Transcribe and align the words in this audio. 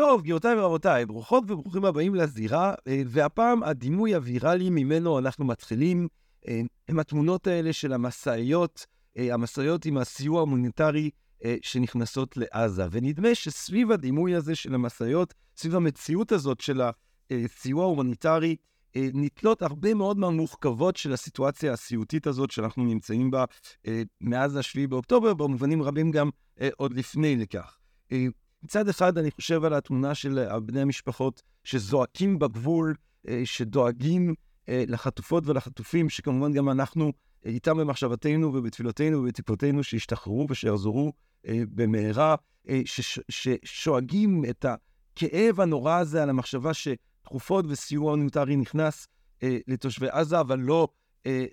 טוב, 0.00 0.22
גבירותיי 0.22 0.58
ורבותיי, 0.58 1.06
ברוכות 1.06 1.44
וברוכים 1.44 1.84
הבאים 1.84 2.14
לזירה, 2.14 2.74
אה, 2.88 3.02
והפעם 3.06 3.62
הדימוי 3.62 4.14
הוויראלי 4.14 4.70
ממנו 4.70 5.18
אנחנו 5.18 5.44
מתחילים, 5.44 6.08
אה, 6.48 6.60
הם 6.88 6.98
התמונות 6.98 7.46
האלה 7.46 7.72
של 7.72 7.92
המשאיות, 7.92 8.86
אה, 9.18 9.34
המשאיות 9.34 9.84
עם 9.84 9.96
הסיוע 9.96 10.38
ההומניטרי 10.38 11.10
שנכנסות 11.62 12.36
לעזה. 12.36 12.86
ונדמה 12.90 13.34
שסביב 13.34 13.92
הדימוי 13.92 14.34
הזה 14.34 14.54
של 14.54 14.74
המשאיות, 14.74 15.34
סביב 15.56 15.76
המציאות 15.76 16.32
הזאת 16.32 16.60
של 16.60 16.80
הסיוע 17.30 17.84
ההומניטרי, 17.84 18.56
נתלות 18.96 19.62
הרבה 19.62 19.94
מאוד 19.94 20.18
מהמורכבות 20.18 20.96
של 20.96 21.12
הסיטואציה 21.12 21.72
הסיוטית 21.72 22.26
הזאת 22.26 22.50
שאנחנו 22.50 22.84
נמצאים 22.84 23.30
בה 23.30 23.44
מאז 24.20 24.56
ה-7 24.56 24.86
באוקטובר, 24.88 25.34
במובנים 25.34 25.82
רבים 25.82 26.10
גם 26.10 26.30
עוד 26.76 26.94
לפני 26.94 27.36
לכך. 27.36 27.78
מצד 28.62 28.88
אחד, 28.88 29.18
אני 29.18 29.30
חושב 29.30 29.64
על 29.64 29.74
התמונה 29.74 30.14
של 30.14 30.58
בני 30.62 30.80
המשפחות 30.80 31.42
שזועקים 31.64 32.38
בגבול, 32.38 32.94
אה, 33.28 33.42
שדואגים 33.44 34.34
אה, 34.68 34.84
לחטופות 34.88 35.46
ולחטופים, 35.46 36.08
שכמובן 36.08 36.52
גם 36.52 36.70
אנחנו 36.70 37.12
אה, 37.46 37.50
איתם 37.50 37.78
במחשבתנו 37.78 38.54
ובתפילותינו 38.54 39.18
ובתקוותינו 39.18 39.84
שישתחררו 39.84 40.46
ושיחזרו 40.50 41.12
במהרה, 41.48 42.34
ששואגים 43.28 44.44
את 44.50 44.64
הכאב 44.64 45.60
הנורא 45.60 45.98
הזה 45.98 46.22
על 46.22 46.30
המחשבה 46.30 46.70
שתרופות 46.74 47.64
וסיוע 47.68 48.10
הומניטרי 48.10 48.56
נכנס 48.56 49.08
לתושבי 49.42 50.08
עזה, 50.10 50.40
אבל 50.40 50.58
לא 50.58 50.88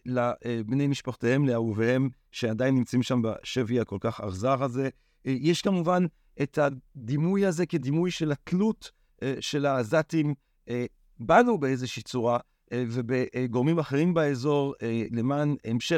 לבני 0.05 0.87
משפחותיהם, 0.87 1.47
לאהוביהם, 1.47 2.09
שעדיין 2.31 2.75
נמצאים 2.75 3.03
שם 3.03 3.21
בשבי 3.21 3.79
הכל 3.79 3.97
כך 3.99 4.21
אכזר 4.21 4.63
הזה. 4.63 4.89
יש 5.25 5.61
כמובן 5.61 6.05
את 6.41 6.57
הדימוי 6.57 7.45
הזה 7.45 7.65
כדימוי 7.65 8.11
של 8.11 8.31
התלות 8.31 8.91
אה, 9.23 9.35
של 9.39 9.65
העזתים 9.65 10.33
אה, 10.69 10.85
בנו 11.19 11.57
באיזושהי 11.57 12.03
צורה, 12.03 12.39
אה, 12.71 12.83
ובגורמים 12.89 13.79
אחרים 13.79 14.13
באזור, 14.13 14.75
למען 15.11 15.55
המשך 15.65 15.97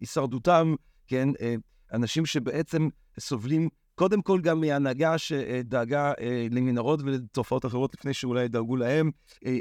הישרדותם, 0.00 0.74
כן, 1.06 1.28
אנשים 1.92 2.26
שבעצם 2.26 2.88
סובלים 3.18 3.68
קודם 3.94 4.22
כל 4.22 4.40
גם 4.40 4.60
מהנהגה 4.60 5.18
שדאגה 5.18 6.12
למנהרות 6.50 7.00
ולתופעות 7.04 7.66
אחרות 7.66 7.94
לפני 7.94 8.14
שאולי 8.14 8.48
דאגו 8.48 8.76
להם, 8.76 9.10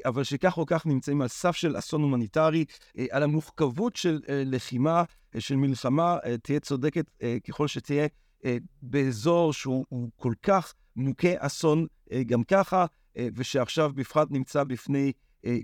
אבל 0.05 0.23
שכך 0.23 0.57
או 0.57 0.65
כך 0.65 0.85
נמצאים 0.85 1.21
על 1.21 1.27
סף 1.27 1.55
של 1.55 1.77
אסון 1.77 2.01
הומניטרי, 2.01 2.65
על 3.11 3.23
המורכבות 3.23 3.95
של 3.95 4.19
לחימה, 4.29 5.03
של 5.39 5.55
מלחמה, 5.55 6.17
תהיה 6.43 6.59
צודקת 6.59 7.11
ככל 7.47 7.67
שתהיה, 7.67 8.07
באזור 8.81 9.53
שהוא 9.53 10.09
כל 10.15 10.33
כך 10.43 10.73
מוכה 10.95 11.29
אסון 11.37 11.85
אה, 12.11 12.23
גם 12.23 12.43
ככה, 12.43 12.85
אה, 13.17 13.27
ושעכשיו 13.35 13.91
בפרט 13.95 14.27
נמצא 14.31 14.63
בפני 14.63 15.11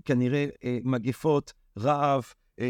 כנראה 0.05 0.45
מגפות, 0.83 1.53
רעב, 1.79 2.25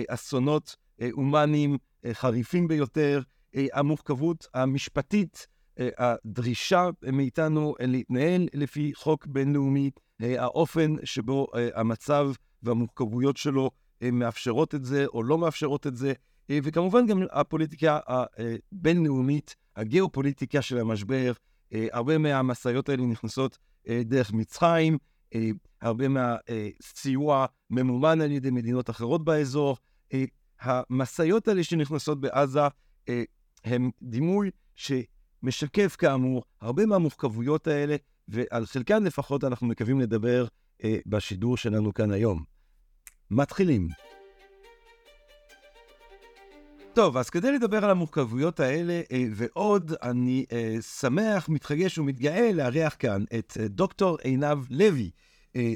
אסונות 0.08 0.76
הומניים 1.12 1.78
חריפים 2.14 2.68
ביותר, 2.68 3.22
המורכבות 3.56 4.48
המשפטית, 4.54 5.48
הדרישה 5.78 6.90
מאיתנו 7.12 7.76
להתנהל 7.80 8.48
לפי 8.54 8.92
חוק 8.96 9.26
בינלאומי, 9.26 9.92
האופן 10.22 10.96
שבו 11.04 11.48
המצב 11.76 12.32
והמורכבויות 12.64 13.38
שלו 13.38 13.72
מאפשרות 14.02 14.76
את 14.76 14.86
זה 14.86 15.06
או 15.06 15.24
לא 15.24 15.38
מאפשרות 15.38 15.88
את 15.88 15.96
זה, 15.96 16.14
וכמובן 16.52 17.08
גם 17.08 17.24
הפוליטיקה 17.32 18.00
הבינלאומית 18.08 19.56
הגיאופוליטיקה 19.76 20.62
של 20.62 20.78
המשבר, 20.78 21.32
אה, 21.74 21.88
הרבה 21.92 22.18
מהמשאיות 22.18 22.90
האלה 22.90 23.06
נכנסות 23.06 23.58
אה, 23.88 24.02
דרך 24.06 24.34
מצרים, 24.34 24.98
אה, 25.36 25.50
הרבה 25.82 26.06
מהסיוע 26.08 27.42
אה, 27.42 27.46
ממומן 27.70 28.22
על 28.22 28.32
ידי 28.32 28.52
מדינות 28.52 28.90
אחרות 28.90 29.26
באזור. 29.26 29.78
אה, 30.14 30.24
המשאיות 30.62 31.48
האלה 31.48 31.64
שנכנסות 31.64 32.22
בעזה 32.22 32.60
אה, 33.10 33.24
הם 33.64 33.92
דימוי 34.02 34.52
שמשקף 34.76 35.96
כאמור 35.96 36.44
הרבה 36.62 36.86
מהמורכבויות 36.86 37.68
האלה, 37.68 37.96
ועל 38.28 38.66
חלקן 38.66 39.04
לפחות 39.04 39.44
אנחנו 39.44 39.68
מקווים 39.68 40.00
לדבר 40.00 40.46
אה, 40.84 40.98
בשידור 41.06 41.58
שלנו 41.58 41.94
כאן 41.94 42.12
היום. 42.12 42.44
מתחילים. 43.32 43.90
טוב, 46.96 47.18
אז 47.18 47.30
כדי 47.30 47.52
לדבר 47.52 47.84
על 47.84 47.90
המורכבויות 47.90 48.60
האלה 48.60 49.02
אה, 49.12 49.26
ועוד, 49.32 49.94
אני 50.04 50.46
אה, 50.52 50.78
שמח, 50.82 51.50
מתרגש 51.50 51.98
ומתגאה 51.98 52.52
לארח 52.54 52.96
כאן 53.00 53.24
את 53.40 53.58
אה, 53.60 53.68
דוקטור 53.68 54.18
עינב 54.24 54.58
לוי. 54.70 55.10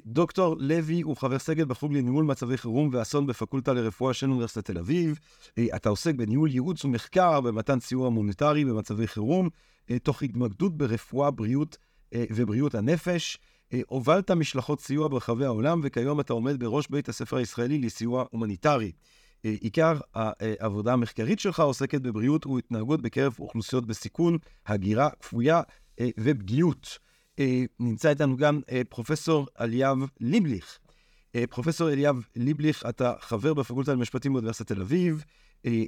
דוקטור 0.05 0.55
לוי 0.59 1.01
הוא 1.01 1.17
חבר 1.17 1.39
סגל 1.39 1.65
בחוג 1.65 1.93
לניהול 1.93 2.25
מצבי 2.25 2.57
חירום 2.57 2.89
ואסון 2.91 3.27
בפקולטה 3.27 3.73
לרפואה 3.73 4.13
של 4.13 4.29
אוניברסיטת 4.29 4.65
תל 4.65 4.77
אביב. 4.77 5.19
אתה 5.75 5.89
עוסק 5.89 6.15
בניהול 6.15 6.49
ייעוץ 6.51 6.85
ומחקר 6.85 7.41
במתן 7.41 7.79
סיוע 7.79 8.09
מוניטרי 8.09 8.65
במצבי 8.65 9.07
חירום, 9.07 9.49
תוך 10.03 10.23
התמקדות 10.23 10.77
ברפואה, 10.77 11.31
בריאות 11.31 11.77
ובריאות 12.15 12.75
הנפש. 12.75 13.37
הובלת 13.87 14.31
משלחות 14.31 14.81
סיוע 14.81 15.07
ברחבי 15.07 15.45
העולם, 15.45 15.81
וכיום 15.83 16.19
אתה 16.19 16.33
עומד 16.33 16.59
בראש 16.59 16.87
בית 16.89 17.09
הספר 17.09 17.37
הישראלי 17.37 17.79
לסיוע 17.79 18.25
הומניטרי. 18.31 18.91
אה, 19.45 19.55
עיקר 19.61 19.99
העבודה 20.13 20.93
המחקרית 20.93 21.39
שלך 21.39 21.59
עוסקת 21.59 22.01
בבריאות 22.01 22.45
והתנהגות 22.45 23.01
בקרב 23.01 23.35
אוכלוסיות 23.39 23.85
בסיכון, 23.85 24.37
הגירה 24.67 25.09
כפויה 25.19 25.61
אה, 25.99 26.09
ופגיעות. 26.19 26.97
אה, 27.39 27.63
נמצא 27.79 28.09
איתנו 28.09 28.37
גם 28.37 28.61
פרופסור 28.89 29.47
אליאב 29.59 29.97
ליבליך. 30.19 30.79
פרופסור 31.49 31.89
אליאב 31.89 32.15
ליבליך, 32.35 32.83
אתה 32.89 33.13
חבר 33.19 33.53
בפקולטה 33.53 33.93
למשפטים 33.93 34.33
באוניברסיטת 34.33 34.71
תל 34.71 34.81
אביב, 34.81 35.23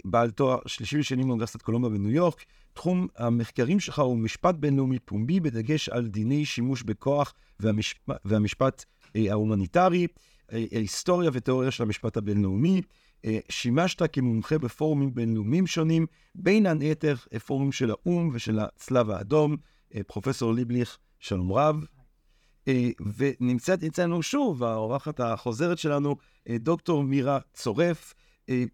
בעל 0.06 0.32
תואר 0.32 0.60
שלישי 0.66 1.00
ושני 1.00 1.24
באוניברסיטת 1.24 1.62
קולומביה 1.62 1.90
בניו 1.90 2.12
יורק. 2.12 2.46
תחום 2.74 3.08
המחקרים 3.18 3.80
שלך 3.80 4.00
הוא 4.00 4.18
משפט 4.18 4.56
בינלאומי 4.56 5.00
פומבי, 5.00 5.40
בדגש 5.40 5.90
על 5.90 6.08
דיני 6.08 6.46
שימוש 6.46 6.84
בכוח 6.84 7.34
והמשפט, 7.60 8.18
והמשפט 8.26 8.86
ההומניטרי, 9.16 10.08
היסטוריה 10.52 11.30
ותיאוריה 11.34 11.72
של 11.72 11.84
המשפט 11.84 12.18
הבינלאומי. 12.18 12.82
אה, 13.26 13.40
שימשת 13.50 14.14
כמומחה 14.14 14.58
בפורומים 14.58 15.14
בינלאומיים 15.14 15.68
שונים, 15.68 16.06
בין 16.36 16.66
היתר 16.66 17.16
פורומים 17.46 17.72
של 17.72 17.92
האו"ם 17.92 18.30
ושל 18.34 18.60
הצלב 18.60 19.10
האדום. 19.10 19.58
אה, 19.96 20.02
פרופסור 20.08 20.54
ליבליך, 20.54 20.98
שלום 21.20 21.52
רב. 21.52 21.86
אה, 22.68 22.90
ונמצאת 23.18 23.84
אצלנו 23.84 24.24
שוב 24.24 24.64
האורחת 24.64 25.20
החוזרת 25.20 25.78
שלנו, 25.78 26.16
דוקטור 26.50 27.04
מירה 27.04 27.40
צורף. 27.54 28.14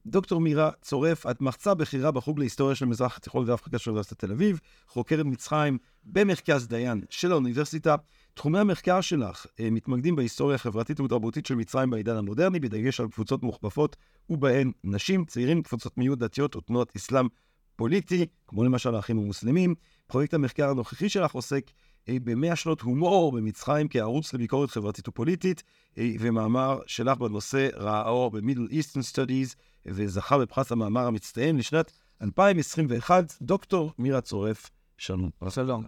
דוקטור 0.05 0.41
מירה 0.41 0.71
צורף, 0.81 1.25
את 1.25 1.41
מרצה 1.41 1.73
בכירה 1.73 2.11
בחוג 2.11 2.39
להיסטוריה 2.39 2.75
של 2.75 2.85
מזרח 2.85 3.17
התיכון 3.17 3.49
ואפריקה 3.49 3.77
של 3.77 3.89
אוניברסיטת 3.89 4.19
תל 4.19 4.31
אביב, 4.31 4.59
חוקרת 4.87 5.25
מצרים 5.25 5.77
במרכז 6.03 6.67
דיין 6.67 7.01
של 7.09 7.31
האוניברסיטה. 7.31 7.95
תחומי 8.33 8.59
המחקר 8.59 9.01
שלך 9.01 9.45
אה, 9.59 9.69
מתמקדים 9.71 10.15
בהיסטוריה 10.15 10.55
החברתית 10.55 10.99
ותרבותית 10.99 11.45
של 11.45 11.55
מצרים 11.55 11.89
בעידן 11.89 12.15
המודרני, 12.15 12.59
בדגש 12.59 12.99
על 12.99 13.07
קבוצות 13.07 13.43
מוכפפות, 13.43 13.95
ובהן 14.29 14.71
נשים, 14.83 15.25
צעירים, 15.25 15.63
קבוצות 15.63 15.97
מיעוט 15.97 16.19
דתיות 16.19 16.55
ותנועות 16.55 16.95
אסלאם 16.95 17.27
פוליטי, 17.75 18.25
כמו 18.47 18.63
למשל 18.63 18.95
האחים 18.95 19.19
המוסלמים. 19.19 19.75
פרויקט 20.07 20.33
המחקר 20.33 20.69
הנוכחי 20.69 21.09
שלך 21.09 21.31
עוסק 21.31 21.63
אה, 21.69 21.73
במאה 22.09 22.55
שנות 22.55 22.81
הומור 22.81 23.31
במצרים 23.31 23.87
כערוץ 23.89 24.33
לביקורת 24.33 24.69
חברתית 24.69 25.07
ופוליטית, 25.07 25.63
אה, 25.97 26.11
ומאמר 26.19 26.79
שלך 26.87 27.17
בנושא 27.17 27.69
ראה 27.75 28.09
אור 28.09 28.31
ב-Middle 28.31 28.71
Eastern 28.71 29.13
Studies, 29.13 29.55
וזכה 29.85 30.37
בפרס 30.37 30.71
המאמר 30.71 31.07
המצטיין 31.07 31.57
לשנת 31.57 31.91
2021. 32.21 33.33
דוקטור 33.41 33.91
מירה 33.97 34.21
צורף, 34.21 34.69
שלום. 34.97 35.29
שלום. 35.49 35.83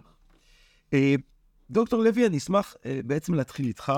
דוקטור 1.70 2.02
לוי, 2.02 2.26
אני 2.26 2.38
אשמח 2.38 2.74
אה, 2.86 3.00
בעצם 3.04 3.34
להתחיל 3.34 3.66
איתך, 3.66 3.92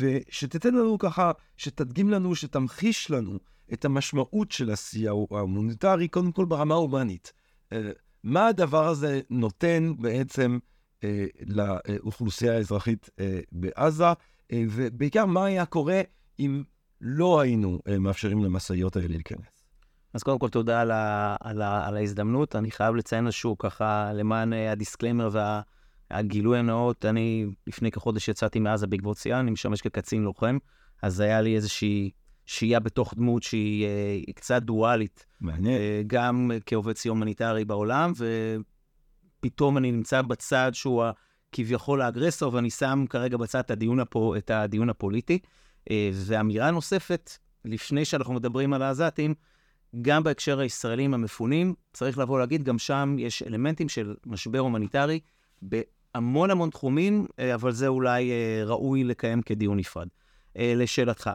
ושתתן 0.00 0.74
לנו 0.74 0.98
ככה, 0.98 1.32
שתדגים 1.56 2.10
לנו, 2.10 2.34
שתמחיש 2.34 3.10
לנו 3.10 3.38
את 3.72 3.84
המשמעות 3.84 4.52
של 4.52 4.70
הסיוע 4.70 5.26
ההומניטרי, 5.30 6.08
קודם 6.08 6.32
כל 6.32 6.44
ברמה 6.44 6.74
ההומנית. 6.74 7.32
אה, 7.72 7.90
מה 8.24 8.46
הדבר 8.46 8.88
הזה 8.88 9.20
נותן 9.30 9.92
בעצם 9.98 10.52
אה, 10.52 10.75
לאוכלוסייה 11.46 12.52
האזרחית 12.52 13.10
אה, 13.20 13.40
בעזה, 13.52 14.04
אה, 14.52 14.64
ובעיקר 14.70 15.26
מה 15.26 15.44
היה 15.44 15.66
קורה 15.66 16.00
אם 16.38 16.62
לא 17.00 17.40
היינו 17.40 17.80
אה, 17.88 17.98
מאפשרים 17.98 18.44
למשאיות 18.44 18.96
האלה 18.96 19.08
להיכנס. 19.08 19.64
אז 20.14 20.22
קודם 20.22 20.38
כל 20.38 20.48
תודה 20.48 20.80
על, 20.80 20.90
ה, 20.90 21.36
על, 21.40 21.62
ה, 21.62 21.86
על 21.86 21.96
ההזדמנות. 21.96 22.56
אני 22.56 22.70
חייב 22.70 22.94
לציין 22.94 23.26
איזשהו 23.26 23.58
ככה, 23.58 24.12
למען 24.14 24.52
אה, 24.52 24.72
ה 24.72 24.77
disclaimer 24.77 25.28
וה... 25.32 25.60
הגילוי 26.10 26.58
הנאות, 26.58 27.04
אני 27.04 27.46
לפני 27.66 27.90
כחודש 27.90 28.28
יצאתי 28.28 28.58
מעזה 28.58 28.86
בעקבות 28.86 29.18
פציעה, 29.18 29.40
אני 29.40 29.50
משמש 29.50 29.80
כקצין 29.80 30.22
לוחם, 30.22 30.58
אז 31.02 31.20
היה 31.20 31.40
לי 31.40 31.56
איזושהי 31.56 32.10
שהייה 32.46 32.80
בתוך 32.80 33.14
דמות 33.14 33.42
שהיא 33.42 33.86
אה, 33.86 34.32
קצת 34.34 34.62
דואלית. 34.62 35.26
מעניין. 35.40 35.80
אה, 35.80 36.02
גם 36.06 36.50
כעובד 36.66 36.96
סיוע 36.96 37.14
הומניטרי 37.14 37.64
בעולם, 37.64 38.12
ופתאום 39.46 39.78
אני 39.78 39.92
נמצא 39.92 40.22
בצד 40.22 40.70
שהוא 40.74 41.04
כביכול 41.52 42.02
האגרסור, 42.02 42.54
ואני 42.54 42.70
שם 42.70 43.04
כרגע 43.10 43.36
בצד 43.36 43.58
את 43.58 43.70
הדיון, 43.70 44.00
הפו, 44.00 44.36
את 44.36 44.50
הדיון 44.50 44.90
הפוליטי. 44.90 45.38
אה, 45.90 46.10
ואמירה 46.12 46.70
נוספת, 46.70 47.30
לפני 47.64 48.04
שאנחנו 48.04 48.34
מדברים 48.34 48.72
על 48.72 48.82
העזתים, 48.82 49.34
גם 50.02 50.22
בהקשר 50.22 50.58
הישראלים 50.60 51.14
המפונים, 51.14 51.74
צריך 51.92 52.18
לבוא 52.18 52.38
להגיד, 52.38 52.62
גם 52.62 52.78
שם 52.78 53.16
יש 53.18 53.42
אלמנטים 53.42 53.88
של 53.88 54.14
משבר 54.26 54.58
הומניטרי 54.58 55.20
בהמון 55.62 56.50
המון 56.50 56.70
תחומים, 56.70 57.26
אה, 57.38 57.54
אבל 57.54 57.72
זה 57.72 57.88
אולי 57.88 58.30
אה, 58.30 58.64
ראוי 58.64 59.04
לקיים 59.04 59.42
כדיון 59.42 59.78
נפרד. 59.78 60.08
לשאלתך, 60.58 61.30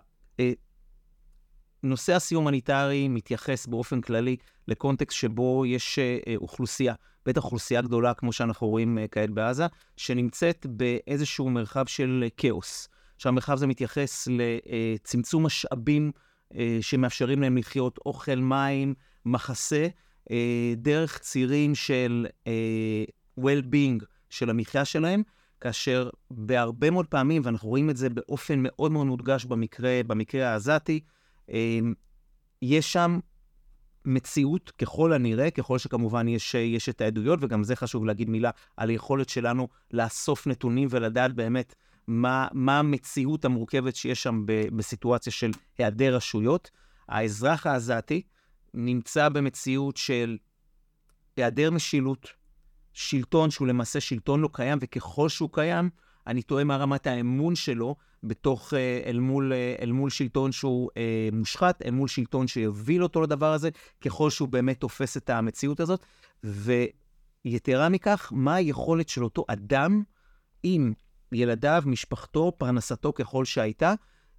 נושא 1.84 2.16
הסיוע 2.16 2.42
הומניטרי 2.42 3.08
מתייחס 3.08 3.68
באופן 3.68 4.02
כללי 4.02 4.36
לקונטקסט 4.68 5.18
שבו 5.18 5.66
יש 5.66 6.00
אוכלוסייה, 6.38 6.94
בטח 7.26 7.44
אוכלוסייה 7.44 7.82
גדולה, 7.82 8.14
כמו 8.14 8.34
שאנחנו 8.34 8.68
רואים 8.68 8.98
כעת 9.12 9.30
בעזה, 9.30 9.68
שנמצאת 9.98 10.66
באיזשהו 10.70 11.50
מרחב 11.50 11.86
של 11.88 12.28
כאוס. 12.38 12.88
שהמרחב 13.22 13.54
הזה 13.54 13.68
מתייחס 13.68 14.28
לצמצום 14.32 15.46
משאבים 15.46 16.12
אה, 16.56 16.78
שמאפשרים 16.82 17.42
להם 17.42 17.58
לחיות 17.58 18.00
אוכל, 18.06 18.36
מים, 18.36 18.94
מחסה, 19.26 19.88
אה, 20.32 20.74
דרך 20.78 21.18
צירים 21.18 21.76
של 21.76 22.28
אה, 22.48 23.04
well-being 23.40 24.06
של 24.30 24.50
המחיה 24.50 24.86
שלהם, 24.86 25.24
כאשר 25.62 26.10
בהרבה 26.32 26.90
מאוד 26.90 27.08
פעמים, 27.08 27.42
ואנחנו 27.46 27.70
רואים 27.70 27.90
את 27.90 27.98
זה 27.98 28.10
באופן 28.10 28.60
מאוד 28.64 28.92
מאוד 28.92 29.08
מודגש 29.08 29.46
במקרה, 29.46 30.02
במקרה 30.08 30.50
העזתי, 30.50 31.00
יש 32.62 32.94
שם 32.94 33.20
מציאות 34.06 34.72
ככל 34.78 35.14
הנראה, 35.14 35.52
ככל 35.52 35.78
שכמובן 35.78 36.28
יש, 36.28 36.54
יש 36.56 36.90
את 36.90 37.02
העדויות, 37.02 37.40
וגם 37.42 37.64
זה 37.64 37.76
חשוב 37.76 38.06
להגיד 38.06 38.30
מילה 38.30 38.50
על 38.78 38.90
היכולת 38.90 39.30
שלנו 39.30 39.68
לאסוף 39.92 40.48
נתונים 40.48 40.88
ולדעת 40.92 41.34
באמת 41.34 41.76
מה, 42.08 42.48
מה 42.52 42.80
המציאות 42.80 43.46
המורכבת 43.46 43.96
שיש 43.96 44.24
שם 44.24 44.44
ב, 44.46 44.68
בסיטואציה 44.78 45.32
של 45.32 45.52
היעדר 45.78 46.16
רשויות. 46.16 46.72
האזרח 47.10 47.68
העזתי 47.68 48.22
נמצא 48.74 49.30
במציאות 49.30 49.98
של 49.98 50.38
היעדר 51.38 51.72
משילות, 51.72 52.28
שלטון 52.94 53.52
שהוא 53.52 53.68
למעשה 53.68 54.00
שלטון 54.00 54.42
לא 54.42 54.50
קיים, 54.54 54.78
וככל 54.82 55.30
שהוא 55.30 55.50
קיים, 55.52 55.90
אני 56.28 56.42
טועה 56.42 56.64
מה 56.64 56.78
רמת 56.78 57.08
האמון 57.08 57.56
שלו 57.56 57.96
בתוך, 58.24 58.74
אה, 58.74 59.02
אל 59.06 59.20
מול, 59.20 59.54
אה, 59.54 59.76
אל 59.82 59.92
מול 59.92 60.10
שלטון 60.10 60.52
שהוא 60.52 60.90
אה, 60.98 61.30
מושחת, 61.32 61.82
אל 61.86 61.92
מול 61.92 62.08
שלטון 62.08 62.48
שיוביל 62.48 63.04
אותו 63.04 63.22
לדבר 63.22 63.54
הזה, 63.54 63.70
ככל 64.02 64.30
שהוא 64.30 64.50
באמת 64.50 64.80
תופס 64.80 65.18
את 65.18 65.30
המציאות 65.30 65.80
הזאת. 65.80 66.06
ויתרה 66.44 67.90
מכך, 67.90 68.32
מה 68.36 68.56
היכולת 68.56 69.10
של 69.10 69.24
אותו 69.24 69.46
אדם, 69.48 70.04
אם 70.64 70.94
ילדיו, 71.32 71.84
משפחתו, 71.86 72.52
פרנסתו 72.58 73.14
ככל 73.14 73.46
שהייתה, 73.46 73.94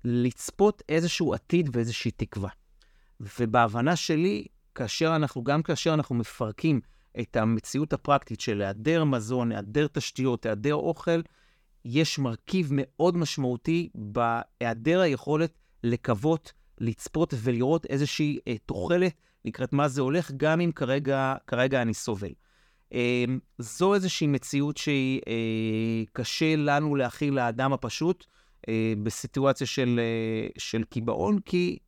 לצפות 0.05 0.83
איזשהו 0.89 1.35
עתיד 1.35 1.77
ואיזושהי 1.77 2.11
תקווה. 2.11 2.51
ובהבנה 3.21 3.97
שלי, 3.97 4.47
כאשר 4.75 5.17
אנחנו, 5.17 5.45
גם 5.45 5.63
כאשר 5.63 5.95
אנחנו 5.95 6.15
מפרקים 6.15 6.81
את 7.21 7.37
המציאות 7.37 7.93
הפרקטית 7.93 8.41
של 8.41 8.63
היעדר 8.63 9.05
מזון, 9.05 9.53
היעדר 9.53 9.87
תשתיות, 9.87 10.47
היעדר 10.47 10.75
אוכל, 10.75 11.21
יש 11.85 12.19
מרכיב 12.19 12.69
מאוד 12.73 13.17
משמעותי 13.17 13.89
בהיעדר 13.95 15.01
היכולת 15.01 15.59
לקוות, 15.85 16.53
לצפות 16.79 17.35
ולראות 17.37 17.87
איזושהי 17.87 18.39
אה, 18.49 18.55
תוחלת 18.67 19.13
לקראת 19.45 19.73
מה 19.73 19.89
זה 19.89 20.01
הולך, 20.01 20.31
גם 20.37 20.61
אם 20.61 20.73
כרגע, 20.73 21.35
כרגע 21.47 21.83
אני 21.83 21.95
סובל. 21.95 22.33
אמ, 22.93 23.39
זו 23.59 23.95
איזושהי 23.95 24.27
מציאות 24.27 24.77
שהיא 24.77 25.21
אה, 25.29 26.03
קשה 26.13 26.57
לנו 26.57 26.97
להכיל 26.97 27.35
לאדם 27.35 27.73
הפשוט 27.73 28.27
אה, 28.69 28.93
בסיטואציה 29.03 29.67
של, 29.67 30.01
אה, 30.03 30.49
של 30.59 30.85
קיבעון, 30.85 31.39
כי 31.41 31.79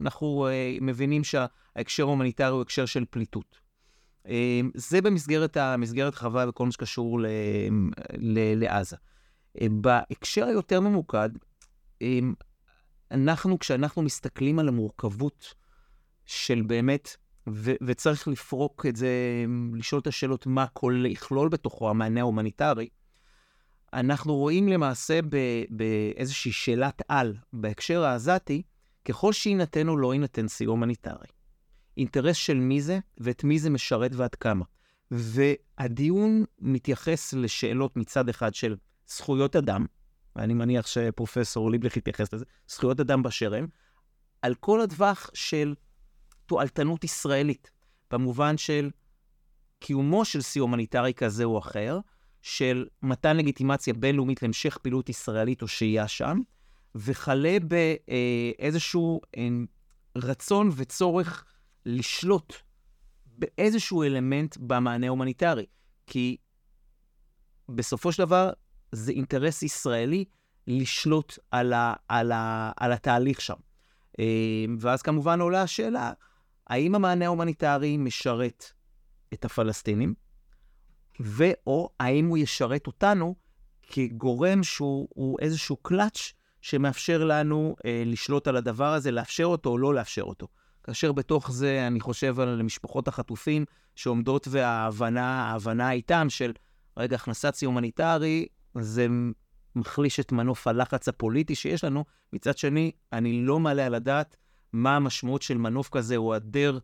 אנחנו 0.00 0.48
מבינים 0.80 1.22
שההקשר 1.24 2.02
ההומניטרי 2.02 2.48
הוא 2.48 2.62
הקשר 2.62 2.86
של 2.86 3.04
פליטות. 3.10 3.60
אמ, 4.26 4.70
זה 4.74 5.02
במסגרת 5.02 5.56
המסגרת 5.56 6.14
הרחבה 6.14 6.48
וכל 6.48 6.66
מה 6.66 6.72
שקשור 6.72 7.20
ל, 7.20 7.26
ל, 8.18 8.64
לעזה. 8.64 8.96
בהקשר 9.70 10.46
היותר 10.46 10.80
ממוקד, 10.80 11.28
אמ, 12.00 12.34
אנחנו, 13.10 13.58
כשאנחנו 13.58 14.02
מסתכלים 14.02 14.58
על 14.58 14.68
המורכבות 14.68 15.54
של 16.26 16.62
באמת 16.62 17.16
ו- 17.48 17.74
וצריך 17.86 18.28
לפרוק 18.28 18.86
את 18.86 18.96
זה, 18.96 19.10
לשאול 19.74 20.00
את 20.00 20.06
השאלות 20.06 20.46
מה 20.46 20.66
כל 20.66 21.04
יכלול 21.06 21.48
בתוכו 21.48 21.90
המענה 21.90 22.20
ההומניטרי. 22.20 22.88
אנחנו 23.92 24.34
רואים 24.34 24.68
למעשה 24.68 25.20
באיזושהי 25.70 26.52
שאלת 26.52 27.02
על 27.08 27.36
בהקשר 27.52 28.04
העזתי, 28.04 28.62
ככל 29.04 29.32
שיינתן 29.32 29.88
או 29.88 29.96
לא 29.96 30.12
יינתן 30.12 30.48
סיוע 30.48 30.70
הומניטרי. 30.70 31.28
אינטרס 31.96 32.36
של 32.36 32.56
מי 32.56 32.80
זה 32.80 32.98
ואת 33.18 33.44
מי 33.44 33.58
זה 33.58 33.70
משרת 33.70 34.14
ועד 34.14 34.34
כמה. 34.34 34.64
והדיון 35.10 36.44
מתייחס 36.58 37.34
לשאלות 37.34 37.96
מצד 37.96 38.28
אחד 38.28 38.54
של 38.54 38.76
זכויות 39.08 39.56
אדם, 39.56 39.86
ואני 40.36 40.54
מניח 40.54 40.86
שפרופסור 40.86 41.70
ליבליך 41.70 41.96
יתייחס 41.96 42.32
לזה, 42.32 42.44
זכויות 42.68 43.00
אדם 43.00 43.22
באשר 43.22 43.54
הם, 43.54 43.66
על 44.42 44.54
כל 44.54 44.80
הטווח 44.80 45.30
של 45.34 45.74
תועלתנות 46.46 47.04
ישראלית, 47.04 47.70
במובן 48.10 48.58
של 48.58 48.90
קיומו 49.78 50.24
של 50.24 50.40
שיא 50.40 50.62
הומניטרי 50.62 51.14
כזה 51.14 51.44
או 51.44 51.58
אחר, 51.58 51.98
של 52.42 52.86
מתן 53.02 53.36
לגיטימציה 53.36 53.94
בינלאומית 53.94 54.42
להמשך 54.42 54.78
פעילות 54.78 55.08
ישראלית 55.08 55.62
או 55.62 55.68
שהייה 55.68 56.08
שם, 56.08 56.40
וכלה 56.94 57.56
באיזשהו 57.60 59.20
אה, 59.36 59.48
רצון 60.16 60.70
וצורך 60.76 61.44
לשלוט 61.86 62.54
באיזשהו 63.26 64.02
אלמנט 64.02 64.56
במענה 64.60 65.06
ההומניטרי. 65.06 65.66
כי 66.06 66.36
בסופו 67.68 68.12
של 68.12 68.24
דבר 68.24 68.50
זה 68.92 69.12
אינטרס 69.12 69.62
ישראלי 69.62 70.24
לשלוט 70.66 71.38
על, 71.50 71.72
ה, 71.72 71.94
על, 72.08 72.32
ה, 72.32 72.72
על 72.76 72.92
התהליך 72.92 73.40
שם. 73.40 73.54
אה, 74.20 74.24
ואז 74.80 75.02
כמובן 75.02 75.40
עולה 75.40 75.62
השאלה, 75.62 76.12
האם 76.66 76.94
המענה 76.94 77.24
ההומניטרי 77.24 77.96
משרת 77.96 78.72
את 79.34 79.44
הפלסטינים, 79.44 80.14
ו/או 81.20 81.90
האם 82.00 82.26
הוא 82.26 82.38
ישרת 82.38 82.86
אותנו 82.86 83.34
כגורם 83.82 84.62
שהוא 84.62 85.38
איזשהו 85.40 85.76
קלאץ' 85.76 86.32
שמאפשר 86.60 87.24
לנו 87.24 87.76
אה, 87.84 88.02
לשלוט 88.06 88.48
על 88.48 88.56
הדבר 88.56 88.92
הזה, 88.92 89.10
לאפשר 89.10 89.44
אותו 89.44 89.70
או 89.70 89.78
לא 89.78 89.94
לאפשר 89.94 90.22
אותו. 90.22 90.48
כאשר 90.84 91.12
בתוך 91.12 91.50
זה 91.50 91.86
אני 91.86 92.00
חושב 92.00 92.40
על 92.40 92.62
משפחות 92.62 93.08
החטופים 93.08 93.64
שעומדות 93.96 94.48
וההבנה, 94.50 95.50
ההבנה 95.50 95.92
איתם 95.92 96.26
של, 96.30 96.52
רגע, 96.96 97.16
הכנסת 97.16 97.54
סיום 97.54 97.74
הומניטרי, 97.74 98.46
זה 98.74 99.06
מחליש 99.76 100.20
את 100.20 100.32
מנוף 100.32 100.66
הלחץ 100.66 101.08
הפוליטי 101.08 101.54
שיש 101.54 101.84
לנו. 101.84 102.04
מצד 102.32 102.58
שני, 102.58 102.92
אני 103.12 103.42
לא 103.42 103.60
מעלה 103.60 103.86
על 103.86 103.94
הדעת 103.94 104.36
מה 104.72 104.96
המשמעות 104.96 105.42
של 105.42 105.58
מנוף 105.58 105.88
כזה 105.88 106.16
או 106.16 106.32
היעדר 106.32 106.78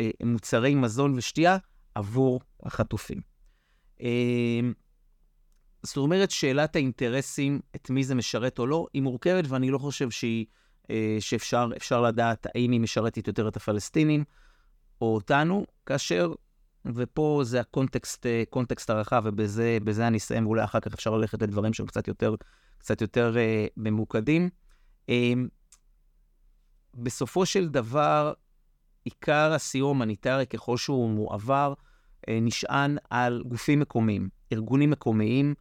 אה, 0.00 0.10
מוצרי 0.24 0.74
מזון 0.74 1.14
ושתייה 1.18 1.56
עבור 1.94 2.40
החטופים. 2.62 3.20
אה, 4.02 4.60
זאת 5.82 5.96
אומרת, 5.96 6.30
שאלת 6.30 6.76
האינטרסים, 6.76 7.60
את 7.76 7.90
מי 7.90 8.04
זה 8.04 8.14
משרת 8.14 8.58
או 8.58 8.66
לא, 8.66 8.86
היא 8.92 9.02
מורכבת, 9.02 9.44
ואני 9.48 9.70
לא 9.70 9.78
חושב 9.78 10.10
שהיא, 10.10 10.46
אה, 10.90 11.16
שאפשר 11.20 12.00
לדעת 12.00 12.46
האם 12.54 12.72
היא 12.72 12.80
משרתת 12.80 13.28
יותר 13.28 13.48
את 13.48 13.56
הפלסטינים 13.56 14.24
או 15.00 15.14
אותנו, 15.14 15.66
כאשר, 15.86 16.32
ופה 16.84 17.40
זה 17.44 17.60
הקונטקסט 17.60 18.26
אה, 18.26 18.42
קונטקסט 18.50 18.90
הרחב, 18.90 19.22
ובזה 19.26 20.06
אני 20.06 20.18
אסיים, 20.18 20.46
ואולי 20.46 20.64
אחר 20.64 20.80
כך 20.80 20.94
אפשר 20.94 21.16
ללכת 21.16 21.42
לדברים 21.42 21.72
שהם 21.72 21.86
קצת 21.86 22.08
יותר, 22.08 22.34
קצת 22.78 23.00
יותר 23.00 23.38
אה, 23.38 23.66
ממוקדים. 23.76 24.50
אה, 25.08 25.32
בסופו 26.94 27.46
של 27.46 27.68
דבר, 27.68 28.32
עיקר 29.04 29.52
הסיוע 29.52 29.86
ההומניטרי, 29.86 30.46
ככל 30.46 30.76
שהוא 30.76 31.10
מועבר, 31.10 31.74
אה, 32.28 32.38
נשען 32.42 32.96
על 33.10 33.42
גופים 33.46 33.80
מקומיים, 33.80 34.28
ארגונים 34.52 34.90
מקומיים. 34.90 35.54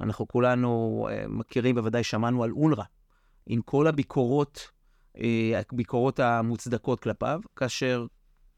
אנחנו 0.00 0.28
כולנו 0.28 1.06
אה, 1.10 1.24
מכירים, 1.28 1.74
בוודאי 1.74 2.04
שמענו 2.04 2.44
על 2.44 2.50
אונר"א, 2.50 2.84
עם 3.46 3.62
כל 3.62 3.86
הביקורות, 3.86 4.70
אה, 5.18 5.60
הביקורות 5.72 6.20
המוצדקות 6.20 7.00
כלפיו, 7.00 7.40
כאשר 7.56 8.06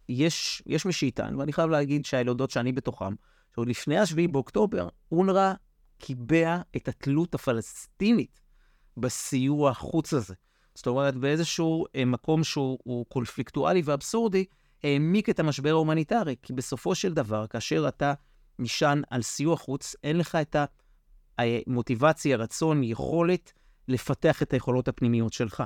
יש, 0.08 0.62
יש 0.66 0.86
מי 0.86 0.92
שיטען, 0.92 1.36
ואני 1.36 1.52
חייב 1.52 1.70
להגיד 1.70 2.04
שהילודות 2.04 2.50
שאני 2.50 2.72
בתוכם, 2.72 3.14
שעוד 3.54 3.68
לפני 3.68 3.98
ה-7 3.98 4.30
באוקטובר, 4.30 4.88
אונר"א 5.12 5.52
קיבע 5.98 6.60
את 6.76 6.88
התלות 6.88 7.34
הפלסטינית 7.34 8.40
בסיוע 8.96 9.70
החוץ 9.70 10.14
הזה. 10.14 10.34
זאת 10.74 10.86
אומרת, 10.86 11.16
באיזשהו 11.16 11.84
אה, 11.96 12.04
מקום 12.04 12.44
שהוא 12.44 13.06
קונפליקטואלי 13.08 13.82
ואבסורדי, 13.84 14.44
העמיק 14.84 15.30
את 15.30 15.40
המשבר 15.40 15.70
ההומניטרי. 15.70 16.36
כי 16.42 16.52
בסופו 16.52 16.94
של 16.94 17.14
דבר, 17.14 17.46
כאשר 17.46 17.88
אתה 17.88 18.14
נשען 18.58 19.02
על 19.10 19.22
סיוע 19.22 19.56
חוץ, 19.56 19.96
אין 20.04 20.18
לך 20.18 20.34
את 20.34 20.56
המוטיבציה, 21.38 22.36
רצון, 22.36 22.82
יכולת 22.82 23.52
לפתח 23.88 24.42
את 24.42 24.52
היכולות 24.52 24.88
הפנימיות 24.88 25.32
שלך. 25.32 25.62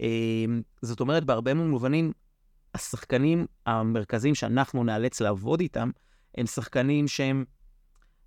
אמ, 0.00 0.62
זאת 0.82 1.00
אומרת, 1.00 1.24
בהרבה 1.24 1.54
מובנים, 1.54 2.12
השחקנים 2.78 3.46
המרכזיים 3.66 4.34
שאנחנו 4.34 4.84
נאלץ 4.84 5.20
לעבוד 5.20 5.60
איתם, 5.60 5.90
הם 6.34 6.46
שחקנים 6.46 7.08
שהם 7.08 7.44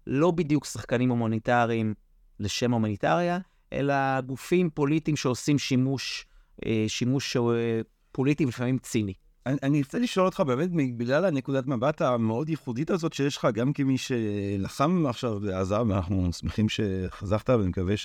לא 0.08 0.32
בדיוק 0.32 0.66
שחקנים 0.66 1.10
הומניטריים 1.10 1.94
לשם 2.40 2.72
הומניטריה, 2.72 3.40
אלא 3.74 4.22
גופים 4.22 4.70
פוליטיים 4.70 5.18
שעושים 5.18 5.60
שימוש, 5.60 6.26
אה, 6.66 6.86
שימוש 6.88 7.38
אה, 7.38 7.82
פוליטי 8.12 8.46
ולפעמים 8.46 8.78
ציני. 8.78 9.14
אני, 9.46 9.58
אני 9.64 9.82
רוצה 9.82 10.00
לשאול 10.00 10.26
אותך 10.26 10.40
באמת, 10.40 10.70
בגלל 10.98 11.26
הנקודת 11.26 11.68
מבט 11.68 12.02
המאוד 12.02 12.50
ייחודית 12.50 12.90
הזאת 12.90 13.14
שיש 13.14 13.38
לך, 13.38 13.48
גם 13.54 13.74
כמי 13.74 13.98
שלחם 13.98 15.06
עכשיו 15.06 15.40
בעזה, 15.40 15.82
ואנחנו 15.82 16.34
שמחים 16.34 16.70
שחזרת, 16.70 17.50
ואני 17.50 17.68
מקווה 17.68 17.98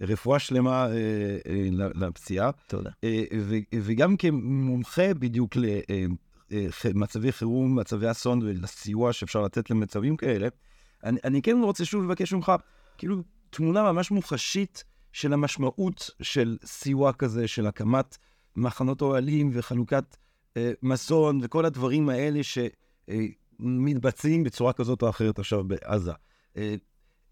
שרפואה 0.00 0.38
שלמה 0.38 0.86
אה, 0.86 0.92
אה, 1.46 1.68
לפציעה. 1.94 2.50
תודה. 2.66 2.90
אה, 3.04 3.22
וגם 3.74 4.16
כמומחה 4.16 5.14
בדיוק 5.14 5.56
למצבי 6.84 7.32
חירום, 7.32 7.78
מצבי 7.78 8.10
אסון 8.10 8.42
ולסיוע 8.42 9.12
שאפשר 9.12 9.42
לתת 9.42 9.70
למצבים 9.70 10.16
כאלה, 10.16 10.48
אני, 11.04 11.20
אני 11.24 11.42
כן 11.42 11.56
רוצה 11.62 11.84
שוב 11.84 12.04
לבקש 12.04 12.32
ממך, 12.32 12.52
כאילו, 12.98 13.16
תמונה 13.50 13.92
ממש 13.92 14.10
מוחשית 14.10 14.84
של 15.12 15.32
המשמעות 15.32 16.10
של 16.22 16.56
סיוע 16.64 17.12
כזה, 17.12 17.48
של 17.48 17.66
הקמת 17.66 18.16
מחנות 18.56 19.02
אוהלים 19.02 19.50
וחלוקת 19.52 20.16
אה, 20.56 20.72
מזון 20.82 21.40
וכל 21.42 21.64
הדברים 21.64 22.08
האלה 22.08 22.40
שמתבצעים 23.60 24.44
בצורה 24.44 24.72
כזאת 24.72 25.02
או 25.02 25.08
אחרת 25.08 25.38
עכשיו 25.38 25.64
בעזה. 25.64 26.12
אה, 26.56 26.74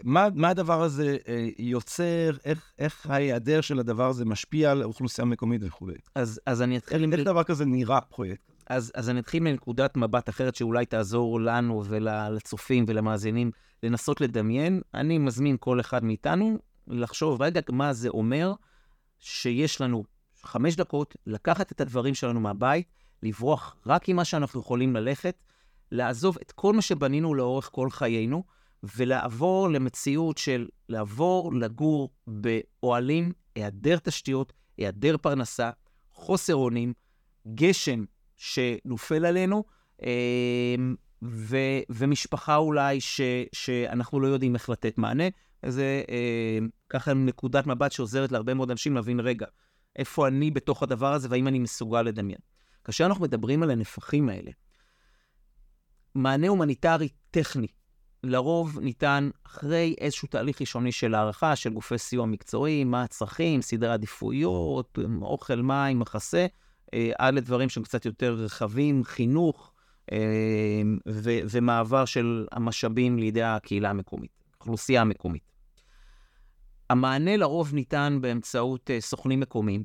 מה, 0.05 0.29
מה 0.35 0.49
הדבר 0.49 0.83
הזה 0.83 1.17
אה, 1.29 1.49
יוצר, 1.59 2.31
איך, 2.45 2.73
איך 2.79 3.07
ההיעדר 3.11 3.61
של 3.61 3.79
הדבר 3.79 4.09
הזה 4.09 4.25
משפיע 4.25 4.71
על 4.71 4.83
האוכלוסייה 4.83 5.27
המקומית 5.27 5.61
וכו'. 5.65 5.89
אז, 6.15 6.41
אז 6.47 6.63
אני 6.63 6.77
אתחיל... 6.77 7.05
איך, 7.05 7.13
איך 7.13 7.27
דבר 7.27 7.45
כזה 7.45 7.65
נראה 7.65 8.01
פרויקט? 8.01 8.53
אז, 8.67 8.93
אז 8.95 9.11
אני 9.11 9.21
אתחיל 9.21 9.43
מנקודת 9.43 9.97
מבט 9.97 10.29
אחרת 10.29 10.55
שאולי 10.55 10.87
תעזור 10.87 11.41
לנו 11.41 11.85
ולצופים 11.87 12.85
ולמאזינים 12.89 13.51
לנסות 13.83 14.21
לדמיין. 14.21 14.81
אני 14.95 15.19
מזמין 15.19 15.57
כל 15.61 15.81
אחד 15.81 16.05
מאיתנו 16.05 16.59
לחשוב 16.87 17.43
רגע 17.43 17.61
מה 17.71 17.93
זה 17.93 18.09
אומר 18.09 18.53
שיש 19.19 19.81
לנו 19.81 20.05
חמש 20.43 20.77
דקות 20.77 21.17
לקחת 21.27 21.73
את 21.73 21.81
הדברים 21.81 22.15
שלנו 22.15 22.41
מהבית, 22.41 22.87
לברוח 23.23 23.77
רק 23.87 24.09
עם 24.09 24.17
מה 24.17 24.25
שאנחנו 24.25 24.61
יכולים 24.61 24.97
ללכת, 24.97 25.35
לעזוב 25.93 26.39
את 26.43 26.53
כל 26.53 26.73
מה 26.73 26.83
שבנינו 26.83 27.35
לאורך 27.35 27.71
כל 27.73 27.91
חיינו, 27.91 28.45
ולעבור 28.83 29.69
למציאות 29.69 30.39
של 30.39 30.69
לעבור 30.89 31.55
לגור 31.55 32.11
באוהלים, 32.27 33.33
היעדר 33.55 33.99
תשתיות, 33.99 34.53
היעדר 34.77 35.17
פרנסה, 35.17 35.71
חוסר 36.13 36.55
אונים, 36.55 36.93
גשם 37.55 38.05
שנופל 38.37 39.25
עלינו, 39.25 39.65
אמ, 40.03 40.95
ו, 41.23 41.57
ומשפחה 41.91 42.57
אולי 42.57 43.01
ש, 43.01 43.21
שאנחנו 43.53 44.21
לא 44.21 44.27
יודעים 44.27 44.55
איך 44.55 44.69
לתת 44.69 44.99
מענה. 44.99 45.25
זה 45.67 46.03
אה, 46.11 46.59
ככה 46.89 47.15
נקודת 47.15 47.67
מבט 47.67 47.93
שעוזרת 47.93 48.33
להרבה 48.33 48.55
מאוד 48.55 48.71
אנשים 48.71 48.95
להבין, 48.95 49.21
רגע, 49.21 49.47
איפה 49.97 50.29
אני 50.29 50.51
בתוך 50.51 50.83
הדבר 50.83 51.13
הזה 51.13 51.29
והאם 51.31 51.49
אני 51.49 51.59
מסוגל 51.59 52.03
לדמיין. 52.03 52.39
כאשר 52.85 53.07
אנחנו 53.07 53.25
מדברים 53.25 53.63
על 53.63 53.71
הנפחים 53.71 54.29
האלה, 54.29 54.51
מענה 56.15 56.49
הומניטרי 56.49 57.09
טכני, 57.31 57.67
לרוב 58.25 58.79
ניתן 58.79 59.31
אחרי 59.47 59.95
איזשהו 60.01 60.29
תהליך 60.29 60.61
ראשוני 60.61 60.93
של 60.93 61.15
הערכה 61.15 61.57
של 61.57 61.71
גופי 61.71 61.99
סיוע 61.99 62.27
מקצועי, 62.27 62.85
מה 62.85 63.03
הצרכים, 63.03 63.63
סדרי 63.63 63.93
עדיפויות, 63.93 64.99
אוכל, 65.23 65.63
מים, 65.63 65.99
מחסה, 65.99 66.47
אה, 66.95 67.11
עד 67.19 67.35
לדברים 67.35 67.69
שהם 67.69 67.83
קצת 67.83 68.07
יותר 68.07 68.33
רחבים, 68.35 69.05
חינוך 69.05 69.73
אה, 70.13 70.19
ו- 71.09 71.41
ומעבר 71.51 72.05
של 72.05 72.47
המשאבים 72.53 73.19
לידי 73.19 73.43
הקהילה 73.43 73.91
המקומית, 73.91 74.31
האוכלוסייה 74.55 75.01
המקומית. 75.01 75.53
המענה 76.91 77.37
לרוב 77.37 77.75
ניתן 77.75 78.19
באמצעות 78.21 78.91
אה, 78.91 79.01
סוכנים 79.01 79.41
מקומיים, 79.41 79.85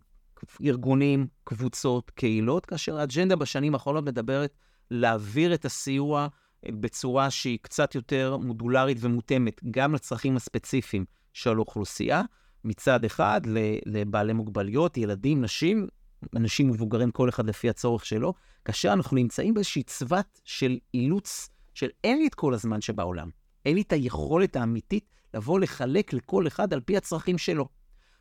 ארגונים, 0.65 1.27
קבוצות, 1.43 2.09
קהילות, 2.11 2.65
כאשר 2.65 2.97
האג'נדה 2.97 3.35
בשנים 3.35 3.73
האחרונות 3.73 4.03
מדברת 4.03 4.53
להעביר 4.91 5.53
את 5.53 5.65
הסיוע 5.65 6.27
בצורה 6.71 7.29
שהיא 7.29 7.59
קצת 7.61 7.95
יותר 7.95 8.37
מודולרית 8.37 8.97
ומותאמת 9.01 9.61
גם 9.71 9.95
לצרכים 9.95 10.37
הספציפיים 10.37 11.05
של 11.33 11.55
האוכלוסייה, 11.55 12.21
מצד 12.63 13.05
אחד 13.05 13.41
לבעלי 13.85 14.33
מוגבלויות, 14.33 14.97
ילדים, 14.97 15.41
נשים, 15.41 15.87
אנשים 16.35 16.67
מבוגרים, 16.67 17.11
כל 17.11 17.29
אחד 17.29 17.47
לפי 17.49 17.69
הצורך 17.69 18.05
שלו, 18.05 18.33
כאשר 18.65 18.93
אנחנו 18.93 19.17
נמצאים 19.17 19.53
באיזושהי 19.53 19.83
צוות 19.83 20.41
של 20.43 20.77
אילוץ, 20.93 21.49
של 21.73 21.87
אין 22.03 22.17
לי 22.17 22.27
את 22.27 22.35
כל 22.35 22.53
הזמן 22.53 22.81
שבעולם, 22.81 23.29
אין 23.65 23.75
לי 23.75 23.81
את 23.81 23.93
היכולת 23.93 24.55
האמיתית 24.55 25.09
לבוא 25.33 25.59
לחלק 25.59 26.13
לכל 26.13 26.47
אחד 26.47 26.73
על 26.73 26.79
פי 26.79 26.97
הצרכים 26.97 27.37
שלו. 27.37 27.69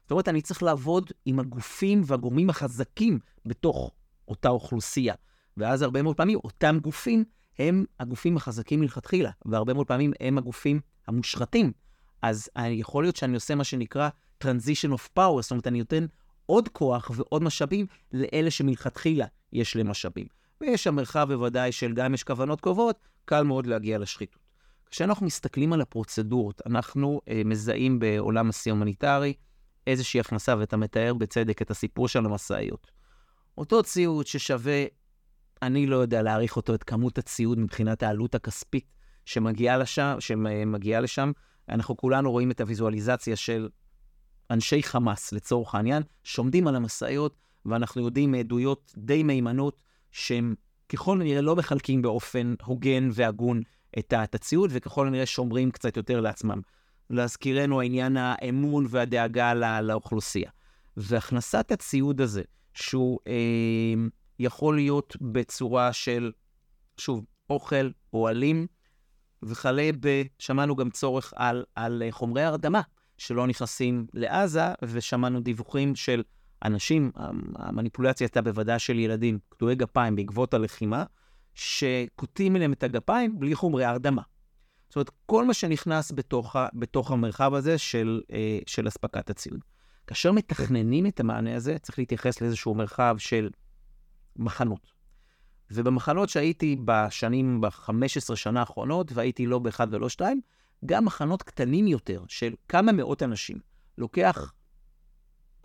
זאת 0.03 0.11
אומרת, 0.11 0.29
אני 0.29 0.43
צריך 0.43 0.63
לעבוד 0.63 1.11
עם 1.25 1.39
הגופים 1.39 2.03
והגורמים 2.07 2.51
החזקים 2.51 3.19
בתוך 3.47 3.93
אותה 4.29 4.49
אוכלוסייה. 4.49 5.15
ואז 5.57 5.83
הרבה 5.83 6.03
מאוד 6.03 6.17
פעמים 6.17 6.39
אותם 6.45 6.79
גופים 6.83 7.25
הם 7.59 7.85
הגופים 8.01 8.37
החזקים 8.37 8.81
מלכתחילה, 8.81 9.31
והרבה 9.45 9.75
מאוד 9.75 9.87
פעמים 9.87 10.13
הם 10.21 10.39
הגופים 10.39 10.81
המושחתים. 11.09 11.73
אז 12.23 12.49
יכול 12.71 13.05
להיות 13.05 13.17
שאני 13.17 13.35
עושה 13.35 13.55
מה 13.55 13.65
שנקרא 13.65 14.09
transition 14.45 14.93
of 14.93 15.19
power, 15.19 15.41
זאת 15.43 15.51
אומרת, 15.51 15.67
אני 15.67 15.79
נותן 15.79 16.07
עוד 16.47 16.69
כוח 16.69 17.11
ועוד 17.15 17.43
משאבים 17.43 17.87
לאלה 18.13 18.51
שמלכתחילה 18.51 19.27
יש 19.53 19.77
להם 19.77 19.91
משאבים. 19.91 20.27
ויש 20.61 20.85
שם 20.85 20.95
מרחב 20.95 21.27
בוודאי 21.29 21.73
של 21.73 21.93
גם 21.93 22.15
יש 22.15 22.25
כוונות 22.25 22.61
קרובות, 22.61 22.99
קל 23.25 23.43
מאוד 23.43 23.67
להגיע 23.67 23.99
לשחיתות. 23.99 24.43
כשאנחנו 24.91 25.27
מסתכלים 25.27 25.73
על 25.73 25.81
הפרוצדורות, 25.81 26.63
אנחנו 26.67 27.21
אה, 27.29 27.43
מזהים 27.45 27.99
בעולם 27.99 28.49
השיא 28.49 28.73
הומניטרי 28.73 29.35
איזושהי 29.87 30.21
הכנסה, 30.21 30.55
ואתה 30.59 30.77
מתאר 30.77 31.15
בצדק 31.15 31.63
את 31.63 31.71
הסיפור 31.71 32.09
של 32.09 32.25
המשאיות. 32.27 32.91
אותו 33.59 33.83
ציוד 33.83 34.27
ששווה, 34.27 34.85
אני 35.63 35.87
לא 35.87 35.97
יודע 35.97 36.23
להעריך 36.23 36.57
אותו, 36.57 36.75
את 36.75 36.83
כמות 36.83 37.19
הציוד 37.19 37.59
מבחינת 37.59 38.03
העלות 38.03 38.35
הכספית 38.35 38.85
שמגיעה 39.25 39.79
לשם, 39.79 40.17
שמגיעה 40.21 41.01
לשם. 41.01 41.33
אנחנו 41.69 41.97
כולנו 41.97 42.31
רואים 42.31 42.51
את 42.51 42.61
הוויזואליזציה 42.61 43.37
של 43.37 43.69
אנשי 44.51 44.83
חמאס, 44.83 45.33
לצורך 45.33 45.75
העניין, 45.75 46.03
שעומדים 46.25 46.69
על 46.69 46.77
המשאיות, 46.77 47.37
ואנחנו 47.67 48.03
יודעים 48.03 48.31
מעדויות 48.33 48.93
די 48.97 49.23
מהימנות, 49.23 49.83
שהם 50.11 50.55
ככל 50.89 51.21
הנראה 51.21 51.41
לא 51.41 51.57
מחלקים 51.57 52.03
באופן 52.03 52.55
הוגן 52.65 53.09
והגון 53.13 53.63
את 53.99 54.35
הציוד, 54.35 54.71
וככל 54.73 55.07
הנראה 55.07 55.27
שומרים 55.27 55.71
קצת 55.71 55.97
יותר 55.97 56.21
לעצמם. 56.21 56.61
להזכירנו 57.11 57.81
העניין 57.81 58.17
האמון 58.17 58.87
והדאגה 58.89 59.55
לא, 59.55 59.81
לאוכלוסייה. 59.81 60.51
והכנסת 60.97 61.73
הציוד 61.73 62.21
הזה, 62.21 62.43
שהוא 62.75 63.19
אה, 63.27 63.95
יכול 64.43 64.75
להיות 64.75 65.17
בצורה 65.21 65.93
של, 65.93 66.33
שוב, 66.97 67.25
אוכל, 67.51 67.91
אוהלים, 68.13 68.67
וכלה 69.43 69.91
ב... 70.01 70.23
שמענו 70.39 70.77
גם 70.77 70.91
צורך 70.91 71.33
על, 71.37 71.65
על 71.75 72.03
חומרי 72.11 72.43
הרדמה 72.43 72.81
שלא 73.19 73.47
נכנסים 73.47 74.07
לעזה, 74.15 74.63
ושמענו 74.83 75.41
דיווחים 75.41 75.95
של 75.97 76.23
אנשים, 76.65 77.11
המניפולציה 77.57 78.25
הייתה 78.25 78.43
בוודאי 78.43 78.79
של 78.79 78.99
ילדים, 78.99 79.39
קטועי 79.49 79.75
גפיים 79.75 80.17
בעקבות 80.17 80.55
הלחימה, 80.55 81.05
שקוטעים 81.55 82.57
אליהם 82.57 82.73
את 82.73 82.83
הגפיים 82.83 83.39
בלי 83.39 83.55
חומרי 83.55 83.85
הרדמה. 83.85 84.23
זאת 84.89 84.97
אומרת, 84.97 85.11
כל 85.27 85.45
מה 85.45 85.55
שנכנס 85.55 86.13
בתוך, 86.13 86.57
בתוך 86.75 87.11
המרחב 87.11 87.55
הזה 87.55 87.79
של, 87.79 88.21
אה, 88.33 88.59
של 88.67 88.89
אספקת 88.89 89.31
הציוד. 89.31 89.61
כאשר 90.07 90.33
מתכננים 90.33 91.07
את 91.07 91.21
המענה 91.21 91.57
הזה, 91.57 91.79
צריך 91.79 91.99
להתייחס 91.99 92.41
לאיזשהו 92.41 92.75
מרחב 92.75 93.17
של 93.19 93.51
מחנות. 94.37 94.93
ובמחנות 95.71 96.29
שהייתי 96.29 96.77
בשנים, 96.85 97.61
ב-15 97.61 98.37
שנה 98.37 98.61
האחרונות, 98.61 99.13
והייתי 99.13 99.47
לא 99.47 99.59
באחד 99.59 99.95
ולא 99.95 100.09
שתיים, 100.09 100.41
גם 100.87 101.05
מחנות 101.05 101.43
קטנים 101.43 101.87
יותר, 101.87 102.25
של 102.29 102.55
כמה 102.69 102.93
מאות 102.93 103.23
אנשים, 103.23 103.59
לוקח 103.99 104.53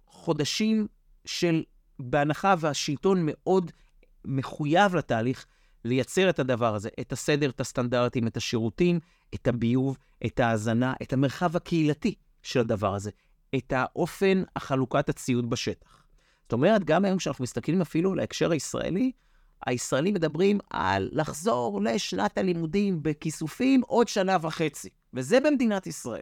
חודשים 0.05 0.87
של, 1.25 1.63
בהנחה 1.99 2.55
והשלטון 2.59 3.19
מאוד 3.21 3.71
מחויב 4.25 4.95
לתהליך, 4.95 5.45
לייצר 5.85 6.29
את 6.29 6.39
הדבר 6.39 6.75
הזה, 6.75 6.89
את 6.99 7.11
הסדר, 7.11 7.49
את 7.49 7.61
הסטנדרטים, 7.61 8.27
את 8.27 8.37
השירותים, 8.37 8.99
את 9.35 9.47
הביוב, 9.47 9.97
את 10.25 10.39
ההאזנה, 10.39 10.93
את 11.01 11.13
המרחב 11.13 11.55
הקהילתי 11.55 12.15
של 12.43 12.59
הדבר 12.59 12.95
הזה, 12.95 13.11
את 13.55 13.73
האופן 13.75 14.43
החלוקת 14.55 15.09
הציוד 15.09 15.49
בשטח. 15.49 16.06
זאת 16.47 16.53
אומרת, 16.53 16.83
גם 16.83 17.05
היום 17.05 17.17
כשאנחנו 17.17 17.43
מסתכלים 17.43 17.81
אפילו 17.81 18.11
על 18.11 18.19
ההקשר 18.19 18.51
הישראלי, 18.51 19.11
הישראלים 19.65 20.13
מדברים 20.13 20.59
על 20.69 21.09
לחזור 21.11 21.81
לשנת 21.81 22.37
הלימודים 22.37 23.03
בכיסופים 23.03 23.81
עוד 23.87 24.07
שנה 24.07 24.37
וחצי, 24.41 24.89
וזה 25.13 25.39
במדינת 25.39 25.87
ישראל. 25.87 26.21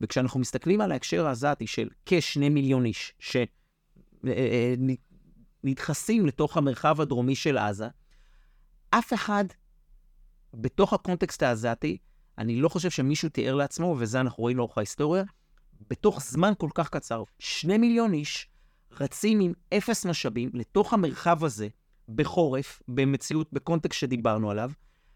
וכשאנחנו 0.00 0.40
מסתכלים 0.40 0.80
על 0.80 0.92
ההקשר 0.92 1.26
העזתי 1.26 1.66
של 1.66 1.88
כשני 2.06 2.48
מיליון 2.48 2.84
איש 2.84 3.14
שנדחסים 5.62 6.20
אה, 6.20 6.24
אה, 6.24 6.28
לתוך 6.28 6.56
המרחב 6.56 7.00
הדרומי 7.00 7.34
של 7.34 7.58
עזה, 7.58 7.88
אף 8.90 9.12
אחד 9.12 9.44
בתוך 10.54 10.92
הקונטקסט 10.92 11.42
העזתי, 11.42 11.98
אני 12.38 12.60
לא 12.60 12.68
חושב 12.68 12.90
שמישהו 12.90 13.28
תיאר 13.28 13.54
לעצמו, 13.54 13.96
וזה 13.98 14.20
אנחנו 14.20 14.40
רואים 14.40 14.56
לאורך 14.56 14.78
ההיסטוריה, 14.78 15.24
בתוך 15.90 16.22
זמן 16.22 16.52
כל 16.58 16.70
כך 16.74 16.88
קצר, 16.88 17.22
שני 17.38 17.78
מיליון 17.78 18.12
איש 18.12 18.48
רצים 19.00 19.40
עם 19.40 19.52
אפס 19.76 20.06
משאבים 20.06 20.50
לתוך 20.54 20.92
המרחב 20.92 21.44
הזה, 21.44 21.68
בחורף, 22.08 22.82
במציאות, 22.88 23.52
בקונטקסט 23.52 24.00
שדיברנו 24.00 24.50
עליו. 24.50 24.70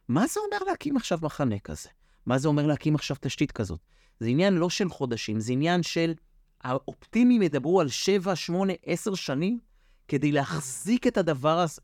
מה 0.09 0.27
זה 0.27 0.41
אומר 0.41 0.59
להקים 0.67 0.97
עכשיו 0.97 1.19
מחנה 1.23 1.59
כזה? 1.59 1.89
מה 2.27 2.39
זה 2.39 2.49
אומר 2.49 2.67
להקים 2.67 2.95
עכשיו 2.95 3.17
תשתית 3.21 3.53
כזאת? 3.53 3.81
זה 4.21 4.29
עניין 4.29 4.55
לא 4.55 4.71
של 4.71 4.89
חודשים, 4.89 5.41
זה 5.41 5.53
עניין 5.53 5.83
של... 5.83 6.15
האופטימיים 6.61 7.43
ידברו 7.43 7.81
על 7.81 7.89
7, 7.89 8.37
8, 8.37 8.73
10 8.87 9.15
שנים 9.15 9.59
כדי 10.09 10.33
להחזיק 10.33 11.07
את 11.07 11.17
הדבר 11.17 11.59
הזה. 11.59 11.81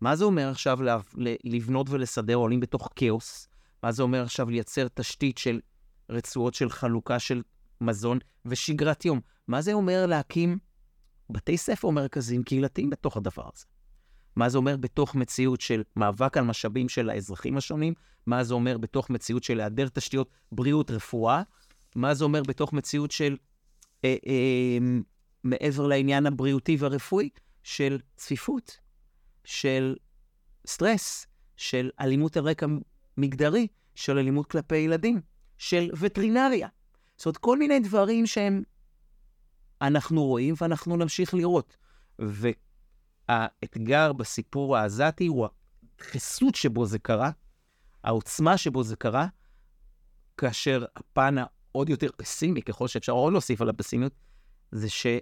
מה 0.00 0.16
זה 0.16 0.24
אומר 0.24 0.48
עכשיו 0.48 0.78
לבנות 1.44 1.86
ולסדר 1.90 2.34
עולים 2.34 2.60
בתוך 2.60 2.88
כאוס? 2.96 3.48
מה 3.82 3.92
זה 3.92 4.02
אומר 4.02 4.22
עכשיו 4.22 4.50
לייצר 4.50 4.88
תשתית 4.94 5.38
של 5.38 5.60
רצועות 6.10 6.54
של 6.54 6.70
חלוקה 6.70 7.18
של 7.18 7.42
מזון 7.80 8.18
ושגרת 8.46 9.04
יום? 9.04 9.20
מה 9.48 9.62
זה 9.62 9.72
אומר 9.72 10.06
להקים 10.06 10.58
בתי 11.32 11.56
ספר 11.56 11.90
מרכזיים 11.90 12.42
קהילתיים 12.42 12.90
בתוך 12.90 13.16
הדבר 13.16 13.48
הזה? 13.54 13.64
מה 14.36 14.48
זה 14.48 14.58
אומר 14.58 14.76
בתוך 14.76 15.14
מציאות 15.14 15.60
של 15.60 15.82
מאבק 15.96 16.36
על 16.36 16.44
משאבים 16.44 16.88
של 16.88 17.10
האזרחים 17.10 17.56
השונים? 17.56 17.94
מה 18.26 18.44
זה 18.44 18.54
אומר 18.54 18.78
בתוך 18.78 19.10
מציאות 19.10 19.44
של 19.44 19.60
היעדר 19.60 19.88
תשתיות 19.88 20.30
בריאות, 20.52 20.90
רפואה? 20.90 21.42
מה 21.94 22.14
זה 22.14 22.24
אומר 22.24 22.42
בתוך 22.42 22.72
מציאות 22.72 23.10
של, 23.10 23.36
אה, 24.04 24.16
אה, 24.26 24.78
מעבר 25.44 25.86
לעניין 25.86 26.26
הבריאותי 26.26 26.76
והרפואי, 26.78 27.28
של 27.62 27.98
צפיפות, 28.16 28.78
של 29.44 29.96
סטרס, 30.66 31.26
של 31.56 31.90
אלימות 32.00 32.36
על 32.36 32.48
רקע 32.48 32.66
מגדרי, 33.16 33.66
של 33.94 34.18
אלימות 34.18 34.50
כלפי 34.50 34.76
ילדים, 34.76 35.20
של 35.58 35.90
וטרינריה. 35.98 36.68
זאת 37.16 37.26
אומרת, 37.26 37.36
כל 37.36 37.58
מיני 37.58 37.80
דברים 37.80 38.26
שהם, 38.26 38.62
אנחנו 39.82 40.24
רואים 40.24 40.54
ואנחנו 40.60 40.96
נמשיך 40.96 41.34
לראות. 41.34 41.76
והאתגר 43.28 44.12
בסיפור 44.12 44.76
העזתי 44.76 45.26
הוא 45.26 45.46
החסות 46.00 46.54
שבו 46.54 46.86
זה 46.86 46.98
קרה, 46.98 47.30
העוצמה 48.04 48.56
שבו 48.56 48.82
זה 48.82 48.96
קרה, 48.96 49.26
כאשר 50.36 50.84
הפן 50.96 51.34
העוד 51.38 51.88
יותר 51.88 52.08
פסימי, 52.16 52.62
ככל 52.62 52.88
שאפשר 52.88 53.12
עוד 53.12 53.32
להוסיף 53.32 53.60
על 53.60 53.68
הפסימיות, 53.68 54.12
זה 54.72 54.90
שאין 54.90 55.18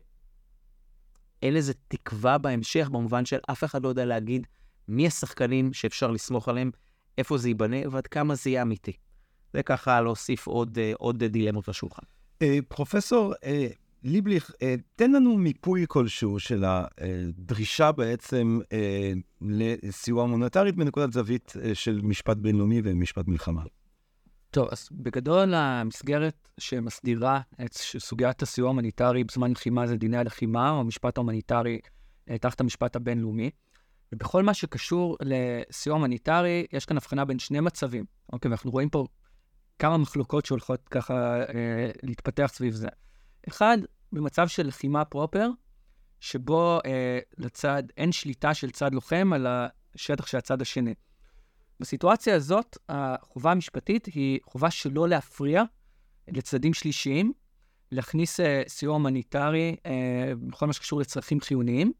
איזה 1.56 1.72
תקווה 1.88 2.38
בהמשך, 2.38 2.88
במובן 2.88 3.24
של 3.24 3.38
אף 3.50 3.64
אחד 3.64 3.82
לא 3.82 3.88
יודע 3.88 4.04
להגיד 4.04 4.46
מי 4.88 5.06
השחקנים 5.06 5.72
שאפשר 5.72 6.10
לסמוך 6.10 6.48
עליהם, 6.48 6.70
איפה 7.18 7.38
זה 7.38 7.48
ייבנה 7.48 7.76
ועד 7.90 8.06
כמה 8.06 8.34
זה 8.34 8.50
יהיה 8.50 8.62
אמיתי. 8.62 8.92
זה 9.52 9.62
ככה 9.62 10.00
להוסיף 10.00 10.46
עוד, 10.46 10.78
אה, 10.78 10.92
עוד 10.98 11.24
דילמות 11.24 11.68
לשולחן. 11.68 12.02
אה, 12.42 12.58
פרופסור 12.68 13.34
אה, 13.44 13.66
ליבליך, 14.02 14.50
תן 14.96 15.12
לנו 15.12 15.36
מיפוי 15.36 15.84
כלשהו 15.88 16.38
של 16.38 16.64
הדרישה 16.66 17.92
בעצם 17.92 18.58
לסיוע 19.82 20.26
מוניטרית 20.26 20.76
מנקודת 20.76 21.12
זווית 21.12 21.52
של 21.74 22.00
משפט 22.02 22.36
בינלאומי 22.36 22.80
ומשפט 22.84 23.28
מלחמה. 23.28 23.62
טוב, 24.50 24.68
אז 24.70 24.88
בגדול 24.92 25.54
המסגרת 25.54 26.48
שמסדירה 26.58 27.40
את 27.64 27.72
סוגיית 27.74 28.42
הסיוע 28.42 28.68
ההומניטרי 28.68 29.24
בזמן 29.24 29.50
לחימה 29.50 29.86
זה 29.86 29.96
דיני 29.96 30.16
הלחימה, 30.16 30.70
או 30.70 30.80
המשפט 30.80 31.18
ההומניטרי 31.18 31.78
תחת 32.40 32.60
המשפט 32.60 32.96
הבינלאומי. 32.96 33.50
ובכל 34.12 34.42
מה 34.42 34.54
שקשור 34.54 35.16
לסיוע 35.22 35.96
הומניטרי, 35.96 36.66
יש 36.72 36.84
כאן 36.84 36.96
הבחנה 36.96 37.24
בין 37.24 37.38
שני 37.38 37.60
מצבים. 37.60 38.04
אוקיי, 38.32 38.48
ואנחנו 38.48 38.70
רואים 38.70 38.88
פה 38.88 39.06
כמה 39.78 39.96
מחלוקות 39.96 40.46
שהולכות 40.46 40.88
ככה 40.88 41.40
אה, 41.40 41.90
להתפתח 42.02 42.50
סביב 42.54 42.74
זה. 42.74 42.88
אחד, 43.48 43.78
במצב 44.12 44.48
של 44.48 44.66
לחימה 44.66 45.04
proper, 45.04 45.48
שבו 46.20 46.78
אה, 46.86 47.18
לצד 47.38 47.82
אין 47.96 48.12
שליטה 48.12 48.54
של 48.54 48.70
צד 48.70 48.94
לוחם 48.94 49.32
על 49.32 49.46
השטח 49.94 50.26
של 50.26 50.38
הצד 50.38 50.62
השני. 50.62 50.94
בסיטואציה 51.80 52.34
הזאת, 52.36 52.78
החובה 52.88 53.50
המשפטית 53.50 54.06
היא 54.06 54.40
חובה 54.44 54.70
שלא 54.70 55.08
להפריע 55.08 55.62
לצדדים 56.28 56.74
שלישיים, 56.74 57.32
להכניס 57.92 58.40
אה, 58.40 58.62
סיוע 58.68 58.92
הומניטרי 58.92 59.76
אה, 59.86 60.32
בכל 60.48 60.66
מה 60.66 60.72
שקשור 60.72 61.00
לצרכים 61.00 61.40
חיוניים, 61.40 61.92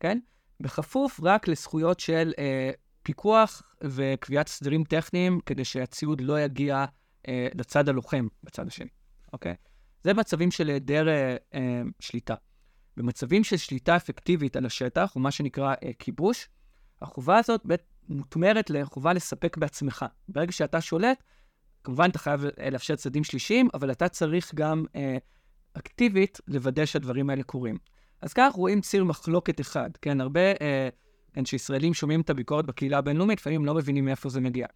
כן? 0.00 0.18
בכפוף 0.60 1.20
רק 1.22 1.48
לזכויות 1.48 2.00
של 2.00 2.32
אה, 2.38 2.70
פיקוח 3.02 3.62
וקביעת 3.84 4.48
סדרים 4.48 4.84
טכניים, 4.84 5.40
כדי 5.46 5.64
שהציוד 5.64 6.20
לא 6.20 6.40
יגיע 6.40 6.84
אה, 7.28 7.48
לצד 7.54 7.88
הלוחם 7.88 8.26
בצד 8.44 8.66
השני, 8.66 8.90
אוקיי? 9.32 9.54
זה 10.04 10.14
מצבים 10.14 10.50
של 10.50 10.68
היעדר 10.68 11.08
אה, 11.08 11.36
אה, 11.54 11.82
שליטה. 12.00 12.34
במצבים 12.96 13.44
של 13.44 13.56
שליטה 13.56 13.96
אפקטיבית 13.96 14.56
על 14.56 14.66
השטח, 14.66 15.12
או 15.16 15.20
מה 15.20 15.30
שנקרא 15.30 15.74
אה, 15.84 15.90
כיבוש, 15.98 16.48
החובה 17.02 17.38
הזאת 17.38 17.60
בית, 17.64 17.80
מותמרת 18.08 18.70
לחובה 18.70 19.12
לספק 19.12 19.56
בעצמך. 19.56 20.04
ברגע 20.28 20.52
שאתה 20.52 20.80
שולט, 20.80 21.22
כמובן 21.84 22.10
אתה 22.10 22.18
חייב 22.18 22.44
אה, 22.44 22.70
לאפשר 22.70 22.96
צדדים 22.96 23.24
שלישיים, 23.24 23.68
אבל 23.74 23.90
אתה 23.90 24.08
צריך 24.08 24.54
גם 24.54 24.84
אה, 24.96 25.16
אקטיבית 25.74 26.40
לוודא 26.48 26.86
שהדברים 26.86 27.30
האלה 27.30 27.42
קורים. 27.42 27.78
אז 28.22 28.32
כך 28.32 28.52
רואים 28.52 28.80
ציר 28.80 29.04
מחלוקת 29.04 29.60
אחד, 29.60 29.90
כן? 30.02 30.20
הרבה, 30.20 30.40
אה, 30.40 30.88
כן, 31.32 31.44
שישראלים 31.44 31.94
שומעים 31.94 32.20
את 32.20 32.30
הביקורת 32.30 32.66
בקהילה 32.66 32.98
הבינלאומית, 32.98 33.38
לפעמים 33.40 33.64
לא 33.64 33.74
מבינים 33.74 34.04
מאיפה 34.04 34.28
זה 34.28 34.40
מגיע. 34.40 34.66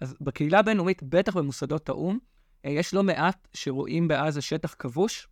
אז 0.00 0.16
בקהילה 0.20 0.58
הבינלאומית, 0.58 1.02
בטח 1.02 1.36
במוסדות 1.36 1.88
האו"ם, 1.88 2.18
יש 2.64 2.94
לא 2.94 3.02
מעט 3.02 3.48
שרואים 3.54 4.08
בעזה 4.08 4.42
שטח 4.42 4.74
כבוש, 4.78 5.28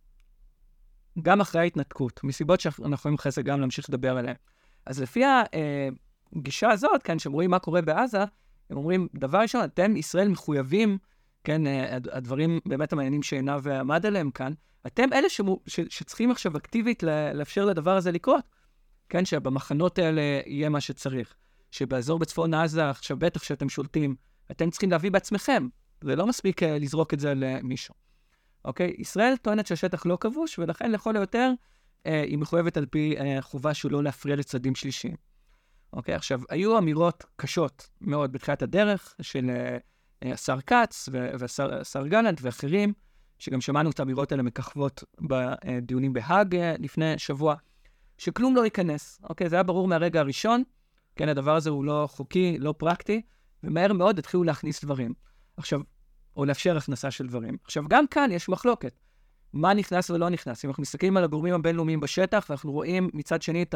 גם 1.21 1.41
אחרי 1.41 1.61
ההתנתקות, 1.61 2.23
מסיבות 2.23 2.59
שאנחנו 2.59 2.93
יכולים 2.93 3.15
אחרי 3.15 3.31
זה 3.31 3.41
גם 3.41 3.59
להמשיך 3.59 3.89
לדבר 3.89 4.17
עליהן. 4.17 4.35
אז 4.85 5.01
לפי 5.01 5.23
הגישה 6.35 6.69
הזאת, 6.69 7.03
כן, 7.03 7.19
שהם 7.19 7.33
רואים 7.33 7.49
מה 7.51 7.59
קורה 7.59 7.81
בעזה, 7.81 8.23
הם 8.69 8.77
אומרים, 8.77 9.07
דבר 9.15 9.37
ראשון, 9.37 9.63
אתם, 9.63 9.95
ישראל, 9.95 10.27
מחויבים, 10.27 10.97
כן, 11.43 11.67
אה, 11.67 11.97
הדברים 12.11 12.59
באמת 12.65 12.93
המעניינים 12.93 13.23
שעינב 13.23 13.67
עמד 13.67 14.05
עליהם 14.05 14.31
כאן, 14.31 14.53
אתם 14.87 15.13
אלה 15.13 15.29
שמו, 15.29 15.59
ש, 15.67 15.79
שצריכים 15.89 16.31
עכשיו 16.31 16.57
אקטיבית 16.57 17.03
לאפשר 17.33 17.65
לדבר 17.65 17.95
הזה 17.95 18.11
לקרות. 18.11 18.43
כן, 19.09 19.25
שבמחנות 19.25 19.99
האלה 19.99 20.21
יהיה 20.45 20.69
מה 20.69 20.81
שצריך. 20.81 21.35
שבאזור 21.71 22.19
בצפון 22.19 22.53
עזה, 22.53 22.89
עכשיו 22.89 23.17
בטח 23.17 23.43
שאתם 23.43 23.69
שולטים, 23.69 24.15
אתם 24.51 24.69
צריכים 24.69 24.91
להביא 24.91 25.11
בעצמכם. 25.11 25.67
זה 26.03 26.15
לא 26.15 26.27
מספיק 26.27 26.63
uh, 26.63 26.65
לזרוק 26.65 27.13
את 27.13 27.19
זה 27.19 27.33
למישהו. 27.35 27.95
אוקיי? 28.65 28.95
ישראל 28.97 29.37
טוענת 29.37 29.67
שהשטח 29.67 30.05
לא 30.05 30.17
כבוש, 30.19 30.59
ולכן 30.59 30.91
לכל 30.91 31.17
היותר 31.17 31.51
uh, 31.51 32.09
היא 32.09 32.37
מחויבת 32.37 32.77
על 32.77 32.85
פי 32.85 33.15
uh, 33.17 33.41
חובה 33.41 33.73
שהוא 33.73 33.91
לא 33.91 34.03
להפריע 34.03 34.35
לצדדים 34.35 34.75
שלישיים. 34.75 35.15
אוקיי? 35.93 36.15
עכשיו, 36.15 36.41
היו 36.49 36.77
אמירות 36.77 37.23
קשות 37.35 37.89
מאוד 38.01 38.31
בתחילת 38.31 38.61
הדרך 38.61 39.15
של 39.21 39.49
uh, 39.49 40.33
השר 40.33 40.61
כץ 40.61 41.09
והשר 41.11 42.07
גלנט 42.07 42.39
ואחרים, 42.41 42.93
שגם 43.39 43.61
שמענו 43.61 43.89
את 43.89 43.99
האמירות 43.99 44.31
האלה 44.31 44.43
מככבות 44.43 45.03
בדיונים 45.21 46.13
בהאג 46.13 46.55
אה, 46.55 46.75
לפני 46.79 47.17
שבוע, 47.17 47.55
שכלום 48.17 48.55
לא 48.55 48.65
ייכנס. 48.65 49.21
אוקיי, 49.29 49.49
זה 49.49 49.55
היה 49.55 49.63
ברור 49.63 49.87
מהרגע 49.87 50.19
הראשון, 50.19 50.63
כן, 51.15 51.29
הדבר 51.29 51.55
הזה 51.55 51.69
הוא 51.69 51.85
לא 51.85 52.07
חוקי, 52.11 52.57
לא 52.59 52.73
פרקטי, 52.77 53.21
ומהר 53.63 53.93
מאוד 53.93 54.19
התחילו 54.19 54.43
להכניס 54.43 54.83
דברים. 54.83 55.13
עכשיו, 55.57 55.81
או 56.37 56.45
לאפשר 56.45 56.77
הכנסה 56.77 57.11
של 57.11 57.27
דברים. 57.27 57.57
עכשיו, 57.63 57.83
גם 57.89 58.07
כאן 58.07 58.31
יש 58.31 58.49
מחלוקת. 58.49 58.99
מה 59.53 59.73
נכנס 59.73 60.09
ולא 60.09 60.29
נכנס. 60.29 60.65
אם 60.65 60.69
אנחנו 60.69 60.81
מסתכלים 60.81 61.17
על 61.17 61.23
הגורמים 61.23 61.53
הבינלאומיים 61.53 61.99
בשטח, 61.99 62.45
ואנחנו 62.49 62.71
רואים 62.71 63.09
מצד 63.13 63.41
שני 63.41 63.63
את 63.63 63.75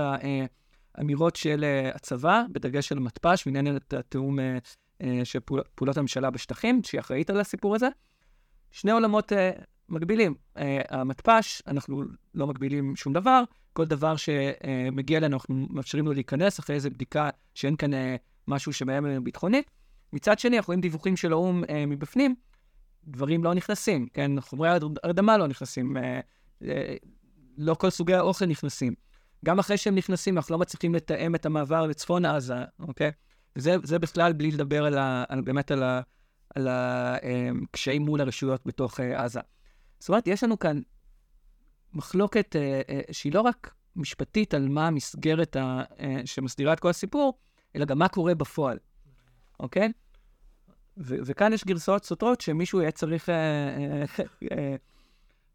האמירות 0.96 1.36
של 1.36 1.64
אה, 1.64 1.92
הצבא, 1.96 2.44
בדגש 2.52 2.92
על 2.92 3.00
מתפ"ש, 3.00 3.48
מנהלת 3.48 3.94
התיאום 3.94 4.40
אה, 4.40 4.58
של 5.24 5.40
פעולות 5.76 5.98
הממשלה 5.98 6.30
בשטחים, 6.30 6.82
שהיא 6.84 7.00
אחראית 7.00 7.30
על 7.30 7.40
הסיפור 7.40 7.76
הזה, 7.76 7.88
שני 8.72 8.92
עולמות 8.92 9.32
מקבילים. 9.90 10.36
Uh, 10.58 10.62
המתפ"ש, 10.90 11.62
אנחנו 11.68 12.04
לא 12.34 12.48
מגבילים 12.48 12.96
שום 12.96 13.14
דבר, 13.14 13.44
כל 13.74 13.86
דבר 13.86 14.16
שמגיע 14.16 15.18
אלינו, 15.18 15.38
אנחנו 15.38 15.68
מאפשרים 15.70 16.06
לו 16.06 16.14
להיכנס 16.14 16.60
אחרי 16.60 16.76
איזו 16.76 16.90
בדיקה 16.90 17.30
שאין 17.54 17.76
כאן 17.76 17.92
משהו 18.48 18.74
שמאיים 18.74 19.06
עלינו 19.06 19.24
ביטחונית. 19.24 19.72
מצד 20.14 20.40
שני, 20.40 20.58
אנחנו 20.58 20.72
רואים 20.72 20.82
דיווחים 20.82 21.18
של 21.18 21.32
האו"ם 21.32 21.64
מבפנים, 21.88 22.36
דברים 23.08 23.44
לא 23.44 23.54
נכנסים, 23.54 24.08
כן? 24.14 24.42
חומרי 24.42 24.70
הרדמה 25.04 25.38
לא 25.38 25.48
נכנסים, 25.48 25.98
uh, 25.98 26.00
uh, 26.64 26.66
לא 27.58 27.74
כל 27.74 27.90
סוגי 27.90 28.14
האוכל 28.14 28.46
נכנסים. 28.46 28.94
גם 29.46 29.60
אחרי 29.60 29.78
שהם 29.78 29.96
נכנסים, 29.96 30.38
אנחנו 30.38 30.54
לא 30.54 30.60
מצליחים 30.60 30.96
לתאם 30.96 31.36
את 31.36 31.46
המעבר 31.46 31.88
לצפון 31.88 32.26
עזה, 32.26 32.56
אוקיי? 32.80 33.12
וזה 33.56 34.00
בכלל 34.00 34.34
בלי 34.34 34.52
לדבר 34.52 34.86
על 34.86 34.98
ה, 34.98 35.24
על, 35.30 35.42
באמת 35.42 35.72
על, 35.72 35.84
ה, 35.84 36.02
על 36.56 36.68
הקשיים 36.72 38.02
מול 38.02 38.22
הרשויות 38.22 38.62
בתוך 38.66 39.00
עזה. 39.00 39.40
זאת 40.00 40.10
אומרת, 40.10 40.28
יש 40.28 40.44
לנו 40.44 40.60
כאן 40.60 40.82
מחלוקת 41.94 42.56
שהיא 43.12 43.34
לא 43.34 43.42
רק 43.42 43.74
משפטית 43.96 44.54
על 44.54 44.70
מה 44.70 44.88
המסגרת 44.88 45.56
ה, 45.56 45.84
שמסדירה 46.26 46.74
את 46.74 46.80
כל 46.80 46.90
הסיפור, 46.90 47.40
אלא 47.76 47.86
גם 47.86 48.00
מה 48.00 48.08
קורה 48.08 48.36
בפועל, 48.36 48.78
אוקיי? 49.60 49.92
ו- 51.00 51.16
וכאן 51.26 51.54
יש 51.54 51.66
גרסאות 51.66 52.06
סותרות 52.06 52.42
שמישהו 52.42 52.82
יהיה 52.82 52.92
צריך 52.92 53.30
אה, 53.30 53.36
אה, 53.36 54.06
אה, 54.52 54.76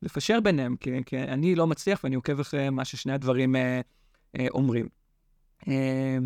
לפשר 0.03 0.41
ביניהם, 0.41 0.77
כי, 0.77 0.91
כי 1.07 1.19
אני 1.19 1.55
לא 1.55 1.67
מצליח 1.67 2.01
ואני 2.05 2.17
עוקב 2.17 2.41
אחרי 2.41 2.71
מה 2.71 2.85
ששני 2.85 3.13
הדברים 3.13 3.57
אה, 3.57 3.81
אה, 4.39 4.47
אומרים. 4.51 4.89
אה, 5.69 6.19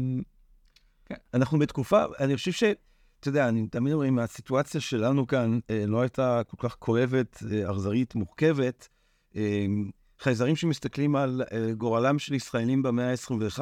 כן. 1.04 1.14
אנחנו 1.34 1.58
בתקופה, 1.58 2.04
אני 2.20 2.36
חושב 2.36 2.52
ש... 2.52 2.64
אתה 3.20 3.28
יודע, 3.28 3.48
אני 3.48 3.68
תמיד 3.68 3.92
אומר, 3.92 4.08
אם 4.08 4.18
הסיטואציה 4.18 4.80
שלנו 4.80 5.26
כאן 5.26 5.58
אה, 5.70 5.84
לא 5.86 6.00
הייתה 6.00 6.42
כל 6.46 6.68
כך 6.68 6.76
כואבת, 6.78 7.42
אה, 7.52 7.70
אכזרית, 7.70 8.14
מורכבת, 8.14 8.88
אה, 9.36 9.66
חייזרים 10.18 10.56
שמסתכלים 10.56 11.16
על 11.16 11.42
אה, 11.52 11.72
גורלם 11.72 12.18
של 12.18 12.34
ישראלים 12.34 12.82
במאה 12.82 13.10
ה-21, 13.10 13.60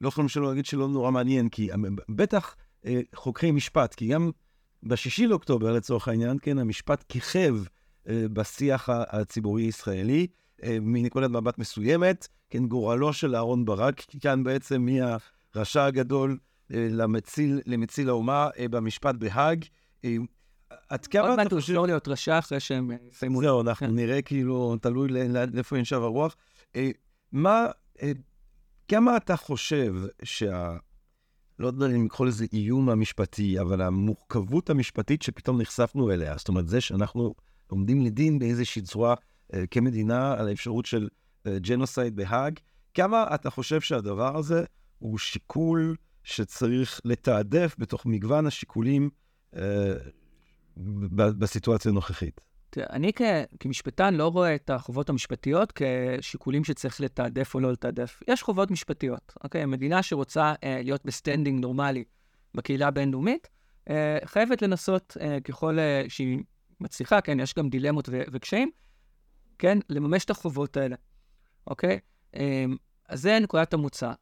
לא 0.00 0.08
יכולים 0.08 0.28
שלא 0.28 0.48
להגיד 0.48 0.66
שלא 0.66 0.88
נורא 0.88 1.10
מעניין, 1.10 1.48
כי 1.48 1.68
בטח 2.08 2.56
אה, 2.86 3.00
חוקרי 3.14 3.50
משפט, 3.50 3.94
כי 3.94 4.06
גם 4.06 4.30
בשישי 4.84 5.26
לאוקטובר, 5.26 5.72
לצורך 5.72 6.08
העניין, 6.08 6.36
כן, 6.42 6.58
המשפט 6.58 7.04
כיכב 7.08 7.56
אה, 8.08 8.24
בשיח 8.32 8.88
הציבורי 8.88 9.62
הישראלי, 9.62 10.26
אה, 10.62 10.78
מנקודת 10.80 11.30
מבט 11.30 11.58
מסוימת, 11.58 12.28
כן, 12.50 12.66
גורלו 12.66 13.12
של 13.12 13.36
אהרן 13.36 13.64
ברק, 13.64 14.00
כאן 14.20 14.44
בעצם 14.44 14.86
מהרשע 14.86 15.84
הגדול 15.84 16.38
אה, 16.74 16.88
למציל, 16.90 17.60
למציל 17.66 18.08
האומה 18.08 18.48
במשפט 18.70 19.14
בהאג. 19.14 19.64
עד 20.88 21.06
כמה 21.06 21.22
אתה 21.22 21.26
חושב... 21.26 21.28
עוד 21.28 21.36
מעט 21.36 21.52
הוא 21.52 21.58
יחזור 21.58 21.86
להיות 21.86 22.08
רשע 22.08 22.38
אחרי 22.38 22.60
שהם 22.60 22.90
יסיימו. 23.10 23.40
זהו, 23.40 23.60
אנחנו 23.60 23.86
כן. 23.86 23.94
נראה 23.94 24.22
כאילו, 24.22 24.76
תלוי 24.80 25.08
לאיפה 25.52 25.78
ינשב 25.78 25.96
הרוח. 26.02 26.36
מה, 27.32 27.66
כמה 28.88 29.16
אתה 29.16 29.36
חושב 29.36 29.94
שה... 30.22 30.76
לא 31.58 31.66
יודע 31.66 31.86
אם 31.86 32.04
לקרוא 32.04 32.26
לזה 32.26 32.46
איום 32.52 32.90
המשפטי, 32.90 33.60
אבל 33.60 33.80
המורכבות 33.80 34.70
המשפטית 34.70 35.22
שפתאום 35.22 35.60
נחשפנו 35.60 36.10
אליה, 36.10 36.34
זאת 36.38 36.48
אומרת, 36.48 36.68
זה 36.68 36.80
שאנחנו 36.80 37.34
עומדים 37.66 38.00
לדין 38.00 38.38
באיזושהי 38.38 38.82
צורה 38.82 39.14
אה, 39.54 39.66
כמדינה 39.66 40.32
על 40.32 40.48
האפשרות 40.48 40.86
של 40.86 41.08
אה, 41.46 41.58
ג'נוסייד 41.58 42.16
בהאג, 42.16 42.58
כמה 42.94 43.26
אתה 43.34 43.50
חושב 43.50 43.80
שהדבר 43.80 44.36
הזה 44.36 44.64
הוא 44.98 45.18
שיקול 45.18 45.96
שצריך 46.22 47.00
לתעדף 47.04 47.76
בתוך 47.78 48.06
מגוון 48.06 48.46
השיקולים 48.46 49.10
אה, 49.56 49.94
בסיטואציה 51.16 51.90
הנוכחית? 51.90 52.40
אני 52.78 53.12
כ, 53.16 53.22
כמשפטן 53.60 54.14
לא 54.14 54.28
רואה 54.28 54.54
את 54.54 54.70
החובות 54.70 55.10
המשפטיות 55.10 55.72
כשיקולים 55.74 56.64
שצריך 56.64 57.00
לתעדף 57.00 57.54
או 57.54 57.60
לא 57.60 57.72
לתעדף. 57.72 58.20
יש 58.28 58.42
חובות 58.42 58.70
משפטיות, 58.70 59.32
אוקיי? 59.44 59.66
מדינה 59.66 60.02
שרוצה 60.02 60.54
אה, 60.64 60.80
להיות 60.84 61.04
ב 61.04 61.10
standing 61.10 61.60
נורמלי 61.60 62.04
בקהילה 62.54 62.88
הבינלאומית, 62.88 63.48
אה, 63.90 64.18
חייבת 64.24 64.62
לנסות 64.62 65.16
אה, 65.20 65.40
ככל 65.40 65.78
אה, 65.78 66.04
שהיא 66.08 66.38
מצליחה, 66.80 67.20
כן, 67.20 67.40
יש 67.40 67.54
גם 67.54 67.68
דילמות 67.68 68.08
ו- 68.08 68.22
וקשיים, 68.32 68.70
כן, 69.58 69.78
לממש 69.88 70.24
את 70.24 70.30
החובות 70.30 70.76
האלה, 70.76 70.96
אוקיי? 71.66 71.98
אה, 72.36 72.64
אז 73.08 73.20
זה 73.22 73.38
נקודת 73.42 73.74
המוצא. 73.74 74.12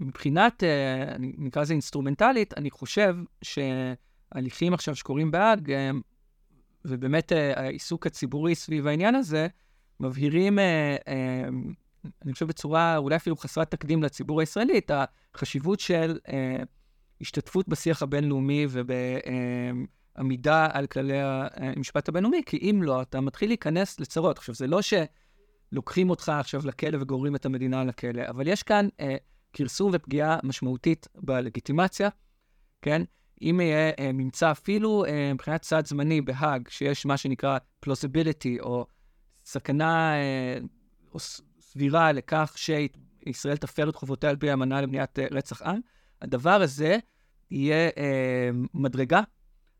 מבחינת, 0.00 0.64
אה, 0.64 1.16
נקרא 1.18 1.62
לזה 1.62 1.72
אינסטרומנטלית, 1.72 2.54
אני 2.58 2.70
חושב 2.70 3.16
שההליכים 3.42 4.74
עכשיו 4.74 4.94
שקורים 4.94 5.30
בהאג, 5.30 5.70
אה, 5.70 5.90
ובאמת 6.84 7.32
אה, 7.32 7.60
העיסוק 7.60 8.06
הציבורי 8.06 8.54
סביב 8.54 8.86
העניין 8.86 9.14
הזה, 9.14 9.48
מבהירים, 10.00 10.58
אה, 10.58 10.96
אה, 11.08 11.48
אני 12.24 12.32
חושב 12.32 12.46
בצורה 12.46 12.96
אולי 12.96 13.16
אפילו 13.16 13.36
חסרת 13.36 13.70
תקדים 13.70 14.02
לציבור 14.02 14.40
הישראלי, 14.40 14.78
את 14.78 14.90
החשיבות 15.34 15.80
של 15.80 16.18
השתתפות 17.20 17.68
בשיח 17.68 18.02
הבינלאומי 18.02 18.66
ובעמידה 18.70 20.68
על 20.72 20.86
כללי 20.86 21.18
המשפט 21.56 22.08
הבינלאומי, 22.08 22.42
כי 22.46 22.70
אם 22.70 22.82
לא, 22.82 23.02
אתה 23.02 23.20
מתחיל 23.20 23.50
להיכנס 23.50 24.00
לצרות. 24.00 24.38
עכשיו, 24.38 24.54
זה 24.54 24.66
לא 24.66 24.80
שלוקחים 24.82 26.10
אותך 26.10 26.28
עכשיו 26.28 26.60
לכלא 26.64 26.98
וגוררים 27.00 27.36
את 27.36 27.46
המדינה 27.46 27.84
לכלא, 27.84 28.22
אבל 28.28 28.48
יש 28.48 28.62
כאן 28.62 28.88
כרסום 29.52 29.90
ופגיעה 29.94 30.38
משמעותית 30.42 31.08
בלגיטימציה, 31.14 32.08
כן? 32.82 33.02
אם 33.42 33.60
יהיה 33.60 33.92
אה, 33.98 34.12
ממצא 34.12 34.50
אפילו 34.50 35.04
אה, 35.04 35.32
מבחינת 35.34 35.62
צעד 35.62 35.86
זמני 35.86 36.20
בהאג, 36.20 36.68
שיש 36.68 37.06
מה 37.06 37.16
שנקרא 37.16 37.58
plausibility, 37.86 38.60
או 38.60 38.86
סכנה 39.44 40.14
אה, 40.14 40.58
או 41.14 41.18
סבירה 41.60 42.12
לכך 42.12 42.54
שישראל 42.56 43.56
תפר 43.56 43.88
את 43.88 43.96
חובותיה 43.96 44.30
על 44.30 44.36
פי 44.36 44.50
האמנה 44.50 44.80
למניעת 44.80 45.18
אה, 45.18 45.26
רצח 45.30 45.62
עם, 45.62 45.80
הדבר 46.22 46.62
הזה 46.62 46.98
יהיה 47.50 47.90
אה, 47.98 48.50
מדרגה 48.74 49.20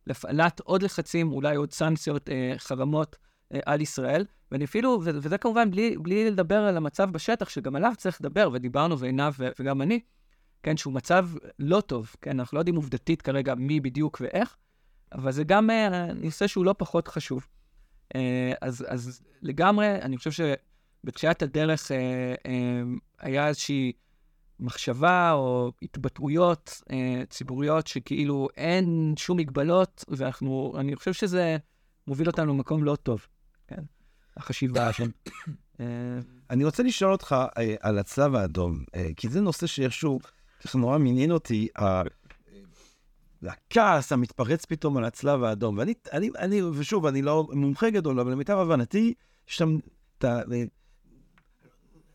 להפעלת 0.07 0.61
עוד 0.61 0.83
לחצים, 0.83 1.33
אולי 1.33 1.57
עוד 1.57 1.73
סנקציות, 1.73 2.29
אה, 2.29 2.53
חרמות 2.59 3.17
אה, 3.55 3.61
על 3.67 3.81
ישראל. 3.81 4.25
ואני 4.53 4.65
אפילו, 4.65 5.01
וזה 5.05 5.39
כמובן 5.39 5.71
בלי, 5.71 5.97
בלי 5.99 6.31
לדבר 6.31 6.59
על 6.59 6.77
המצב 6.77 7.11
בשטח, 7.11 7.49
שגם 7.49 7.77
עליו 7.77 7.93
צריך 7.97 8.21
לדבר, 8.21 8.51
ודיברנו, 8.53 8.99
ועינב 8.99 9.33
וגם 9.61 9.83
אני, 9.83 10.01
כן, 10.63 10.77
שהוא 10.77 10.93
מצב 10.93 11.29
לא 11.59 11.81
טוב, 11.81 12.15
כן, 12.23 12.41
אנחנו 12.41 12.57
לא 12.57 12.61
יודעים 12.61 12.77
עובדתית 12.77 13.23
כרגע 13.23 13.55
מי 13.55 13.81
בדיוק 13.81 14.19
ואיך, 14.21 14.57
אבל 15.13 15.33
זה 15.33 15.45
גם 15.45 15.71
אה, 15.71 16.13
נושא 16.13 16.47
שהוא 16.47 16.65
לא 16.65 16.75
פחות 16.79 17.09
חשוב. 17.09 17.47
אה, 18.15 18.53
אז, 18.61 18.85
אז 18.89 19.23
לגמרי, 19.43 19.95
אני 20.03 20.17
חושב 20.17 20.31
שבתחילת 20.31 21.43
הדרך 21.43 21.93
אה, 21.93 22.35
היה 23.19 23.49
איזושהי 23.49 23.93
מחשבה 24.61 25.33
או 25.33 25.73
התבטאויות 25.83 26.83
ציבוריות 27.31 27.87
שכאילו 27.87 28.49
אין 28.57 29.15
שום 29.17 29.37
מגבלות, 29.37 30.05
ואנחנו, 30.09 30.75
אני 30.79 30.97
חושב 30.97 31.13
שזה 31.13 31.57
מוביל 32.07 32.27
אותנו 32.27 32.55
למקום 32.55 32.85
לא 32.85 32.97
טוב, 32.97 33.27
כן, 33.67 33.83
החשיבה 34.37 34.93
שם. 34.93 35.11
אני 36.51 36.65
רוצה 36.65 36.83
לשאול 36.83 37.13
אותך 37.13 37.37
על 37.81 37.99
הצלב 37.99 38.35
האדום, 38.35 38.85
כי 39.17 39.29
זה 39.29 39.41
נושא 39.41 39.67
שאיכשהו... 39.67 40.19
ככה 40.65 40.79
נורא 40.79 40.99
מעניין 40.99 41.31
אותי, 41.31 41.69
הכעס 43.43 44.13
המתפרץ 44.13 44.65
פתאום 44.65 44.97
על 44.97 45.05
הצלב 45.05 45.43
האדום. 45.43 45.79
ואני, 45.79 45.95
אני, 46.13 46.31
אני, 46.39 46.63
ושוב, 46.63 47.07
אני 47.07 47.23
לא 47.23 47.49
מומחה 47.53 47.91
גדול, 47.91 48.21
אבל 48.21 48.33
למיטב 48.33 48.59
הבנתי, 48.59 49.15
יש 49.49 49.57
שם 49.57 49.79
את 50.19 50.25
ה... 50.25 50.41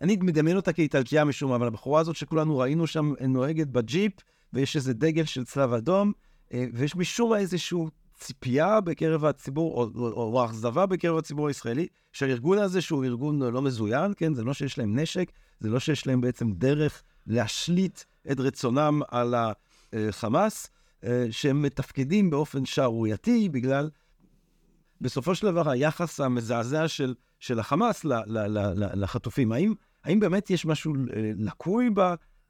אני 0.01 0.17
מדמיין 0.21 0.57
אותה 0.57 0.73
כאיטלקיה 0.73 1.25
משום 1.25 1.49
מה, 1.49 1.55
אבל 1.55 1.67
הבחורה 1.67 2.01
הזאת 2.01 2.15
שכולנו 2.15 2.57
ראינו 2.57 2.87
שם 2.87 3.13
נוהגת 3.27 3.67
בג'יפ, 3.67 4.13
ויש 4.53 4.75
איזה 4.75 4.93
דגל 4.93 5.25
של 5.25 5.45
צלב 5.45 5.73
אדום, 5.73 6.11
אה, 6.53 6.65
ויש 6.73 6.95
משום 6.95 7.29
מה 7.29 7.37
איזושהי 7.37 7.79
ציפייה 8.13 8.81
בקרב 8.81 9.25
הציבור, 9.25 9.73
או, 9.73 9.89
או, 9.95 10.33
או 10.33 10.45
אכזבה 10.45 10.85
בקרב 10.85 11.17
הציבור 11.17 11.47
הישראלי, 11.47 11.87
שהארגון 12.11 12.57
הזה, 12.57 12.81
שהוא 12.81 13.05
ארגון 13.05 13.41
לא 13.41 13.61
מזוין, 13.61 14.13
כן, 14.17 14.33
זה 14.33 14.43
לא 14.43 14.53
שיש 14.53 14.77
להם 14.77 14.99
נשק, 14.99 15.31
זה 15.59 15.69
לא 15.69 15.79
שיש 15.79 16.07
להם 16.07 16.21
בעצם 16.21 16.51
דרך 16.51 17.03
להשליט 17.27 18.03
את 18.31 18.39
רצונם 18.39 19.01
על 19.07 19.35
החמאס, 19.93 20.69
אה, 21.03 21.25
שהם 21.31 21.61
מתפקדים 21.61 22.29
באופן 22.29 22.65
שערורייתי 22.65 23.49
בגלל, 23.49 23.89
בסופו 25.01 25.35
של 25.35 25.47
דבר, 25.47 25.69
היחס 25.69 26.19
המזעזע 26.19 26.87
של, 26.87 27.13
של 27.39 27.59
החמאס 27.59 28.05
ל, 28.05 28.13
ל, 28.13 28.37
ל, 28.37 28.59
ל, 28.59 29.03
לחטופים. 29.03 29.51
האם, 29.51 29.73
האם 30.03 30.19
באמת 30.19 30.49
יש 30.49 30.65
משהו 30.65 30.93
אה, 30.93 31.31
לקוי 31.37 31.89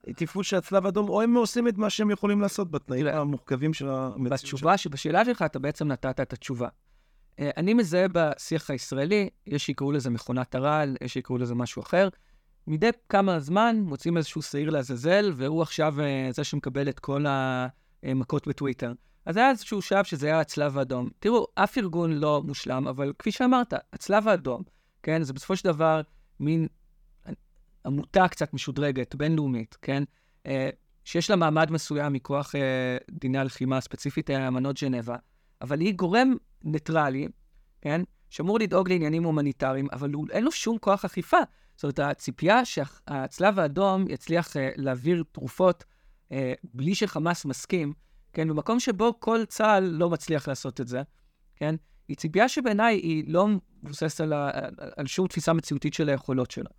בתפעול 0.08 0.44
של 0.44 0.58
הצלב 0.58 0.86
האדום, 0.86 1.10
או 1.10 1.22
הם 1.22 1.36
עושים 1.36 1.68
את 1.68 1.78
מה 1.78 1.90
שהם 1.90 2.12
יכולים 2.12 2.42
לעשות 2.42 2.72
בתנאים 2.72 3.08
המורכבים 3.08 3.74
של 3.74 3.90
המציאות? 3.90 4.32
בתשובה, 4.32 4.78
שבשאלה 4.78 5.26
שלך 5.26 5.42
אתה 5.42 5.60
בעצם 5.60 5.88
נתת 5.88 6.20
את 6.20 6.34
התשובה. 6.34 6.68
אה, 7.40 7.50
אני 7.58 7.74
מזהה 7.74 8.06
בשיח 8.12 8.70
הישראלי, 8.70 9.30
יש 9.48 9.66
שיקראו 9.66 9.92
לזה 9.92 10.10
מכונת 10.10 10.56
הרעל, 10.56 10.98
יש 11.02 11.14
שיקראו 11.14 11.38
לזה 11.38 11.56
משהו 11.56 11.82
אחר. 11.82 12.10
מדי 12.68 12.90
כמה 13.10 13.40
זמן 13.40 13.76
מוצאים 13.86 14.18
איזשהו 14.18 14.42
שעיר 14.42 14.70
לעזאזל, 14.70 15.32
והוא 15.36 15.62
עכשיו 15.62 16.02
אה, 16.02 16.30
זה 16.32 16.44
שמקבל 16.44 16.90
את 16.90 17.00
כל 17.00 17.26
המכות 18.04 18.48
בטוויטר. 18.48 18.94
אז 19.26 19.38
היה 19.38 19.50
איזשהו 19.50 19.82
שלב 19.82 20.04
שזה 20.04 20.28
היה 20.28 20.40
הצלב 20.40 20.78
האדום. 20.78 21.10
תראו, 21.20 21.48
אף 21.56 21.78
ארגון 21.78 22.12
לא 22.12 22.42
מושלם, 22.46 22.88
אבל 22.88 23.14
כפי 23.20 23.32
שאמרת, 23.32 23.74
הצלב 23.94 24.28
האדום, 24.28 24.64
כן, 25.04 25.24
זה 25.24 25.34
בסופו 25.34 25.56
של 25.56 25.64
דבר 25.64 26.02
מין 26.40 26.68
עמותה 27.86 28.28
קצת 28.28 28.54
משודרגת, 28.54 29.16
בינלאומית, 29.16 29.78
כן, 29.82 30.04
אה, 30.46 30.70
שיש 31.06 31.30
לה 31.30 31.36
מעמד 31.36 31.72
מסוים 31.72 32.14
מכוח 32.14 32.56
אה, 32.56 32.98
דיני 33.12 33.38
הלחימה, 33.38 33.82
ספציפית 33.82 34.30
אמנות 34.30 34.78
ז'נבה, 34.78 35.16
אבל 35.62 35.80
היא 35.80 35.94
גורם 35.94 36.36
ניטרלי, 36.64 37.28
כן, 37.82 38.02
שאמור 38.30 38.60
לדאוג 38.60 38.90
לעניינים 38.90 39.24
הומניטריים, 39.24 39.88
אבל 39.92 40.12
אין 40.32 40.44
לו 40.44 40.52
שום 40.52 40.78
כוח 40.78 41.06
אכיפה. 41.06 41.38
זאת 41.84 42.00
אומרת, 42.00 42.12
הציפייה 42.12 42.66
שהצלב 42.66 43.60
האדום 43.60 44.06
יצליח 44.10 44.48
uh, 44.48 44.60
להעביר 44.76 45.24
תרופות 45.32 45.84
uh, 45.84 46.34
בלי 46.74 46.96
שחמאס 46.96 47.46
מסכים, 47.46 47.94
כן, 48.34 48.48
במקום 48.48 48.80
שבו 48.80 49.20
כל 49.20 49.46
צה"ל 49.46 49.84
לא 49.84 50.10
מצליח 50.10 50.48
לעשות 50.48 50.82
את 50.82 50.88
זה, 50.88 51.02
כן, 51.56 51.76
היא 52.08 52.18
ציפייה 52.18 52.50
שבעיניי 52.50 52.96
היא 52.96 53.24
לא 53.28 53.48
מבוססת 53.84 54.22
על, 54.22 54.34
על 54.98 55.06
שום 55.06 55.28
תפיסה 55.28 55.54
מציאותית 55.54 55.94
של 55.94 56.10
היכולות 56.10 56.52
שלה, 56.52 56.70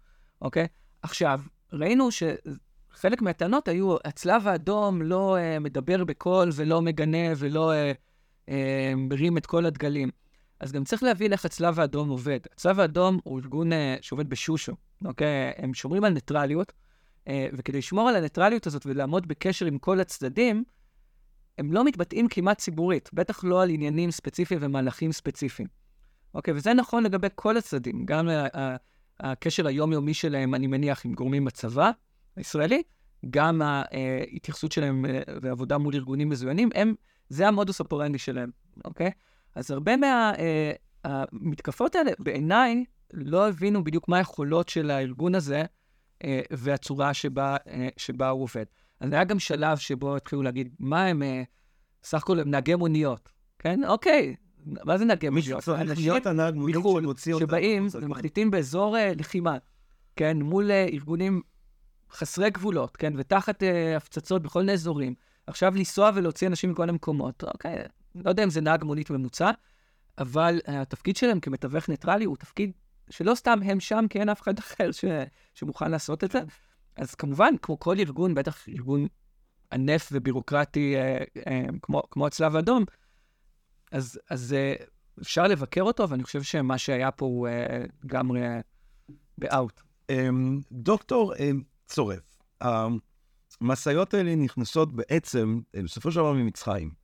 אוקיי? 0.43 0.67
עכשיו, 1.03 1.41
ראינו 1.73 2.09
שחלק 2.11 3.23
מהטענות 3.23 3.69
היו, 3.69 3.97
הצלב 4.05 4.49
האדום 4.49 5.03
לא 5.03 5.37
uh, 5.37 5.61
מדבר 5.61 6.05
בקול 6.05 6.51
ולא 6.55 6.83
מגנה 6.83 7.33
ולא 7.37 7.73
uh, 7.73 7.97
uh, 8.49 8.53
מרים 8.97 9.39
את 9.39 9.47
כל 9.47 9.67
הדגלים. 9.67 10.11
אז 10.65 10.73
גם 10.73 10.85
צריך 10.85 11.03
להבין 11.03 11.33
איך 11.33 11.45
הצלב 11.45 11.81
האדום 11.81 12.09
עובד. 12.09 12.39
הצלב 12.53 12.81
האדום 12.81 13.19
הוא 13.25 13.41
ארגון 13.41 13.73
uh, 13.73 13.75
שעובד 14.01 14.29
בשושו, 14.29 14.73
אוקיי? 15.05 15.53
הם 15.57 15.75
שומרים 15.75 16.05
על 16.05 16.13
ניטרליות, 16.13 16.73
uh, 17.25 17.31
וכדי 17.53 17.79
לשמור 17.79 18.09
על 18.09 18.17
הניטרליות 18.17 18.67
הזאת 18.67 18.87
ולעמוד 18.87 19.29
בקשר 19.29 19.67
עם 19.67 19.79
כל 19.79 20.01
הצדדים, 20.01 20.65
הם 21.59 21.73
לא 21.73 21.85
מתבטאים 21.85 22.29
כמעט 22.29 22.59
ציבורית, 22.59 23.11
בטח 23.13 23.45
לא 23.45 23.63
על 23.63 23.71
עניינים 23.71 24.11
ספציפיים 24.11 24.61
ומהלכים 24.63 25.13
ספציפיים. 25.13 25.69
אוקיי, 26.35 26.55
וזה 26.55 26.75
נכון 26.75 27.03
לגבי 27.03 27.29
כל 27.35 27.57
הצדדים, 27.57 28.07
גם 28.07 28.29
uh, 28.29 28.59
הקשר 29.21 29.67
היומיומי 29.67 30.15
שלהם, 30.15 30.55
אני 30.55 30.67
מניח, 30.67 31.05
עם 31.07 31.15
גורמים 31.15 31.45
בצבא 31.45 31.91
הישראלי, 32.37 32.83
גם 33.31 33.63
ההתייחסות 33.63 34.73
שלהם 34.73 35.05
ועבודה 35.43 35.79
מול 35.79 35.95
ארגונים 35.95 36.29
מזוינים, 36.29 36.69
הם, 36.75 36.95
זה 37.29 37.49
המודוס 37.49 37.81
אופורנדי 37.81 38.19
שלהם, 38.19 38.51
אוקיי? 38.85 39.11
אז 39.55 39.71
הרבה 39.71 39.93
מהמתקפות 41.07 41.95
האלה, 41.95 42.11
בעיניי, 42.19 42.85
לא 43.13 43.49
הבינו 43.49 43.85
בדיוק 43.85 44.09
מה 44.09 44.17
היכולות 44.17 44.69
של 44.69 44.91
הארגון 44.91 45.35
הזה 45.35 45.65
אה, 46.25 46.41
והצורה 46.51 47.15
שבה, 47.15 47.57
אה, 47.69 47.89
שבה 47.97 48.29
הוא 48.29 48.43
עובד. 48.43 48.65
אז 49.01 49.13
היה 49.13 49.25
גם 49.25 49.39
שלב 49.39 49.79
שבו 49.79 50.17
התחילו 50.17 50.43
להגיד, 50.43 50.75
מה 50.79 51.05
הם, 51.07 51.23
אה, 51.23 51.43
סך 52.05 52.19
הכול 52.19 52.41
הם 52.41 52.51
נהגי 52.51 52.75
מוניות, 52.75 53.29
כן? 53.59 53.85
אוקיי, 53.85 54.35
מה 54.67 54.99
זה 54.99 55.05
נהגי 55.05 55.29
מוניות? 55.29 55.69
אנשים 55.69 56.13
מחו"ל 56.57 57.15
שבאים 57.17 57.87
ומחליטים 57.93 58.51
באזור 58.51 58.97
לחימה, 59.17 59.57
כן? 60.17 60.43
מול 60.43 60.71
ארגונים 60.71 61.43
חסרי 62.11 62.51
גבולות, 62.51 62.97
כן? 62.97 63.13
ותחת 63.17 63.63
הפצצות 63.97 64.43
בכל 64.43 64.61
מיני 64.61 64.73
אזורים. 64.73 65.15
עכשיו 65.47 65.75
לנסוע 65.77 66.11
ולהוציא 66.15 66.49
אנשים 66.49 66.71
מכל 66.71 66.89
המקומות, 66.89 67.45
אוקיי, 67.45 67.85
לא 68.15 68.31
יודע 68.31 68.45
אם 68.45 68.51
זה 68.51 68.61
נהג 68.61 68.85
מונית 68.85 69.11
ממוצע, 69.11 69.51
אבל 70.19 70.61
התפקיד 70.67 71.17
שלהם 71.17 71.41
כמתווך 71.41 71.89
ניטרלי 71.89 72.25
הוא 72.25 72.37
תפקיד 72.37 72.73
שלא 73.11 73.35
סתם 73.35 73.59
הם 73.65 73.81
שם, 73.81 74.05
כי 74.11 74.21
אין 74.21 74.29
אף 74.29 74.43
אחד 74.43 74.59
אחר 74.59 74.93
ש, 74.93 75.05
שמוכן 75.55 75.91
לעשות 75.91 76.25
את 76.25 76.31
זה. 76.31 76.41
אז 76.97 77.15
כמובן, 77.15 77.55
כמו 77.63 77.81
כל 77.81 77.99
ארגון, 77.99 78.35
בטח 78.35 78.69
ארגון 78.69 79.07
ענף 79.73 80.09
ובירוקרטי 80.13 80.97
אה, 80.97 81.25
אה, 81.47 81.65
כמו, 81.83 82.03
כמו 82.11 82.27
הצלב 82.27 82.57
האדום, 82.57 82.85
אז, 83.93 84.21
אז 84.31 84.53
אה, 84.53 84.75
אפשר 85.23 85.47
לבקר 85.47 85.83
אותו, 85.83 86.09
ואני 86.09 86.23
חושב 86.23 86.43
שמה 86.43 86.79
שהיה 86.79 87.11
פה 87.11 87.25
הוא 87.27 87.49
אה, 87.49 87.85
לגמרי 88.05 88.41
באאוט. 89.39 89.81
אה, 90.11 90.29
דוקטור 90.73 91.35
אה, 91.35 91.51
צורף, 91.87 92.39
המשאיות 93.61 94.15
האלה 94.15 94.37
נכנסות 94.37 94.97
בעצם, 94.97 95.61
אה, 95.75 95.83
בסופו 95.83 96.11
של 96.11 96.17
דבר 96.17 96.33
ממצרים. 96.33 97.04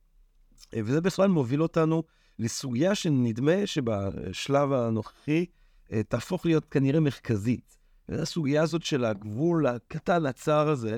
אה, 0.73 0.81
וזה 0.85 1.01
בכלל 1.01 1.29
מוביל 1.29 1.61
אותנו 1.61 2.03
לסוגיה 2.39 2.95
שנדמה 2.95 3.65
שבשלב 3.65 4.73
הנוכחי 4.73 5.45
אה, 5.91 6.03
תהפוך 6.03 6.45
להיות 6.45 6.65
כנראה 6.65 6.99
מרכזית. 6.99 7.77
וזו 8.09 8.21
הסוגיה 8.21 8.63
הזאת 8.63 8.83
של 8.83 9.05
הגבול 9.05 9.67
הקטן, 9.67 10.25
הצר 10.25 10.69
הזה, 10.69 10.97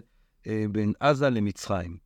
בין 0.71 0.93
עזה 0.99 1.29
למצרים. 1.29 1.97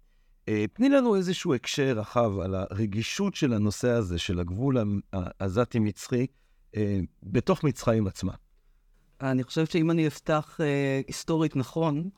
תני 0.73 0.89
לנו 0.89 1.15
איזשהו 1.15 1.53
הקשר 1.53 1.93
רחב 1.95 2.39
על 2.39 2.55
הרגישות 2.55 3.35
של 3.35 3.53
הנושא 3.53 3.89
הזה, 3.89 4.19
של 4.19 4.39
הגבול 4.39 4.77
העזתי-מצרי, 5.13 6.27
בתוך 7.23 7.63
מצרים 7.63 8.07
עצמה. 8.07 8.33
אני 9.21 9.43
חושב 9.43 9.65
שאם 9.65 9.91
אני 9.91 10.07
אפתח 10.07 10.57
אה, 10.61 11.01
היסטורית 11.07 11.55
נכון, 11.55 12.09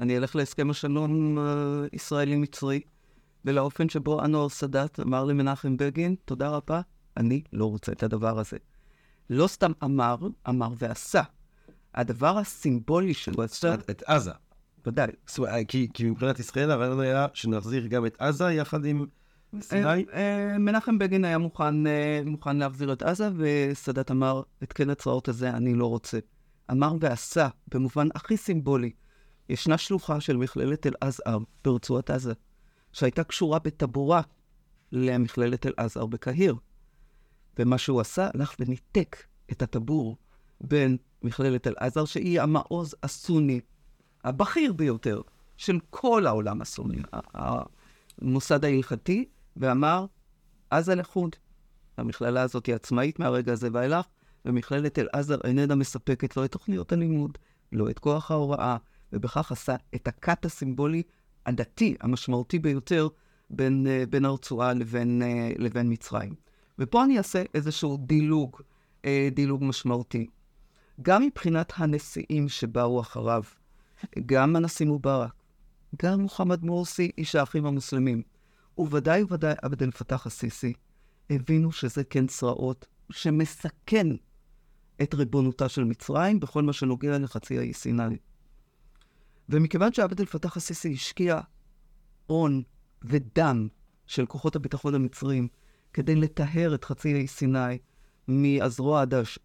אני 0.00 0.16
אלך 0.16 0.36
להסכם 0.36 0.70
השלום 0.70 1.38
אה, 1.38 1.44
ישראלי-מצרי, 1.92 2.80
ולאופן 3.44 3.88
שבו 3.88 4.24
אנואר 4.24 4.48
סאדאת 4.48 5.00
אמר 5.00 5.24
למנחם 5.24 5.76
בגין, 5.76 6.14
תודה 6.24 6.48
רבה, 6.48 6.80
אני 7.16 7.42
לא 7.52 7.66
רוצה 7.66 7.92
את 7.92 8.02
הדבר 8.02 8.38
הזה. 8.38 8.56
לא 9.30 9.46
סתם 9.46 9.72
אמר, 9.84 10.16
אמר 10.48 10.68
ועשה. 10.78 11.22
הדבר 11.94 12.38
הסימבולי 12.38 13.14
שהוא 13.14 13.42
עשה... 13.42 13.74
את 13.74 14.02
עזה. 14.06 14.32
ודאי. 14.86 15.10
כי, 15.68 15.88
כי 15.94 16.10
מבחינת 16.10 16.38
ישראל 16.38 16.70
הרעיון 16.70 17.00
היה 17.00 17.26
שנחזיר 17.34 17.86
גם 17.86 18.06
את 18.06 18.16
עזה 18.20 18.52
יחד 18.52 18.84
עם 18.84 19.06
סיני? 19.60 19.84
אה, 19.84 20.52
אה, 20.52 20.58
מנחם 20.58 20.98
בגין 20.98 21.24
היה 21.24 21.38
מוכן, 21.38 21.86
אה, 21.86 22.20
מוכן 22.26 22.56
להחזיר 22.56 22.92
את 22.92 23.02
עזה, 23.02 23.28
וסאדאת 23.36 24.10
אמר, 24.10 24.42
את 24.62 24.72
כן 24.72 24.90
הצרעות 24.90 25.28
הזה 25.28 25.50
אני 25.50 25.74
לא 25.74 25.86
רוצה. 25.86 26.18
אמר 26.70 26.92
ועשה, 27.00 27.48
במובן 27.74 28.08
הכי 28.14 28.36
סימבולי. 28.36 28.90
ישנה 29.48 29.78
שלוחה 29.78 30.20
של 30.20 30.36
מכללת 30.36 30.86
אל-עזהר 30.86 31.38
ברצועת 31.64 32.10
עזה, 32.10 32.32
שהייתה 32.92 33.24
קשורה 33.24 33.58
בטבורה 33.58 34.20
למכללת 34.92 35.66
אל-עזהר 35.66 36.06
בקהיר. 36.06 36.56
ומה 37.58 37.78
שהוא 37.78 38.00
עשה, 38.00 38.28
הלך 38.34 38.54
וניתק 38.58 39.16
את 39.52 39.62
הטבור 39.62 40.16
בין 40.60 40.96
מכללת 41.22 41.66
אל-עזהר, 41.66 42.04
שהיא 42.04 42.40
המעוז 42.40 42.94
הסוני 43.02 43.60
הבכיר 44.24 44.72
ביותר 44.72 45.20
של 45.56 45.78
כל 45.90 46.26
העולם 46.26 46.60
הסוני, 46.60 46.98
המוסד 48.22 48.64
ההלכתי, 48.64 49.24
ואמר, 49.56 50.06
עזה 50.70 50.94
לחוד. 50.94 51.36
המכללה 51.96 52.42
הזאת 52.42 52.66
היא 52.66 52.74
עצמאית 52.74 53.18
מהרגע 53.18 53.52
הזה 53.52 53.68
ואילך, 53.72 54.06
ומכללת 54.44 54.98
אל-עזר 54.98 55.38
איננה 55.44 55.74
מספקת 55.74 56.36
לא 56.36 56.44
את 56.44 56.52
תוכניות 56.52 56.92
הלימוד, 56.92 57.38
לא 57.72 57.90
את 57.90 57.98
כוח 57.98 58.30
ההוראה, 58.30 58.76
ובכך 59.12 59.52
עשה 59.52 59.76
את 59.94 60.08
הכת 60.08 60.44
הסימבולי 60.44 61.02
הדתי 61.50 61.96
המשמעותי 62.00 62.58
ביותר 62.58 63.08
בין, 63.50 63.86
uh, 63.86 64.10
בין 64.10 64.24
הרצועה 64.24 64.74
לבין, 64.74 65.22
uh, 65.22 65.62
לבין 65.62 65.92
מצרים. 65.92 66.34
ופה 66.78 67.04
אני 67.04 67.18
אעשה 67.18 67.42
איזשהו 67.54 67.96
דילוג, 67.96 68.56
uh, 69.02 69.06
דילוג 69.34 69.64
משמעותי. 69.64 70.26
גם 71.02 71.22
מבחינת 71.22 71.72
הנשיאים 71.76 72.48
שבאו 72.48 73.00
אחריו, 73.00 73.42
גם 74.26 74.56
הנשיא 74.56 74.86
מובארק, 74.86 75.32
גם 76.02 76.20
מוחמד 76.20 76.64
מורסי, 76.64 77.10
איש 77.18 77.34
האחים 77.34 77.66
המוסלמים, 77.66 78.22
וודאי 78.78 79.22
וודאי 79.22 79.54
עבד 79.62 79.82
אל 79.82 79.90
פתח 79.90 80.26
א-סיסי, 80.26 80.72
הבינו 81.30 81.72
שזה 81.72 82.04
כן 82.04 82.26
צרעות 82.26 82.86
שמסכן 83.10 84.06
את 85.02 85.14
ריבונותה 85.14 85.68
של 85.68 85.84
מצרים 85.84 86.40
בכל 86.40 86.62
מה 86.62 86.72
שנוגע 86.72 87.18
לחצי 87.18 87.58
האי 87.58 87.72
סיני. 87.72 88.16
ומכיוון 89.50 89.92
שעבד 89.92 90.20
אל-פתח 90.20 90.56
א-סיסי 90.56 90.92
השקיע 90.92 91.40
הון 92.26 92.62
ודם 93.02 93.68
של 94.06 94.26
כוחות 94.26 94.56
הביטחון 94.56 94.94
המצרים 94.94 95.48
כדי 95.92 96.14
לטהר 96.16 96.74
את 96.74 96.84
חצי 96.84 97.14
האי 97.14 97.26
סיני 97.26 97.78
מהזרוע 98.28 99.04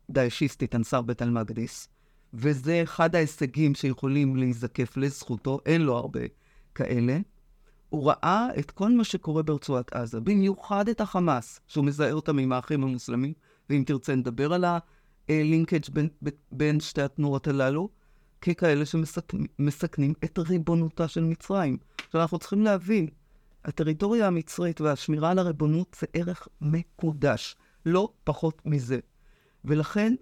הדאעשיסטית 0.09 0.75
אנסר 0.75 1.01
בית 1.01 1.21
אל-מקדיס, 1.21 1.87
וזה 2.33 2.83
אחד 2.83 3.15
ההישגים 3.15 3.75
שיכולים 3.75 4.35
להיזקף 4.35 4.97
לזכותו, 4.97 5.59
אין 5.65 5.81
לו 5.81 5.97
הרבה 5.97 6.19
כאלה, 6.75 7.17
הוא 7.89 8.09
ראה 8.09 8.47
את 8.59 8.71
כל 8.71 8.91
מה 8.91 9.03
שקורה 9.03 9.43
ברצועת 9.43 9.93
עזה, 9.93 10.19
במיוחד 10.19 10.89
את 10.89 11.01
החמאס, 11.01 11.59
שהוא 11.67 11.85
מזהה 11.85 12.11
אותם 12.11 12.39
עם 12.39 12.51
האחים 12.51 12.83
המוסלמים, 12.83 13.33
ואם 13.69 13.83
תרצה 13.85 14.15
נדבר 14.15 14.53
על 14.53 14.65
הלינקג' 15.29 15.89
בין, 15.93 16.09
בין 16.51 16.79
שתי 16.79 17.01
התנועות 17.01 17.47
הללו, 17.47 17.89
ככאלה 18.45 18.85
שמסכנים 18.85 20.13
את 20.23 20.39
ריבונותה 20.39 21.07
של 21.07 21.23
מצרים. 21.23 21.77
עכשיו, 22.05 22.21
אנחנו 22.21 22.39
צריכים 22.39 22.61
להבין, 22.61 23.07
הטריטוריה 23.65 24.27
המצרית 24.27 24.81
והשמירה 24.81 25.31
על 25.31 25.39
הריבונות 25.39 25.97
זה 25.99 26.07
ערך 26.13 26.47
מקודש, 26.61 27.55
לא 27.85 28.09
פחות 28.23 28.61
מזה. 28.65 28.99
ולכן, 29.65 30.13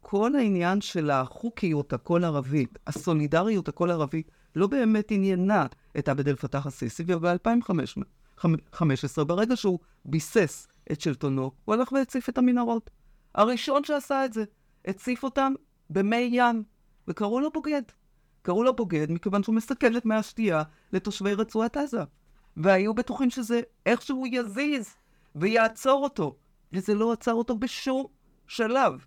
כל 0.00 0.36
העניין 0.36 0.80
של 0.80 1.10
החוקיות 1.10 1.92
הכל 1.92 2.24
ערבית, 2.24 2.78
הסולידריות 2.86 3.68
הכל 3.68 3.90
ערבית, 3.90 4.30
לא 4.56 4.66
באמת 4.66 5.10
עניינה 5.10 5.66
את 5.98 6.08
עבד 6.08 6.28
אל 6.28 6.36
פתח 6.36 6.66
א-סיסי, 6.66 7.04
וב-2015, 7.06 9.24
ברגע 9.26 9.56
שהוא 9.56 9.78
ביסס 10.04 10.68
את 10.92 11.00
שלטונו, 11.00 11.50
הוא 11.64 11.74
הלך 11.74 11.92
והציף 11.92 12.28
את 12.28 12.38
המנהרות. 12.38 12.90
הראשון 13.34 13.84
שעשה 13.84 14.24
את 14.24 14.32
זה, 14.32 14.44
הציף 14.84 15.24
אותם 15.24 15.52
במי 15.90 16.28
ים, 16.32 16.62
וקראו 17.12 17.40
לו 17.40 17.50
בוגד. 17.50 17.82
קראו 18.42 18.62
לו 18.62 18.76
בוגד 18.76 19.06
מכיוון 19.10 19.42
שהוא 19.42 19.54
מסכן 19.54 19.96
את 19.96 20.04
מי 20.06 20.14
השתייה 20.14 20.62
לתושבי 20.92 21.34
רצועת 21.34 21.76
עזה. 21.76 22.02
והיו 22.56 22.94
בטוחים 22.94 23.30
שזה 23.30 23.60
איכשהו 23.86 24.26
יזיז 24.26 24.94
ויעצור 25.34 26.02
אותו. 26.02 26.36
וזה 26.72 26.94
לא 26.94 27.12
עצר 27.12 27.32
אותו 27.32 27.58
בשום 27.58 28.06
שלב, 28.46 29.04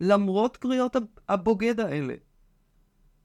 למרות 0.00 0.56
קריאות 0.56 0.96
הבוגד 1.28 1.80
האלה. 1.80 2.14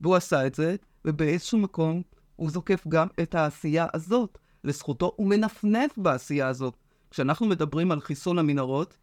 והוא 0.01 0.15
עשה 0.15 0.47
את 0.47 0.55
זה, 0.55 0.75
ובאיזשהו 1.05 1.57
מקום 1.57 2.01
הוא 2.35 2.49
זוקף 2.49 2.87
גם 2.87 3.07
את 3.21 3.35
העשייה 3.35 3.87
הזאת 3.93 4.37
לזכותו, 4.63 5.11
הוא 5.15 5.27
מנפנף 5.27 5.97
בעשייה 5.97 6.47
הזאת. 6.47 6.77
כשאנחנו 7.11 7.45
מדברים 7.45 7.91
על 7.91 8.01
חיסון 8.01 8.39
המנהרות, 8.39 8.97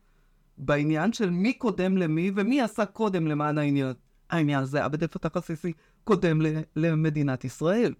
בעניין 0.59 1.12
של 1.12 1.31
מי 1.31 1.53
קודם 1.53 1.97
למי 1.97 2.31
ומי 2.35 2.61
עשה 2.61 2.87
קודם 2.87 3.27
למען 3.27 3.59
העניין. 3.59 3.95
העניין 4.33 4.62
הזה, 4.62 4.85
עבד 4.85 5.03
אל 5.03 5.09
פתח 5.09 5.37
א-סיסי 5.37 5.73
קודם 6.05 6.40
למדינת 6.77 7.45
ישראל. 7.45 7.95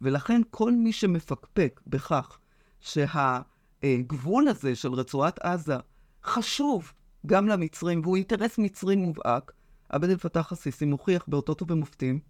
ולכן 0.00 0.40
כל 0.50 0.72
מי 0.72 0.92
שמפקפק 0.92 1.80
בכך 1.86 2.38
שהגבול 2.80 4.48
הזה 4.48 4.74
של 4.76 4.92
רצועת 4.92 5.38
עזה 5.38 5.76
חשוב 6.24 6.92
גם 7.26 7.48
למצרים, 7.48 8.00
והוא 8.00 8.16
אינטרס 8.16 8.58
מצרי 8.58 8.96
מובהק, 8.96 9.52
עבד 9.88 10.10
אל 10.10 10.16
פתח 10.16 10.52
א-סיסי 10.52 10.84
מוכיח 10.84 11.24
באותות 11.28 11.62
ובמופתים, 11.62 12.20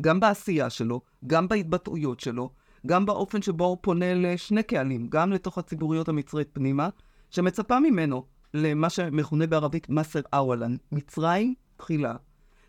גם 0.00 0.20
בעשייה 0.20 0.70
שלו, 0.70 1.00
גם 1.26 1.48
בהתבטאויות 1.48 2.20
שלו, 2.20 2.50
גם 2.86 3.06
באופן 3.06 3.42
שבו 3.42 3.64
הוא 3.64 3.78
פונה 3.80 4.14
לשני 4.14 4.62
קהלים, 4.62 5.08
גם 5.08 5.32
לתוך 5.32 5.58
הציבוריות 5.58 6.08
המצרית 6.08 6.48
פנימה, 6.52 6.88
שמצפה 7.30 7.80
ממנו 7.80 8.26
למה 8.54 8.90
שמכונה 8.90 9.46
בערבית 9.46 9.88
מסר 9.88 10.20
אוולן, 10.32 10.76
מצרים 10.92 11.54
תחילה, 11.76 12.14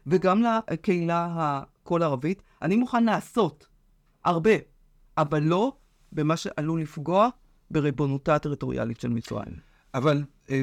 וגם 0.08 0.44
לקהילה 0.72 1.28
הכל 1.38 2.04
ערבית, 2.04 2.44
אני 2.62 2.76
מוכן 2.76 3.04
לעשות 3.04 3.68
הרבה, 4.26 4.52
אבל 5.18 5.44
לא 5.44 5.74
במה 6.12 6.38
שעלול 6.38 6.82
לפגוע 6.82 7.30
בריבונותה 7.72 8.36
הטריטוריאלית 8.36 9.00
של 9.00 9.10
מצרים. 9.10 9.54
אבל 9.94 10.24
אה, 10.50 10.62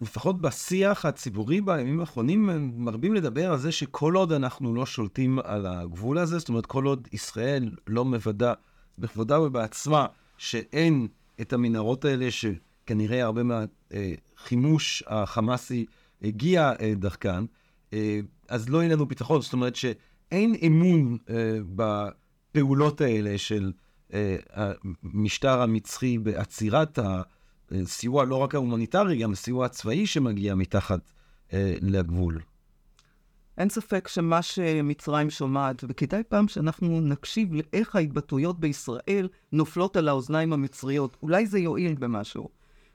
לפחות 0.00 0.40
בשיח 0.40 1.04
הציבורי 1.04 1.60
בימים 1.60 2.00
האחרונים, 2.00 2.50
מרבים 2.84 3.14
לדבר 3.14 3.52
על 3.52 3.58
זה 3.58 3.72
שכל 3.72 4.14
עוד 4.14 4.32
אנחנו 4.32 4.74
לא 4.74 4.86
שולטים 4.86 5.38
על 5.44 5.66
הגבול 5.66 6.18
הזה, 6.18 6.38
זאת 6.38 6.48
אומרת, 6.48 6.66
כל 6.66 6.84
עוד 6.84 7.08
ישראל 7.12 7.70
לא 7.86 8.04
מוודא 8.04 8.52
בכבודה 8.98 9.40
ובעצמה 9.40 10.06
שאין 10.38 11.08
את 11.40 11.52
המנהרות 11.52 12.04
האלה, 12.04 12.28
שכנראה 12.30 13.24
הרבה 13.24 13.42
מהחימוש 13.42 15.02
החמאסי 15.06 15.86
הגיע 16.22 16.72
אה, 16.80 16.92
דרכן, 16.96 17.30
אה, 17.30 17.44
אז 18.48 18.68
לא 18.68 18.78
יהיה 18.78 18.94
לנו 18.94 19.06
ביטחון. 19.06 19.40
זאת 19.40 19.52
אומרת 19.52 19.76
שאין 19.76 20.54
אמון 20.66 21.18
בפעולות 21.76 23.00
האלה 23.00 23.38
של 23.38 23.72
המשטר 24.52 25.60
המצרי 25.60 26.18
בעצירת 26.18 26.98
ה... 26.98 27.22
סיוע 27.84 28.24
לא 28.24 28.36
רק 28.36 28.54
ההומניטרי, 28.54 29.18
גם 29.18 29.34
סיוע 29.34 29.68
צבאי 29.68 30.06
שמגיע 30.06 30.54
מתחת 30.54 31.12
אה, 31.52 31.74
לגבול. 31.80 32.40
אין 33.58 33.68
ספק 33.68 34.08
שמה 34.08 34.42
שמצרים 34.42 35.30
שומעת, 35.30 35.84
וכדאי 35.88 36.22
פעם 36.28 36.48
שאנחנו 36.48 37.00
נקשיב 37.00 37.54
לאיך 37.54 37.96
ההתבטאויות 37.96 38.60
בישראל 38.60 39.28
נופלות 39.52 39.96
על 39.96 40.08
האוזניים 40.08 40.52
המצריות. 40.52 41.16
אולי 41.22 41.46
זה 41.46 41.58
יועיל 41.58 41.94
במשהו. 41.94 42.48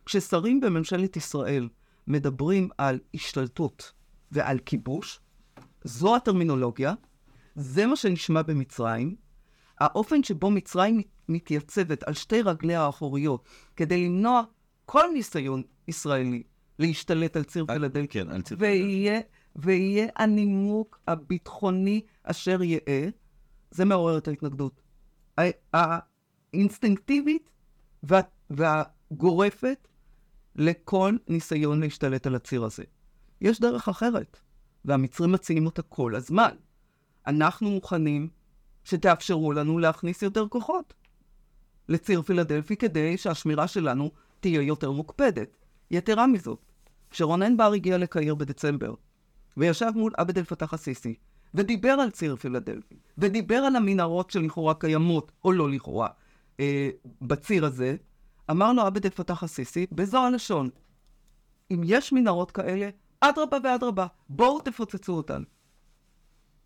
כששרים 0.06 0.62
בממשלת 0.62 1.18
ישראל 1.18 1.70
מדברים 2.08 2.70
על 2.78 3.00
השתלטות 3.14 3.92
ועל 4.32 4.60
כיבוש, 4.60 5.20
זו 5.84 6.16
הטרמינולוגיה, 6.16 6.94
זה 7.56 7.86
מה 7.86 7.96
שנשמע 7.96 8.42
במצרים. 8.42 9.16
האופן 9.80 10.24
שבו 10.24 10.52
מצרים 10.52 11.02
מתייצבת 11.30 12.04
על 12.04 12.14
שתי 12.14 12.42
רגליה 12.42 12.82
האחוריות 12.82 13.50
כדי 13.76 14.06
למנוע 14.06 14.42
כל 14.86 15.04
ניסיון 15.14 15.64
ישראלי 15.88 16.44
להשתלט 16.80 17.38
על 17.38 17.44
ציר 17.44 17.66
פילדלפי. 17.66 18.08
כן, 18.08 18.30
על 18.30 18.42
ציר 18.42 18.58
פילדלפי. 18.58 19.28
ויהיה 19.56 20.08
הנימוק 20.16 21.00
הביטחוני 21.08 22.02
אשר 22.24 22.64
יהא, 22.64 23.10
זה 23.72 23.86
מעורר 23.86 24.18
את 24.18 24.28
ההתנגדות. 24.28 24.82
האינסטינקטיבית 25.74 27.50
וה, 28.04 28.22
והגורפת 28.50 29.88
לכל 30.56 31.18
ניסיון 31.28 31.80
להשתלט 31.80 32.28
על 32.28 32.36
הציר 32.36 32.64
הזה. 32.64 32.84
יש 33.42 33.60
דרך 33.60 33.88
אחרת, 33.88 34.40
והמצרים 34.86 35.32
מציעים 35.32 35.66
אותה 35.66 35.82
כל 35.82 36.16
הזמן. 36.16 36.56
אנחנו 37.28 37.70
מוכנים 37.70 38.30
שתאפשרו 38.84 39.54
לנו 39.54 39.80
להכניס 39.80 40.22
יותר 40.22 40.48
כוחות 40.48 40.94
לציר 41.90 42.22
פילדלפי 42.22 42.76
כדי 42.76 43.18
שהשמירה 43.18 43.68
שלנו 43.68 44.12
תהיה 44.40 44.62
יותר 44.62 44.92
מוקפדת. 44.92 45.58
יתרה 45.92 46.28
מזאת, 46.28 46.60
כשרונן 47.10 47.58
בר 47.58 47.72
הגיע 47.72 47.98
לקהיר 47.98 48.36
בדצמבר, 48.36 48.94
וישב 49.58 49.92
מול 49.96 50.14
עבד 50.18 50.38
אל 50.38 50.44
פתח 50.44 50.74
א-סיסי, 50.74 51.16
ודיבר 51.54 51.90
על 51.90 52.12
ציר 52.12 52.36
פילדלפי, 52.36 52.96
ודיבר 53.18 53.56
על 53.56 53.76
המנהרות 53.76 54.32
שלכאורה 54.32 54.74
קיימות, 54.74 55.32
או 55.46 55.52
לא 55.52 55.70
לכאורה, 55.70 56.08
אה, 56.60 56.90
בציר 57.22 57.66
הזה, 57.66 57.96
אמר 58.52 58.74
לו 58.74 58.82
עבד 58.82 59.06
אל 59.06 59.12
פתח 59.12 59.44
א-סיסי, 59.44 59.86
בזו 59.92 60.18
הלשון, 60.18 60.70
אם 61.72 61.82
יש 61.84 62.14
מנהרות 62.14 62.52
כאלה, 62.52 62.90
אדרבה 63.20 63.58
ואדרבה, 63.64 64.08
בואו 64.30 64.60
תפוצצו 64.60 65.14
אותן. 65.14 65.44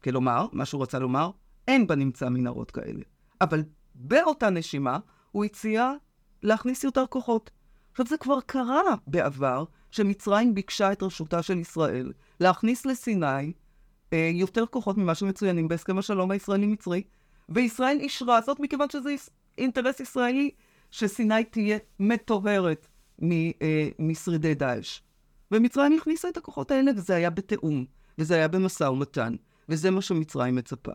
כלומר, 0.03 0.47
מה 0.51 0.65
שהוא 0.65 0.81
רצה 0.83 0.99
לומר, 0.99 1.31
אין 1.67 1.87
בנמצא 1.87 2.29
מנהרות 2.29 2.71
כאלה. 2.71 3.03
אבל 3.41 3.63
באותה 3.95 4.49
נשימה, 4.49 4.99
הוא 5.31 5.45
הציע 5.45 5.93
להכניס 6.43 6.83
יותר 6.83 7.05
כוחות. 7.09 7.51
עכשיו, 7.91 8.05
זה 8.05 8.17
כבר 8.17 8.41
קרה 8.41 8.81
בעבר, 9.07 9.63
שמצרים 9.91 10.55
ביקשה 10.55 10.91
את 10.91 11.03
רשותה 11.03 11.43
של 11.43 11.57
ישראל 11.57 12.11
להכניס 12.39 12.85
לסיני 12.85 13.53
אה, 14.13 14.31
יותר 14.33 14.65
כוחות 14.65 14.97
ממה 14.97 15.15
שמצוינים 15.15 15.67
בהסכם 15.67 15.97
השלום 15.97 16.31
הישראלי-מצרי, 16.31 17.03
וישראל 17.49 17.97
אישרה 17.99 18.41
זאת 18.41 18.59
מכיוון 18.59 18.89
שזה 18.89 19.15
אינטרס 19.57 19.99
ישראלי 19.99 20.51
שסיני 20.91 21.43
תהיה 21.43 21.77
מטוהרת 21.99 22.87
אה, 23.23 23.89
משרידי 23.99 24.53
דאעש. 24.53 24.99
ומצרים 25.51 25.97
הכניסה 25.97 26.29
את 26.29 26.37
הכוחות 26.37 26.71
האלה, 26.71 26.91
וזה 26.97 27.15
היה 27.15 27.29
בתיאום, 27.29 27.85
וזה 28.17 28.35
היה 28.35 28.47
במשא 28.47 28.83
ומתן, 28.83 29.35
וזה 29.69 29.91
מה 29.91 30.01
שמצרים 30.01 30.55
מצפה. 30.55 30.91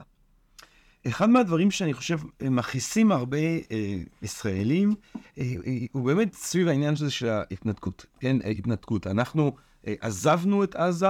אחד 1.06 1.28
מהדברים 1.28 1.70
שאני 1.70 1.94
חושב 1.94 2.18
מכעיסים 2.42 3.12
הרבה 3.12 3.38
אה, 3.38 3.96
ישראלים, 4.22 4.94
אה, 5.38 5.44
אה, 5.66 5.72
הוא 5.92 6.06
באמת 6.06 6.34
סביב 6.34 6.68
העניין 6.68 6.94
הזה 6.94 7.10
של 7.10 7.28
ההתנתקות, 7.28 8.06
כן, 8.20 8.36
ההתנתקות. 8.44 9.06
אנחנו 9.06 9.56
אה, 9.86 9.94
עזבנו 10.00 10.64
את 10.64 10.74
עזה, 10.74 11.06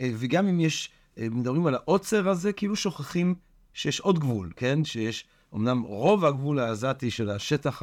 אה, 0.00 0.10
וגם 0.18 0.46
אם 0.46 0.60
יש, 0.60 0.90
אה, 1.18 1.26
מדברים 1.30 1.66
על 1.66 1.74
העוצר 1.74 2.28
הזה, 2.28 2.52
כאילו 2.52 2.76
שוכחים 2.76 3.34
שיש 3.72 4.00
עוד 4.00 4.18
גבול, 4.18 4.52
כן? 4.56 4.84
שיש, 4.84 5.24
אמנם 5.54 5.82
רוב 5.82 6.24
הגבול 6.24 6.58
העזתי 6.58 7.10
של 7.10 7.30
השטח 7.30 7.82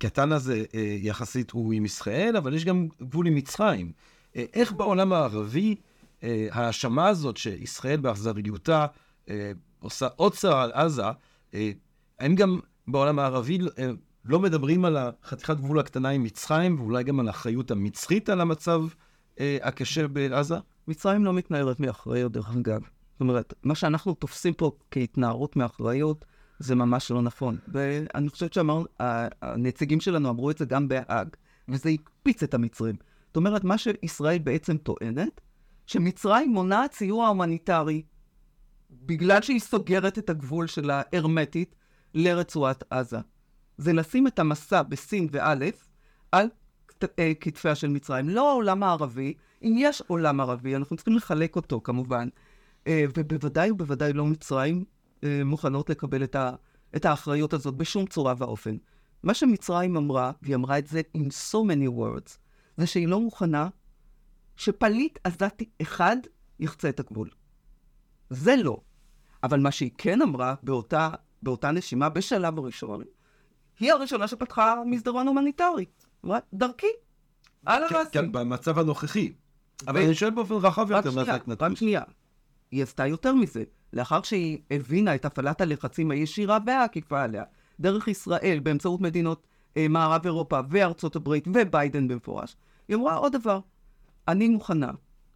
הקטן 0.00 0.32
הזה 0.32 0.64
אה, 0.74 0.96
יחסית 1.00 1.50
הוא 1.50 1.72
עם 1.72 1.84
ישראל, 1.84 2.36
אבל 2.36 2.54
יש 2.54 2.64
גם 2.64 2.88
גבול 3.02 3.26
עם 3.26 3.34
מצרים. 3.34 3.92
אה, 4.36 4.44
איך 4.52 4.72
בעולם 4.72 5.12
הערבי 5.12 5.76
אה, 6.22 6.48
ההאשמה 6.52 7.08
הזאת 7.08 7.36
שישראל 7.36 8.00
באכזריותה, 8.00 8.86
עושה 9.78 10.08
עוצר 10.16 10.56
על 10.56 10.72
עזה, 10.74 11.02
האם 12.18 12.34
גם 12.34 12.60
בעולם 12.88 13.18
הערבי 13.18 13.58
לא 14.24 14.40
מדברים 14.40 14.84
על 14.84 14.96
החתיכת 14.96 15.56
גבול 15.56 15.78
הקטנה 15.78 16.08
עם 16.08 16.22
מצרים, 16.22 16.80
ואולי 16.80 17.04
גם 17.04 17.20
על 17.20 17.26
האחריות 17.28 17.70
המצרית 17.70 18.28
על 18.28 18.40
המצב 18.40 18.82
הקשה 19.40 20.08
בעזה? 20.08 20.54
מצרים 20.88 21.24
לא 21.24 21.32
מתנערת 21.32 21.80
מאחריות, 21.80 22.32
דרך 22.32 22.56
אגב. 22.56 22.80
זאת 22.80 23.20
אומרת, 23.20 23.54
מה 23.62 23.74
שאנחנו 23.74 24.14
תופסים 24.14 24.54
פה 24.54 24.72
כהתנערות 24.90 25.56
מאחריות, 25.56 26.24
זה 26.60 26.74
ממש 26.74 27.10
לא 27.10 27.22
נכון. 27.22 27.58
ואני 27.68 28.28
חושבת 28.28 28.52
שהנציגים 28.52 30.00
שלנו 30.00 30.28
אמרו 30.28 30.50
את 30.50 30.58
זה 30.58 30.64
גם 30.64 30.88
בהאג, 30.88 31.28
וזה 31.68 31.88
הקפיץ 31.90 32.42
את 32.42 32.54
המצרים. 32.54 32.96
זאת 33.26 33.36
אומרת, 33.36 33.64
מה 33.64 33.78
שישראל 33.78 34.38
בעצם 34.38 34.76
טוענת, 34.76 35.40
שמצרים 35.86 36.50
מונעת 36.50 36.92
סיוע 36.92 37.28
הומניטרי 37.28 38.02
בגלל 38.90 39.42
שהיא 39.42 39.60
סוגרת 39.60 40.18
את 40.18 40.30
הגבול 40.30 40.66
שלה 40.66 41.02
הרמטית 41.12 41.74
לרצועת 42.14 42.84
עזה. 42.90 43.18
זה 43.78 43.92
לשים 43.92 44.26
את 44.26 44.38
המסע 44.38 44.82
בסין 44.82 45.28
ואלף 45.30 45.88
על 46.32 46.46
אה, 47.18 47.32
כתפיה 47.40 47.74
של 47.74 47.88
מצרים. 47.88 48.28
לא 48.28 48.50
העולם 48.50 48.82
הערבי, 48.82 49.34
אם 49.62 49.74
יש 49.78 50.02
עולם 50.06 50.40
ערבי, 50.40 50.76
אנחנו 50.76 50.96
צריכים 50.96 51.16
לחלק 51.16 51.56
אותו 51.56 51.80
כמובן, 51.84 52.28
אה, 52.86 53.04
ובוודאי 53.16 53.70
ובוודאי 53.70 54.12
לא 54.12 54.24
מצרים 54.24 54.84
מוכנות 55.44 55.90
לקבל 55.90 56.24
את, 56.24 56.34
ה, 56.34 56.52
את 56.96 57.04
האחריות 57.04 57.52
הזאת 57.52 57.74
בשום 57.74 58.06
צורה 58.06 58.34
ואופן. 58.38 58.76
מה 59.22 59.34
שמצרים 59.34 59.96
אמרה, 59.96 60.32
והיא 60.42 60.54
אמרה 60.54 60.78
את 60.78 60.86
זה 60.86 61.00
in 61.16 61.20
so 61.20 61.56
many 61.56 61.88
words, 61.98 62.38
זה 62.76 62.86
שהיא 62.86 63.08
לא 63.08 63.20
מוכנה 63.20 63.68
שפליט 64.56 65.18
עזתי 65.24 65.70
אחד 65.82 66.16
יחצה 66.60 66.88
את 66.88 67.00
הגבול. 67.00 67.30
זה 68.30 68.56
לא. 68.56 68.80
אבל 69.42 69.60
מה 69.60 69.70
שהיא 69.70 69.90
כן 69.98 70.22
אמרה 70.22 70.54
באותה, 70.62 71.10
באותה 71.42 71.70
נשימה, 71.70 72.08
בשלב 72.08 72.58
הראשון, 72.58 73.02
היא 73.80 73.92
הראשונה 73.92 74.28
שפתחה 74.28 74.74
מסדרון 74.86 75.28
הומניטרי. 75.28 75.84
אמרה, 76.24 76.38
דרכי. 76.54 76.86
על 77.66 77.88
כן, 77.88 77.94
המעשים. 77.94 78.12
כן, 78.12 78.32
במצב 78.32 78.78
הנוכחי. 78.78 79.32
אבל 79.88 80.02
אני 80.02 80.14
שואל 80.14 80.30
באופן 80.30 80.54
רחב 80.54 80.92
רק 80.92 80.96
יותר 80.96 81.10
זה 81.10 81.20
שנייה. 81.20 81.36
רק 81.36 81.74
שנייה. 81.74 82.02
היא 82.70 82.82
עשתה 82.82 83.06
יותר 83.06 83.34
מזה. 83.34 83.64
לאחר 83.92 84.22
שהיא 84.22 84.58
הבינה 84.70 85.14
את 85.14 85.24
הפעלת 85.24 85.60
הלחצים 85.60 86.10
הישירה 86.10 86.58
והעקיפה 86.66 87.22
עליה, 87.22 87.44
דרך 87.80 88.08
ישראל, 88.08 88.60
באמצעות 88.62 89.00
מדינות 89.00 89.46
אה, 89.76 89.88
מערב 89.88 90.20
אירופה 90.24 90.60
וארצות 90.70 91.16
הברית 91.16 91.48
וביידן 91.48 92.08
במפורש, 92.08 92.56
היא 92.88 92.96
אמרה 92.96 93.14
עוד 93.14 93.32
דבר, 93.32 93.60
אני 94.28 94.48
מוכנה 94.48 94.90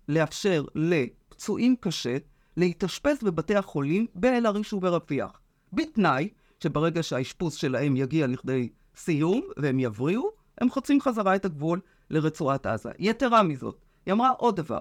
לאפשר 0.08 0.64
לפצועים 0.74 1.76
קשה 1.80 2.16
להתאשפז 2.56 3.22
בבתי 3.22 3.56
החולים 3.56 4.06
באל-עריש 4.14 4.72
וברפיח, 4.72 5.40
בתנאי 5.72 6.28
שברגע 6.60 7.02
שהאשפוז 7.02 7.54
שלהם 7.54 7.96
יגיע 7.96 8.26
לכדי 8.26 8.68
סיום 8.96 9.42
והם 9.56 9.80
יבריאו, 9.80 10.30
הם 10.60 10.70
חוצים 10.70 11.00
חזרה 11.00 11.36
את 11.36 11.44
הגבול 11.44 11.80
לרצועת 12.10 12.66
עזה. 12.66 12.90
יתרה 12.98 13.42
מזאת, 13.42 13.84
היא 14.06 14.12
אמרה 14.12 14.30
עוד 14.30 14.56
דבר, 14.56 14.80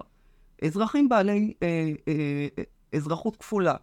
אזרחים 0.62 1.08
בעלי 1.08 1.54
אה, 1.62 1.92
אה, 2.08 2.12
אה, 2.58 2.64
אזרחות 2.94 3.36
כפולה 3.36 3.74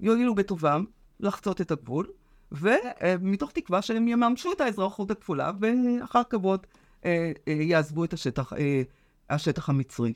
יואילו 0.00 0.34
בטובם 0.34 0.84
לחצות 1.20 1.60
את 1.60 1.70
הגבול, 1.70 2.06
ומתוך 2.52 3.50
תקווה 3.52 3.82
שהם 3.82 4.08
יממשו 4.08 4.52
את 4.52 4.60
האזרחות 4.60 5.10
הכפולה, 5.10 5.50
ואחר 5.60 6.22
כבוד 6.30 6.66
אה, 7.04 7.32
אה, 7.48 7.52
יעזבו 7.52 8.04
את 8.04 8.12
השטח, 8.12 8.52
אה, 8.52 8.82
השטח 9.30 9.68
המצרי. 9.68 10.12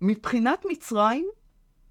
מבחינת 0.00 0.64
מצרים, 0.70 1.26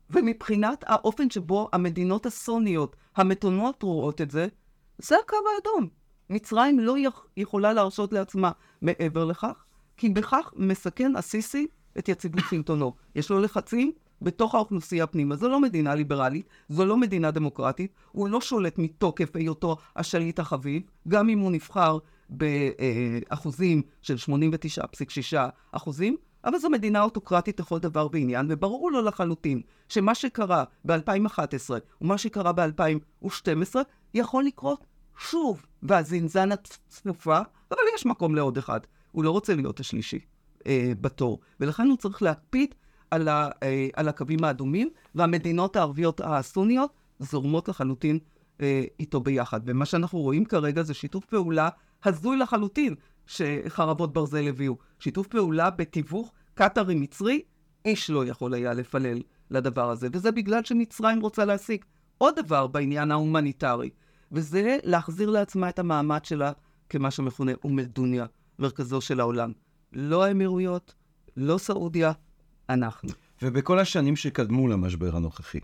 ומבחינת 0.09 0.83
האופן 0.87 1.29
שבו 1.29 1.69
המדינות 1.73 2.25
הסוניות 2.25 2.95
המתונות 3.15 3.83
רואות 3.83 4.21
את 4.21 4.31
זה, 4.31 4.47
זה 4.97 5.15
הקו 5.25 5.35
האדום. 5.55 5.87
מצרים 6.29 6.79
לא 6.79 6.95
יכ- 6.99 7.25
יכולה 7.37 7.73
להרשות 7.73 8.13
לעצמה 8.13 8.51
מעבר 8.81 9.25
לכך, 9.25 9.65
כי 9.97 10.09
בכך 10.09 10.53
מסכן 10.55 11.15
הסיסי 11.15 11.67
את 11.99 12.09
יציבות 12.09 12.43
שלטונו. 12.49 12.93
יש 13.15 13.29
לו 13.29 13.39
לחצים 13.39 13.91
בתוך 14.21 14.55
האוכלוסייה 14.55 15.07
פנימה. 15.07 15.35
זו 15.35 15.49
לא 15.49 15.61
מדינה 15.61 15.95
ליברלית, 15.95 16.49
זו 16.69 16.85
לא 16.85 16.97
מדינה 16.97 17.31
דמוקרטית, 17.31 17.93
הוא 18.11 18.29
לא 18.29 18.41
שולט 18.41 18.77
מתוקף 18.77 19.35
היותו 19.35 19.77
השליט 19.95 20.39
החביב, 20.39 20.83
גם 21.07 21.29
אם 21.29 21.39
הוא 21.39 21.51
נבחר 21.51 21.97
באחוזים 22.29 23.81
של 24.01 24.15
89.6 24.15 25.37
אחוזים, 25.71 26.15
אבל 26.45 26.57
זו 26.57 26.69
מדינה 26.69 27.01
אוטוקרטית 27.01 27.59
לכל 27.59 27.79
דבר 27.79 28.07
ועניין, 28.11 28.45
וברור 28.49 28.91
לו 28.91 29.01
לחלוטין 29.01 29.61
שמה 29.89 30.15
שקרה 30.15 30.63
ב-2011 30.85 31.69
ומה 32.01 32.17
שקרה 32.17 32.51
ב-2012 32.51 33.75
יכול 34.13 34.43
לקרות 34.43 34.85
שוב, 35.17 35.65
והזינזנה 35.83 36.55
צפופה, 36.89 37.39
אבל 37.71 37.79
יש 37.95 38.05
מקום 38.05 38.35
לעוד 38.35 38.57
אחד. 38.57 38.79
הוא 39.11 39.23
לא 39.23 39.31
רוצה 39.31 39.55
להיות 39.55 39.79
השלישי 39.79 40.19
אה, 40.67 40.91
בתור, 41.01 41.39
ולכן 41.59 41.87
הוא 41.87 41.97
צריך 41.97 42.21
להקפיד 42.21 42.75
על, 43.11 43.27
ה, 43.27 43.49
אה, 43.63 43.87
על 43.93 44.07
הקווים 44.07 44.43
האדומים, 44.43 44.89
והמדינות 45.15 45.75
הערביות 45.75 46.21
הסוניות 46.23 46.93
זורמות 47.19 47.69
לחלוטין 47.69 48.19
אה, 48.61 48.83
איתו 48.99 49.19
ביחד. 49.19 49.61
ומה 49.65 49.85
שאנחנו 49.85 50.19
רואים 50.19 50.45
כרגע 50.45 50.83
זה 50.83 50.93
שיתוף 50.93 51.25
פעולה 51.25 51.69
הזוי 52.03 52.37
לחלוטין 52.37 52.95
שחרבות 53.27 54.13
ברזל 54.13 54.47
הביאו. 54.47 54.77
שיתוף 54.99 55.27
פעולה 55.27 55.69
בתיווך 55.69 56.31
קטרי-מצרי, 56.53 57.41
איש 57.85 58.09
לא 58.09 58.25
יכול 58.25 58.53
היה 58.53 58.73
לפלל 58.73 59.21
לדבר 59.49 59.89
הזה, 59.89 60.07
וזה 60.13 60.31
בגלל 60.31 60.63
שמצרים 60.63 61.21
רוצה 61.21 61.45
להשיג 61.45 61.85
עוד 62.17 62.35
דבר 62.35 62.67
בעניין 62.67 63.11
ההומניטרי, 63.11 63.89
וזה 64.31 64.77
להחזיר 64.83 65.29
לעצמה 65.29 65.69
את 65.69 65.79
המעמד 65.79 66.25
שלה 66.25 66.51
כמה 66.89 67.11
שמכונה 67.11 67.51
אום 67.63 67.79
אל-דוניה, 67.79 68.25
מרכזו 68.59 69.01
של 69.01 69.19
העולם. 69.19 69.51
לא 69.93 70.23
האמירויות, 70.23 70.93
לא 71.37 71.57
סעודיה, 71.57 72.11
אנחנו. 72.69 73.09
ובכל 73.41 73.79
השנים 73.79 74.15
שקדמו 74.15 74.67
למשבר 74.67 75.15
הנוכחי, 75.15 75.59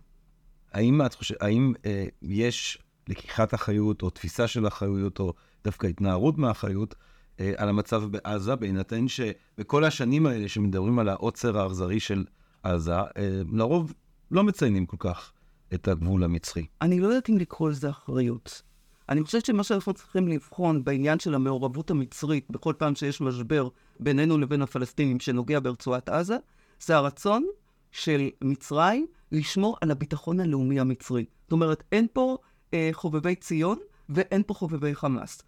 האם, 0.74 1.06
את 1.06 1.14
חושב, 1.14 1.36
האם 1.42 1.74
אה, 1.86 2.06
יש 2.22 2.78
לקיחת 3.08 3.54
אחריות, 3.54 4.02
או 4.02 4.10
תפיסה 4.10 4.48
של 4.48 4.68
אחריות, 4.68 5.20
או 5.20 5.34
דווקא 5.64 5.88
התנערות 5.88 6.38
מאחריות, 6.38 6.96
אה, 7.40 7.54
על 7.58 7.70
המצב 7.70 8.04
בעזה, 8.04 8.56
בהינתן 8.56 9.08
שבכל 9.08 9.84
השנים 9.84 10.26
האלה 10.26 10.48
שמדברים 10.48 11.00
על 11.00 11.10
המצור 11.10 11.60
האכזרי 11.60 12.00
של 12.00 12.26
עזה, 12.64 12.96
אה, 12.96 13.42
לרוב 13.52 13.94
לא 14.32 14.44
מציינים 14.44 14.86
כל 14.86 14.98
כך 15.00 15.32
את 15.74 15.88
הגבול 15.88 16.24
המצרי. 16.24 16.66
אני 16.82 17.00
לא 17.00 17.08
יודעת 17.08 17.30
אם 17.30 17.38
לקרוא 17.38 17.70
לזה 17.70 17.90
אחריות. 17.90 18.62
אני 19.10 19.24
חושבת 19.24 19.45
שמה 19.45 19.64
שאנחנו 19.64 19.93
צריכים 19.93 20.28
לבחון 20.28 20.84
בעניין 20.84 21.20
של 21.20 21.36
המעורבות 21.36 21.91
המצרית 21.91 22.45
בכל 22.49 22.74
פעם 22.78 22.95
שיש 22.95 23.22
משבר 23.22 23.68
בינינו 23.99 24.38
לבין 24.38 24.62
הפלסטינים 24.62 25.20
שנוגע 25.20 25.60
ברצועת 25.60 26.10
עזה, 26.10 26.38
זה 26.80 26.95
הרצון 26.95 27.45
של 27.91 28.30
מצרים 28.41 29.08
לשמור 29.32 29.78
על 29.82 29.91
הביטחון 29.91 30.39
הלאומי 30.39 30.80
המצרי. 30.80 31.26
זאת 31.43 31.51
אומרת, 31.51 31.84
אין 31.91 32.08
פה 32.14 32.38
אה, 32.74 32.89
חובבי 32.91 33.36
ציון 33.36 33.78
ואין 34.10 34.43
פה 34.47 34.53
חובבי 34.53 34.95
חמאס. 34.95 35.41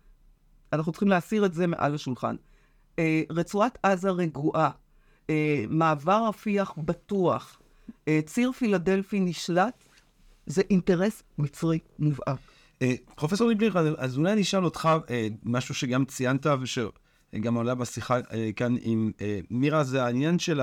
אנחנו 0.73 0.91
צריכים 0.91 1.07
להסיר 1.07 1.45
את 1.45 1.53
זה 1.53 1.67
מעל 1.67 1.95
השולחן. 1.95 2.35
אה, 2.99 3.21
רצועת 3.29 3.77
עזה 3.83 4.09
רגועה, 4.09 4.69
אה, 5.29 5.63
מעבר 5.69 6.27
רפיח 6.29 6.73
בטוח, 6.77 7.59
אה, 8.07 8.19
ציר 8.25 8.51
פילדלפי 8.51 9.19
נשלט, 9.19 9.83
זה 10.45 10.61
אינטרס 10.69 11.23
מצרי 11.37 11.79
מובהק. 11.99 12.39
אה, 12.81 12.93
פרופסור 13.15 13.47
ליבליר, 13.49 13.77
אז 13.97 14.17
אולי 14.17 14.33
אני 14.33 14.41
אשאל 14.41 14.65
אותך 14.65 14.89
אה, 15.09 15.27
משהו 15.43 15.75
שגם 15.75 16.05
ציינת 16.05 16.45
ושגם 16.61 17.55
עולה 17.55 17.75
בשיחה 17.75 18.17
אה, 18.33 18.49
כאן 18.55 18.75
עם 18.81 19.11
מירה, 19.49 19.83
זה 19.83 20.03
העניין 20.03 20.39
של 20.39 20.61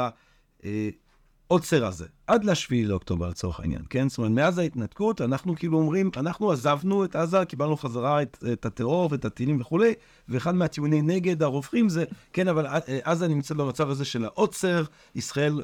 העוצר 1.51 1.87
הזה, 1.87 2.07
עד 2.27 2.45
לשביעי 2.45 2.85
לאוקטובר 2.85 3.29
לצורך 3.29 3.61
העניין, 3.61 3.83
כן? 3.91 4.09
זאת 4.09 4.19
אומרת, 4.19 4.31
מאז 4.33 4.59
ההתנתקות, 4.59 5.21
אנחנו 5.21 5.55
כאילו 5.57 5.79
אומרים, 5.79 6.11
אנחנו 6.17 6.53
עזבנו 6.53 7.05
את 7.05 7.17
עזה, 7.17 7.45
קיבלנו 7.45 7.77
חזרה 7.77 8.23
את, 8.23 8.45
את 8.53 8.67
הטרור 8.67 9.09
ואת 9.12 9.25
הטילים 9.25 9.61
וכולי, 9.61 9.95
ואחד 10.29 10.55
מהטיעוני 10.55 11.03
נגד 11.03 11.43
הרווחים 11.43 11.89
זה, 11.89 12.05
כן, 12.33 12.49
אבל 12.49 12.67
עזה 13.03 13.29
נמצאת 13.29 13.57
במצב 13.57 13.91
הזה 13.91 14.05
של 14.05 14.25
העוצר, 14.25 14.85
ישראל, 15.14 15.61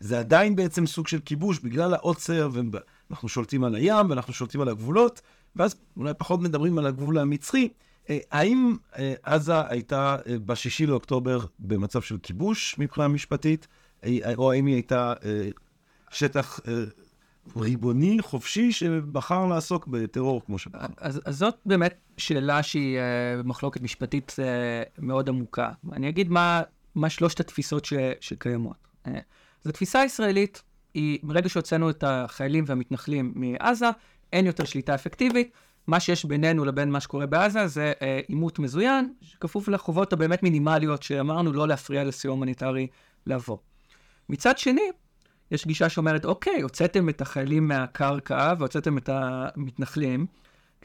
זה 0.00 0.18
עדיין 0.18 0.56
בעצם 0.56 0.86
סוג 0.86 1.08
של 1.08 1.18
כיבוש 1.24 1.58
בגלל 1.58 1.94
העוצר, 1.94 2.48
ואנחנו 2.52 3.28
שולטים 3.28 3.64
על 3.64 3.74
הים 3.74 4.10
ואנחנו 4.10 4.32
שולטים 4.32 4.60
על 4.60 4.68
הגבולות, 4.68 5.20
ואז 5.56 5.76
אולי 5.96 6.14
פחות 6.18 6.40
מדברים 6.40 6.78
על 6.78 6.86
הגבול 6.86 7.18
המצרי. 7.18 7.68
אה, 8.10 8.18
האם 8.30 8.76
אה, 8.98 9.14
עזה 9.22 9.68
הייתה 9.68 10.16
אה, 10.26 10.38
בשישי 10.38 10.86
לאוקטובר 10.86 11.38
במצב 11.58 12.02
של 12.02 12.18
כיבוש 12.22 12.78
מבחינה 12.78 13.08
משפטית, 13.08 13.66
או 14.36 14.52
האם 14.52 14.66
היא 14.66 14.74
הייתה 14.74 15.14
שטח 16.10 16.60
ריבוני, 17.56 18.16
חופשי, 18.20 18.72
שבחר 18.72 19.46
לעסוק 19.46 19.86
בטרור 19.86 20.42
כמו 20.46 20.58
שבחר? 20.58 20.86
אז, 20.96 21.20
אז 21.24 21.38
זאת 21.38 21.56
באמת 21.66 21.94
שאלה 22.16 22.62
שהיא 22.62 22.98
מחלוקת 23.44 23.80
משפטית 23.80 24.36
מאוד 24.98 25.28
עמוקה. 25.28 25.70
אני 25.92 26.08
אגיד 26.08 26.30
מה, 26.30 26.62
מה 26.94 27.10
שלושת 27.10 27.40
התפיסות 27.40 27.84
ש, 27.84 27.92
שקיימות. 28.20 28.76
אז 29.04 29.66
התפיסה 29.66 30.00
הישראלית 30.00 30.62
היא, 30.94 31.18
מרגע 31.22 31.48
שהוצאנו 31.48 31.90
את 31.90 32.04
החיילים 32.06 32.64
והמתנחלים 32.66 33.32
מעזה, 33.34 33.90
אין 34.32 34.46
יותר 34.46 34.64
שליטה 34.64 34.94
אפקטיבית. 34.94 35.50
מה 35.86 36.00
שיש 36.00 36.24
בינינו 36.24 36.64
לבין 36.64 36.90
מה 36.90 37.00
שקורה 37.00 37.26
בעזה 37.26 37.66
זה 37.66 37.92
עימות 38.28 38.58
אה, 38.58 38.64
מזוין, 38.64 39.12
שכפוף 39.20 39.68
לחובות 39.68 40.12
הבאמת 40.12 40.42
מינימליות 40.42 41.02
שאמרנו 41.02 41.52
לא 41.52 41.68
להפריע 41.68 42.04
לסיוע 42.04 42.34
הומניטרי 42.34 42.86
לעבור. 43.26 43.62
מצד 44.28 44.58
שני, 44.58 44.90
יש 45.50 45.66
גישה 45.66 45.88
שאומרת, 45.88 46.24
אוקיי, 46.24 46.60
הוצאתם 46.60 47.08
את 47.08 47.20
החיילים 47.20 47.68
מהקרקע 47.68 48.54
והוצאתם 48.58 48.98
את 48.98 49.08
המתנחלים, 49.12 50.26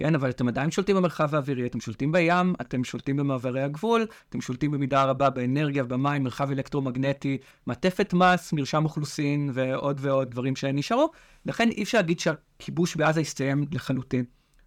כן, 0.01 0.15
אבל 0.15 0.29
אתם 0.29 0.47
עדיין 0.47 0.71
שולטים 0.71 0.95
במרחב 0.95 1.35
האווירי, 1.35 1.67
אתם 1.67 1.79
שולטים 1.79 2.11
בים, 2.11 2.53
אתם 2.61 2.83
שולטים 2.83 3.17
במעברי 3.17 3.61
הגבול, 3.61 4.05
אתם 4.29 4.41
שולטים 4.41 4.71
במידה 4.71 5.03
רבה 5.03 5.29
באנרגיה 5.29 5.83
ובמים, 5.83 6.23
מרחב 6.23 6.51
אלקטרומגנטי, 6.51 7.37
מעטפת 7.65 8.13
מס, 8.13 8.53
מרשם 8.53 8.85
אוכלוסין 8.85 9.51
ועוד 9.53 9.97
ועוד 10.01 10.31
דברים 10.31 10.55
שנשארו. 10.55 11.11
לכן 11.45 11.69
אי 11.69 11.83
אפשר 11.83 11.97
להגיד 11.97 12.19
שהכיבוש 12.19 12.95
בעזה 12.95 13.21
הסתיים 13.21 13.65
לחלוטין, 13.71 14.25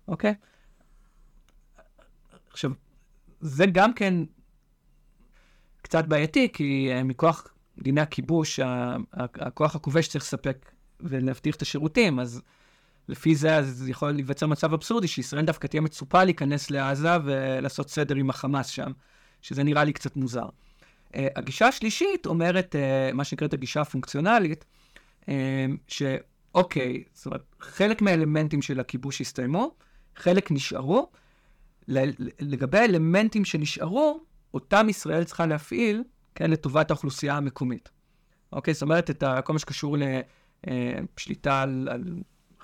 אוקיי? 0.08 0.34
עכשיו, 2.50 2.70
זה 3.40 3.66
גם 3.66 3.94
כן 3.94 4.14
קצת 5.82 6.04
בעייתי, 6.04 6.48
כי 6.52 6.90
uh, 6.92 7.04
מכוח 7.04 7.48
דיני 7.78 8.00
הכיבוש, 8.00 8.60
הכוח 9.12 9.76
הכובש 9.76 10.08
צריך 10.08 10.24
לספק 10.24 10.72
ולהבטיח 11.00 11.56
את 11.56 11.62
השירותים, 11.62 12.20
אז 12.20 12.42
לפי 13.08 13.34
זה 13.34 13.56
אז 13.56 13.88
יכול 13.88 14.10
להיווצר 14.10 14.46
מצב 14.46 14.72
אבסורדי, 14.72 15.08
שישראל 15.08 15.44
דווקא 15.44 15.66
תהיה 15.66 15.80
מצופה 15.80 16.24
להיכנס 16.24 16.70
לעזה 16.70 17.16
ולעשות 17.24 17.90
סדר 17.90 18.14
עם 18.14 18.30
החמאס 18.30 18.66
שם, 18.66 18.92
שזה 19.42 19.62
נראה 19.62 19.84
לי 19.84 19.92
קצת 19.92 20.16
מוזר. 20.16 20.46
Uh, 20.46 21.16
הגישה 21.36 21.66
השלישית 21.66 22.26
אומרת, 22.26 22.74
uh, 22.74 23.14
מה 23.14 23.24
שנקראת 23.24 23.52
הגישה 23.52 23.80
הפונקציונלית, 23.80 24.64
uh, 25.22 25.26
שאוקיי, 25.88 27.04
זאת 27.12 27.26
אומרת, 27.26 27.44
חלק 27.60 28.02
מהאלמנטים 28.02 28.62
של 28.62 28.80
הכיבוש 28.80 29.20
הסתיימו, 29.20 29.74
חלק 30.16 30.50
נשארו. 30.50 31.10
לגבי 32.40 32.78
האלמנטים 32.78 33.44
שנשארו, 33.44 34.20
שאותם 34.50 34.88
ישראל 34.88 35.24
צריכה 35.24 35.46
להפעיל, 35.46 36.02
כן, 36.34 36.50
לטובת 36.50 36.90
האוכלוסייה 36.90 37.36
המקומית. 37.36 37.88
אוקיי? 38.52 38.74
זאת 38.74 38.82
אומרת, 38.82 39.10
את 39.10 39.24
כל 39.44 39.52
מה 39.52 39.58
שקשור 39.58 39.96
לשליטה 40.66 41.62
על, 41.62 41.88
על 41.90 42.04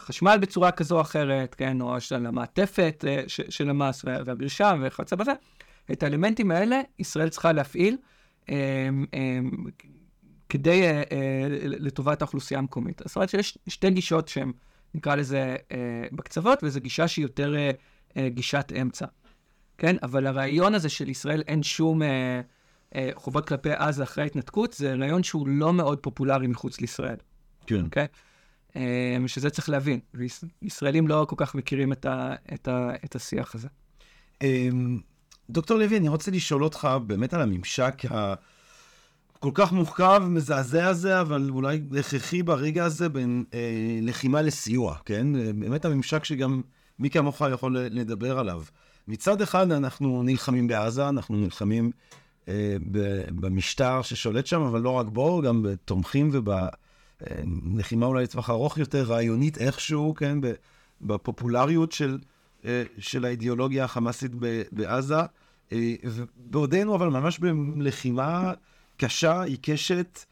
חשמל 0.01 0.39
בצורה 0.41 0.71
כזו 0.71 0.97
או 0.97 1.01
אחרת, 1.01 1.55
כן, 1.55 1.81
או 1.81 2.01
של 2.01 2.27
המעטפת 2.27 3.05
אה, 3.09 3.23
ש, 3.27 3.41
של 3.49 3.71
המס 3.71 4.05
והמרשם 4.05 4.83
וכיוצא 4.85 5.17
בזה, 5.17 5.33
את 5.93 6.03
האלמנטים 6.03 6.51
האלה 6.51 6.81
ישראל 6.99 7.29
צריכה 7.29 7.53
להפעיל 7.53 7.97
אה, 8.49 8.89
אה, 9.15 9.39
כדי, 10.49 10.83
לטובת 11.63 12.23
האוכלוסייה 12.23 12.61
המקומית. 12.61 13.03
זאת 13.05 13.17
אומרת 13.17 13.29
שיש 13.29 13.59
שתי 13.69 13.91
גישות 13.91 14.29
שהן, 14.29 14.53
נקרא 14.95 15.15
לזה, 15.15 15.57
בקצוות, 16.13 16.59
וזו 16.63 16.81
גישה 16.81 17.09
שהיא 17.09 17.23
יותר 17.23 17.55
גישת 18.29 18.73
אמצע. 18.81 19.07
כן? 19.81 19.97
אבל 20.03 20.27
הרעיון 20.27 20.75
הזה 20.75 20.89
של 20.89 21.09
ישראל 21.09 21.43
אין 21.49 21.63
שום 21.63 22.03
אה, 22.03 22.41
אה, 22.95 23.11
חובות 23.15 23.49
כלפי 23.49 23.71
עזה 23.73 24.03
אחרי 24.03 24.25
ההתנתקות, 24.25 24.73
זה 24.73 24.95
רעיון 24.95 25.23
שהוא 25.23 25.49
לא 25.49 25.73
מאוד 25.73 25.99
פופולרי 25.99 26.47
מחוץ 26.47 26.81
לישראל. 26.81 27.17
כן. 27.67 27.85
אוקיי? 27.85 28.07
אה, 28.77 29.17
שזה 29.27 29.51
צריך 29.51 29.69
להבין. 29.69 30.01
וישראלים 30.63 31.09
לא 31.09 31.27
כל 31.29 31.37
כך 31.39 31.55
מכירים 31.55 31.93
את, 31.93 32.07
ה, 32.07 32.35
את, 32.55 32.69
ה, 32.69 32.91
את 33.05 33.17
השיח 33.17 33.55
הזה. 33.55 33.69
אה, 34.43 34.69
דוקטור 35.51 35.79
לוי, 35.79 35.97
אני 35.97 36.09
רוצה 36.09 36.31
לשאול 36.31 36.65
אותך 36.65 36.89
באמת 37.07 37.35
על 37.35 37.41
הממשק 37.41 38.03
ה... 38.11 38.35
כל 39.41 39.51
כך 39.55 39.73
מורכב 39.73 40.23
ומזעזע 40.27 40.87
הזה, 40.87 41.21
אבל 41.21 41.51
אולי 41.51 41.81
הכרחי 41.99 42.43
ברגע 42.43 42.85
הזה 42.85 43.09
בין 43.09 43.45
אה, 43.55 43.99
לחימה 44.03 44.43
לסיוע, 44.43 44.97
כן? 45.05 45.37
אה, 45.37 45.51
באמת 45.55 45.85
הממשק 45.85 46.25
שגם 46.25 46.63
מי 46.99 47.11
כמוך 47.11 47.43
יכול 47.53 47.79
לדבר 47.79 48.39
עליו. 48.39 48.63
מצד 49.09 49.43
אחד 49.43 49.73
אנחנו 49.73 50.23
נלחמים 50.23 50.67
בעזה, 50.67 51.09
אנחנו 51.09 51.37
נלחמים 51.37 51.91
אה, 52.49 52.77
במשטר 53.29 54.03
ששולט 54.03 54.47
שם, 54.47 54.61
אבל 54.61 54.81
לא 54.81 54.91
רק 54.91 55.07
בו, 55.07 55.43
גם 55.43 55.63
בתומכים 55.63 56.31
ובלחימה 57.23 58.07
אולי 58.07 58.23
לטווח 58.23 58.51
ארוך 58.51 58.79
יותר, 58.79 59.03
רעיונית 59.03 59.59
איכשהו, 59.59 60.15
כן, 60.15 60.39
בפופולריות 61.01 61.93
של, 61.93 62.19
אה, 62.65 62.83
של 62.99 63.25
האידיאולוגיה 63.25 63.85
החמאסית 63.85 64.33
בעזה. 64.73 65.21
אה, 65.73 65.95
בעודנו, 66.37 66.95
אבל 66.95 67.09
ממש 67.09 67.39
בלחימה 67.39 68.53
קשה, 68.97 69.43
עיקשת, 69.43 70.25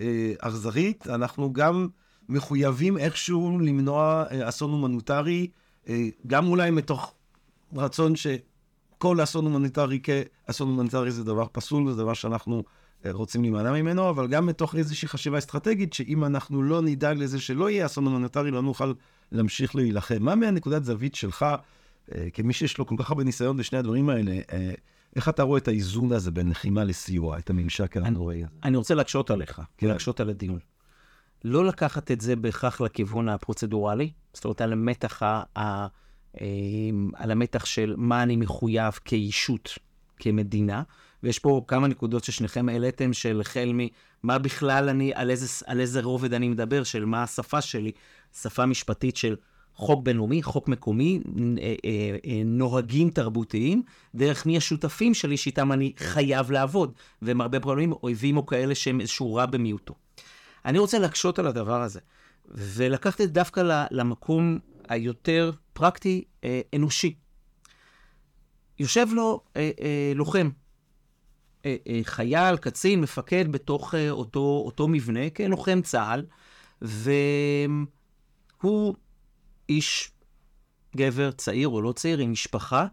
אה, 0.00 0.32
אכזרית, 0.38 1.06
אנחנו 1.06 1.52
גם 1.52 1.88
מחויבים 2.28 2.98
איכשהו 2.98 3.58
למנוע 3.60 4.24
אסון 4.42 4.70
הומניטרי, 4.70 5.48
גם 6.26 6.46
אולי 6.46 6.70
מתוך 6.70 7.14
רצון 7.74 8.12
שכל 8.16 9.22
אסון 9.22 9.44
הומניטרי 9.44 10.00
כאסון 10.02 10.68
הומניטרי 10.68 11.10
זה 11.10 11.24
דבר 11.24 11.46
פסול, 11.52 11.90
זה 11.90 11.96
דבר 11.96 12.14
שאנחנו 12.14 12.64
רוצים 13.10 13.42
להימנע 13.42 13.72
ממנו, 13.72 14.10
אבל 14.10 14.26
גם 14.26 14.46
מתוך 14.46 14.74
איזושהי 14.74 15.08
חשיבה 15.08 15.38
אסטרטגית, 15.38 15.92
שאם 15.92 16.24
אנחנו 16.24 16.62
לא 16.62 16.82
נדאג 16.82 17.18
לזה 17.18 17.40
שלא 17.40 17.70
יהיה 17.70 17.86
אסון 17.86 18.06
הומניטרי, 18.06 18.50
לא 18.50 18.62
נוכל 18.62 18.92
להמשיך 19.32 19.76
להילחם. 19.76 20.16
מה 20.20 20.34
מהנקודת 20.34 20.84
זווית 20.84 21.14
שלך, 21.14 21.46
אה, 22.14 22.28
כמי 22.32 22.52
שיש 22.52 22.78
לו 22.78 22.86
כל 22.86 22.94
כך 22.98 23.10
הרבה 23.10 23.24
ניסיון 23.24 23.56
בשני 23.56 23.78
הדברים 23.78 24.08
האלה, 24.08 24.32
אה, 24.52 24.72
איך 25.16 25.28
אתה 25.28 25.42
רואה 25.42 25.58
את 25.58 25.68
האיזון 25.68 26.12
הזה 26.12 26.30
בין 26.30 26.50
לחימה 26.50 26.84
לסיוע, 26.84 27.38
את 27.38 27.50
הממשק 27.50 27.96
הנוראי 27.96 28.44
הזה? 28.44 28.54
אני 28.64 28.76
רוצה 28.76 28.94
להקשות 28.94 29.30
עליך, 29.30 29.60
כן. 29.78 29.86
להקשות 29.86 30.20
על 30.20 30.30
הדיון. 30.30 30.58
לא 31.44 31.64
לקחת 31.64 32.10
את 32.10 32.20
זה 32.20 32.36
בהכרח 32.36 32.80
לכיוון 32.80 33.28
הפרוצדורלי, 33.28 34.10
זאת 34.34 34.44
אומרת, 34.44 34.60
על 34.60 34.72
המתח 34.72 35.22
ה... 35.22 35.86
אמ, 36.40 37.10
על 37.14 37.30
המתח 37.30 37.64
של 37.64 37.94
מה 37.96 38.22
אני 38.22 38.36
מחויב 38.36 38.92
כאישות, 39.04 39.78
כמדינה. 40.16 40.82
ויש 41.26 41.38
פה 41.38 41.64
כמה 41.68 41.88
נקודות 41.88 42.24
ששניכם 42.24 42.68
העליתם, 42.68 43.12
של 43.12 43.40
החל 43.40 43.72
ממה 43.74 44.38
בכלל 44.38 44.88
אני, 44.88 45.12
על 45.14 45.30
איזה, 45.30 45.64
על 45.66 45.80
איזה 45.80 46.00
רובד 46.00 46.34
אני 46.34 46.48
מדבר, 46.48 46.84
של 46.84 47.04
מה 47.04 47.22
השפה 47.22 47.60
שלי, 47.60 47.92
שפה 48.40 48.66
משפטית 48.66 49.16
של 49.16 49.36
חוק 49.74 50.04
בינלאומי, 50.04 50.42
חוק 50.42 50.68
מקומי, 50.68 51.20
אה, 51.24 51.74
אה, 51.84 52.16
אה, 52.26 52.42
נוהגים 52.44 53.10
תרבותיים, 53.10 53.82
דרך 54.14 54.46
מי 54.46 54.56
השותפים 54.56 55.14
שלי 55.14 55.36
שאיתם 55.36 55.72
אני 55.72 55.92
חייב 55.96 56.50
לעבוד, 56.50 56.92
והם 57.22 57.40
הרבה 57.40 57.60
פעמים 57.60 57.92
אויבים 57.92 58.36
או 58.36 58.46
כאלה 58.46 58.74
שהם 58.74 59.00
איזשהו 59.00 59.34
רע 59.34 59.46
במיעוטו. 59.46 59.94
אני 60.64 60.78
רוצה 60.78 60.98
להקשות 60.98 61.38
על 61.38 61.46
הדבר 61.46 61.82
הזה, 61.82 62.00
ולקחת 62.48 63.20
את 63.20 63.32
דווקא 63.32 63.86
למקום 63.90 64.58
היותר 64.88 65.50
פרקטי, 65.72 66.24
אנושי. 66.74 67.14
יושב 68.78 69.06
לו 69.12 69.40
אה, 69.56 69.70
אה, 69.80 70.12
לוחם, 70.14 70.48
חייל, 72.02 72.56
קצין, 72.56 73.00
מפקד 73.00 73.52
בתוך 73.52 73.94
אה, 73.94 74.10
אותו, 74.10 74.62
אותו 74.66 74.88
מבנה, 74.88 75.30
כלוחם 75.30 75.80
צה"ל, 75.82 76.26
והוא 78.62 78.94
איש, 79.68 80.10
גבר, 80.96 81.30
צעיר 81.30 81.68
או 81.68 81.82
לא 81.82 81.92
צעיר, 81.92 82.18
עם 82.18 82.32
משפחה, 82.32 82.86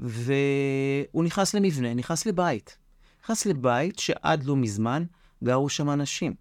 והוא 0.00 1.24
נכנס 1.24 1.54
למבנה, 1.54 1.94
נכנס 1.94 2.26
לבית. 2.26 2.78
נכנס 3.22 3.46
לבית 3.46 3.98
שעד 3.98 4.44
לא 4.44 4.56
מזמן 4.56 5.04
גרו 5.44 5.68
שם 5.68 5.90
אנשים. 5.90 6.34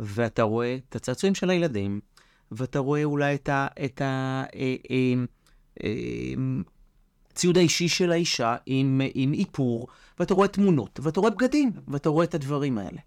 ואתה 0.00 0.42
רואה 0.42 0.78
את 0.88 0.96
הצעצועים 0.96 1.34
של 1.34 1.50
הילדים, 1.50 2.00
ואתה 2.50 2.78
רואה 2.78 3.04
אולי 3.04 3.34
את 3.34 3.48
הציוד 3.48 4.00
אה, 4.02 4.44
אה, 4.90 5.14
אה, 5.84 6.34
האישי 7.56 7.88
של 7.88 8.12
האישה 8.12 8.56
עם, 8.66 9.00
עם 9.14 9.32
איפור, 9.32 9.88
ואתה 10.18 10.34
רואה 10.34 10.48
תמונות, 10.48 11.00
ואתה 11.02 11.20
רואה 11.20 11.30
בגדים, 11.30 11.72
ואתה 11.88 12.08
רואה 12.08 12.24
את 12.24 12.34
הדברים 12.34 12.78
האלה. 12.78 12.98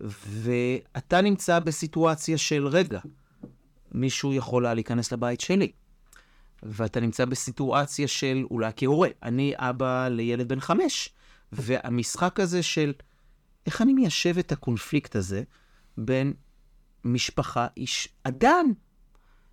ואתה 0.00 1.20
נמצא 1.20 1.58
בסיטואציה 1.58 2.38
של, 2.38 2.66
רגע, 2.66 3.00
מישהו 3.92 4.32
יכול 4.32 4.66
היה 4.66 4.74
להיכנס 4.74 5.12
לבית 5.12 5.40
שלי. 5.40 5.72
ואתה 6.62 7.00
נמצא 7.00 7.24
בסיטואציה 7.24 8.08
של, 8.08 8.44
אולי 8.50 8.70
כהורה, 8.76 9.08
אני 9.22 9.52
אבא 9.56 10.08
לילד 10.08 10.48
בן 10.48 10.60
חמש, 10.60 11.08
והמשחק 11.52 12.40
הזה 12.40 12.62
של 12.62 12.92
איך 13.66 13.82
אני 13.82 13.92
מיישב 13.92 14.38
את 14.38 14.52
הקונפליקט 14.52 15.16
הזה 15.16 15.42
בין 15.98 16.32
משפחה, 17.04 17.66
איש, 17.76 18.08
אדם 18.22 18.72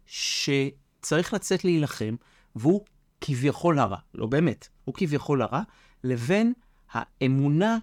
שצריך 0.06 1.34
לצאת 1.34 1.66
להילחם, 1.66 2.16
והוא 2.56 2.86
כביכול 3.26 3.80
הרע, 3.80 3.98
לא 4.14 4.26
באמת, 4.26 4.68
הוא 4.86 4.96
כביכול 4.96 5.42
הרע, 5.42 5.62
לבין 6.04 6.54
האמונה 6.92 7.78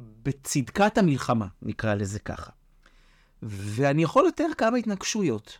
בצדקת 0.00 0.98
המלחמה, 0.98 1.46
נקרא 1.62 1.94
לזה 1.94 2.18
ככה. 2.18 2.52
ואני 3.42 4.02
יכול 4.02 4.26
לתאר 4.26 4.46
כמה 4.58 4.76
התנגשויות. 4.76 5.58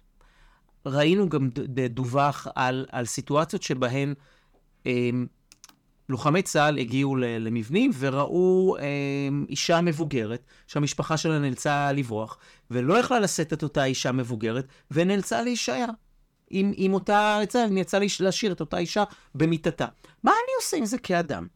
ראינו 0.86 1.28
גם 1.28 1.50
דווח 1.88 2.46
על, 2.54 2.86
על 2.92 3.04
סיטואציות 3.04 3.62
שבהן 3.62 4.14
אה, 4.86 5.10
לוחמי 6.08 6.42
צה"ל 6.42 6.78
הגיעו 6.78 7.16
למבנים 7.16 7.90
וראו 7.98 8.76
אה, 8.78 8.84
אישה 9.48 9.80
מבוגרת, 9.80 10.46
שהמשפחה 10.66 11.16
שלה 11.16 11.38
נאלצה 11.38 11.92
לברוח, 11.92 12.38
ולא 12.70 12.98
יכלה 12.98 13.20
לשאת 13.20 13.52
את 13.52 13.62
אותה 13.62 13.84
אישה 13.84 14.12
מבוגרת, 14.12 14.66
ונאלצה 14.90 15.42
להישאר. 15.42 15.86
עם, 16.54 16.72
עם 16.76 16.94
אותה, 16.94 17.38
נאלצה 17.70 17.98
להשאיר 18.20 18.52
את 18.52 18.60
אותה 18.60 18.78
אישה 18.78 19.04
במיטתה. 19.34 19.86
מה 20.22 20.30
אני 20.30 20.52
עושה 20.56 20.76
עם 20.76 20.84
זה 20.84 20.98
כאדם? 20.98 21.46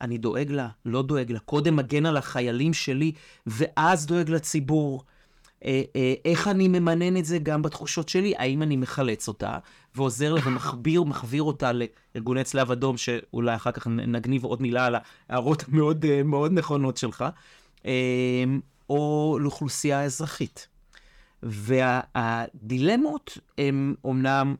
אני 0.00 0.18
דואג 0.18 0.50
לה, 0.50 0.68
לא 0.84 1.02
דואג 1.02 1.32
לה, 1.32 1.38
קודם 1.38 1.76
מגן 1.76 2.06
על 2.06 2.16
החיילים 2.16 2.74
שלי, 2.74 3.12
ואז 3.46 4.06
דואג 4.06 4.30
לציבור. 4.30 5.02
אה, 5.64 5.82
אה, 5.96 6.14
איך 6.24 6.48
אני 6.48 6.68
ממנן 6.68 7.16
את 7.16 7.24
זה 7.24 7.38
גם 7.38 7.62
בתחושות 7.62 8.08
שלי? 8.08 8.34
האם 8.36 8.62
אני 8.62 8.76
מחלץ 8.76 9.28
אותה 9.28 9.58
ועוזר 9.94 10.34
לה 10.34 10.40
ומחביר, 10.44 11.02
מחביר 11.02 11.42
אותה 11.42 11.70
לארגוני 11.72 12.44
צלב 12.44 12.70
אדום, 12.70 12.96
שאולי 12.96 13.54
אחר 13.54 13.72
כך 13.72 13.86
נגניב 13.86 14.44
עוד 14.44 14.62
מילה 14.62 14.86
על 14.86 14.94
ההערות 15.28 15.64
המאוד 15.68 16.04
אה, 16.04 16.22
מאוד 16.22 16.52
נכונות 16.52 16.96
שלך, 16.96 17.24
או 18.90 19.38
לאוכלוסייה 19.40 20.04
אזרחית. 20.04 20.73
והדילמות 21.44 23.38
הן 23.58 23.94
אומנם 24.04 24.54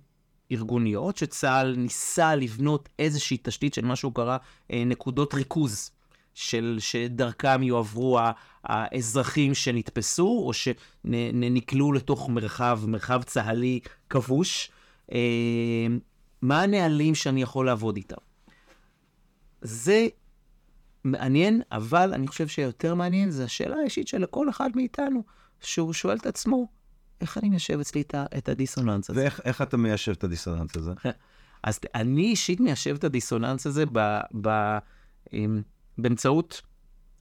ארגוניות, 0.53 1.17
שצה"ל 1.17 1.75
ניסה 1.77 2.35
לבנות 2.35 2.89
איזושהי 2.99 3.39
תשתית 3.43 3.75
של 3.75 3.85
מה 3.85 3.97
שהוא 3.97 4.15
קרא 4.15 4.37
נקודות 4.73 5.35
ריכוז. 5.35 5.91
של, 6.35 6.77
שדרכם 6.79 7.63
יועברו 7.63 8.19
האזרחים 8.65 9.55
שנתפסו 9.55 10.43
או 10.47 10.53
שנקלעו 10.53 11.93
לתוך 11.93 12.29
מרחב, 12.29 12.81
מרחב 12.87 13.23
צה"לי 13.23 13.81
כבוש. 14.11 14.71
אה, 15.13 15.87
מה 16.43 16.63
הנהלים 16.63 17.15
שאני 17.15 17.43
יכול 17.43 17.67
לעבוד 17.67 17.97
איתם? 17.97 18.17
זה 19.63 20.07
מעניין, 21.05 21.63
אבל 21.73 22.15
אני 22.15 22.27
חושב 22.27 22.49
שיותר 22.49 22.95
מעניין 22.95 23.31
זה 23.31 23.45
השאלה 23.45 23.77
האישית 23.77 24.09
של 24.09 24.27
כל 24.27 24.49
אחד 24.49 24.71
מאיתנו, 24.75 25.23
שהוא 25.65 25.93
שואל 25.93 26.17
את 26.17 26.27
עצמו, 26.27 26.69
איך 27.21 27.39
אני 27.39 27.49
מיישב 27.49 27.81
אצלי 27.81 28.03
את 28.39 28.49
הדיסוננס 28.49 29.11
הזה? 29.11 29.29
ואיך 29.45 29.63
אתה 29.63 29.77
מיישב 29.77 30.13
את 30.13 30.25
הדיסוננס 30.25 30.77
הזה? 30.77 30.93
אז 31.63 31.81
אני 31.95 32.23
אישית 32.23 32.61
מיישב 32.61 32.95
את 32.95 33.05
הדיסוננס 33.05 33.67
הזה 33.67 33.85
ב... 33.93 34.19
ב 34.41 34.79
עם, 35.33 35.63
באמצעות, 35.99 36.63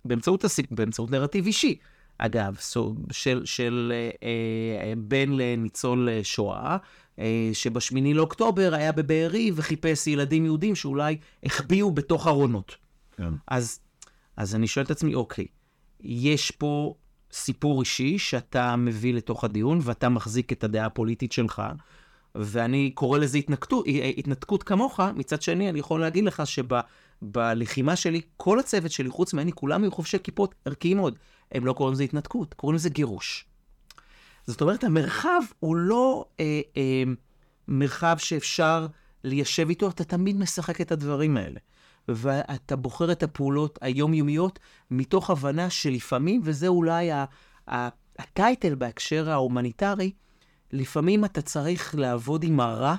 באמצעות, 0.05 0.43
הסיפ... 0.43 0.71
באמצעות 0.71 1.11
נרטיב 1.11 1.45
אישי. 1.45 1.77
אגב, 2.17 2.57
so, 2.57 2.79
של, 3.11 3.41
של 3.45 3.93
אה, 3.95 4.09
אה, 4.23 4.93
בן 4.97 5.31
לניצול 5.31 6.09
אה, 6.09 6.19
שואה, 6.23 6.77
אה, 7.19 7.49
שבשמיני 7.53 8.13
לאוקטובר 8.13 8.73
היה 8.73 8.91
בבארי 8.91 9.51
וחיפש 9.55 10.07
ילדים 10.07 10.45
יהודים 10.45 10.75
שאולי 10.75 11.17
החביאו 11.43 11.91
בתוך 11.91 12.27
ארונות. 12.27 12.75
כן. 13.17 13.33
אז, 13.47 13.79
אז 14.37 14.55
אני 14.55 14.67
שואל 14.67 14.85
את 14.85 14.91
עצמי, 14.91 15.15
אוקיי, 15.15 15.47
יש 16.03 16.51
פה 16.51 16.95
סיפור 17.33 17.79
אישי 17.81 18.17
שאתה 18.17 18.75
מביא 18.75 19.13
לתוך 19.13 19.43
הדיון 19.43 19.79
ואתה 19.83 20.09
מחזיק 20.09 20.51
את 20.51 20.63
הדעה 20.63 20.85
הפוליטית 20.85 21.31
שלך, 21.31 21.61
ואני 22.35 22.91
קורא 22.91 23.19
לזה 23.19 23.37
התנתקות, 23.37 23.85
התנתקות 24.17 24.63
כמוך, 24.63 24.99
מצד 25.15 25.41
שני 25.41 25.69
אני 25.69 25.79
יכול 25.79 26.01
להגיד 26.01 26.23
לך 26.23 26.43
שבלחימה 26.45 27.95
שלי, 27.95 28.21
כל 28.37 28.59
הצוות 28.59 28.91
שלי, 28.91 29.09
חוץ 29.09 29.33
ממני, 29.33 29.51
כולם 29.51 29.83
היו 29.83 29.91
חובשי 29.91 30.17
כיפות 30.23 30.55
ערכיים 30.65 30.97
מאוד. 30.97 31.19
הם 31.51 31.65
לא 31.65 31.73
קוראים 31.73 31.93
לזה 31.93 32.03
התנתקות, 32.03 32.53
קוראים 32.53 32.75
לזה 32.75 32.89
גירוש. 32.89 33.45
זאת 34.47 34.61
אומרת, 34.61 34.83
המרחב 34.83 35.41
הוא 35.59 35.75
לא 35.75 36.25
אה, 36.39 36.61
אה, 36.77 37.03
מרחב 37.67 38.15
שאפשר 38.19 38.87
ליישב 39.23 39.69
איתו, 39.69 39.89
אתה 39.89 40.03
תמיד 40.03 40.37
משחק 40.37 40.81
את 40.81 40.91
הדברים 40.91 41.37
האלה. 41.37 41.59
ואתה 42.07 42.75
בוחר 42.75 43.11
את 43.11 43.23
הפעולות 43.23 43.79
היומיומיות 43.81 44.59
מתוך 44.91 45.29
הבנה 45.29 45.69
שלפעמים, 45.69 46.41
וזה 46.43 46.67
אולי 46.67 47.09
ה 48.19 48.28
title 48.28 48.75
בהקשר 48.75 49.29
ההומניטרי, 49.29 50.11
לפעמים 50.71 51.25
אתה 51.25 51.41
צריך 51.41 51.95
לעבוד 51.95 52.43
עם 52.43 52.59
הרע, 52.59 52.95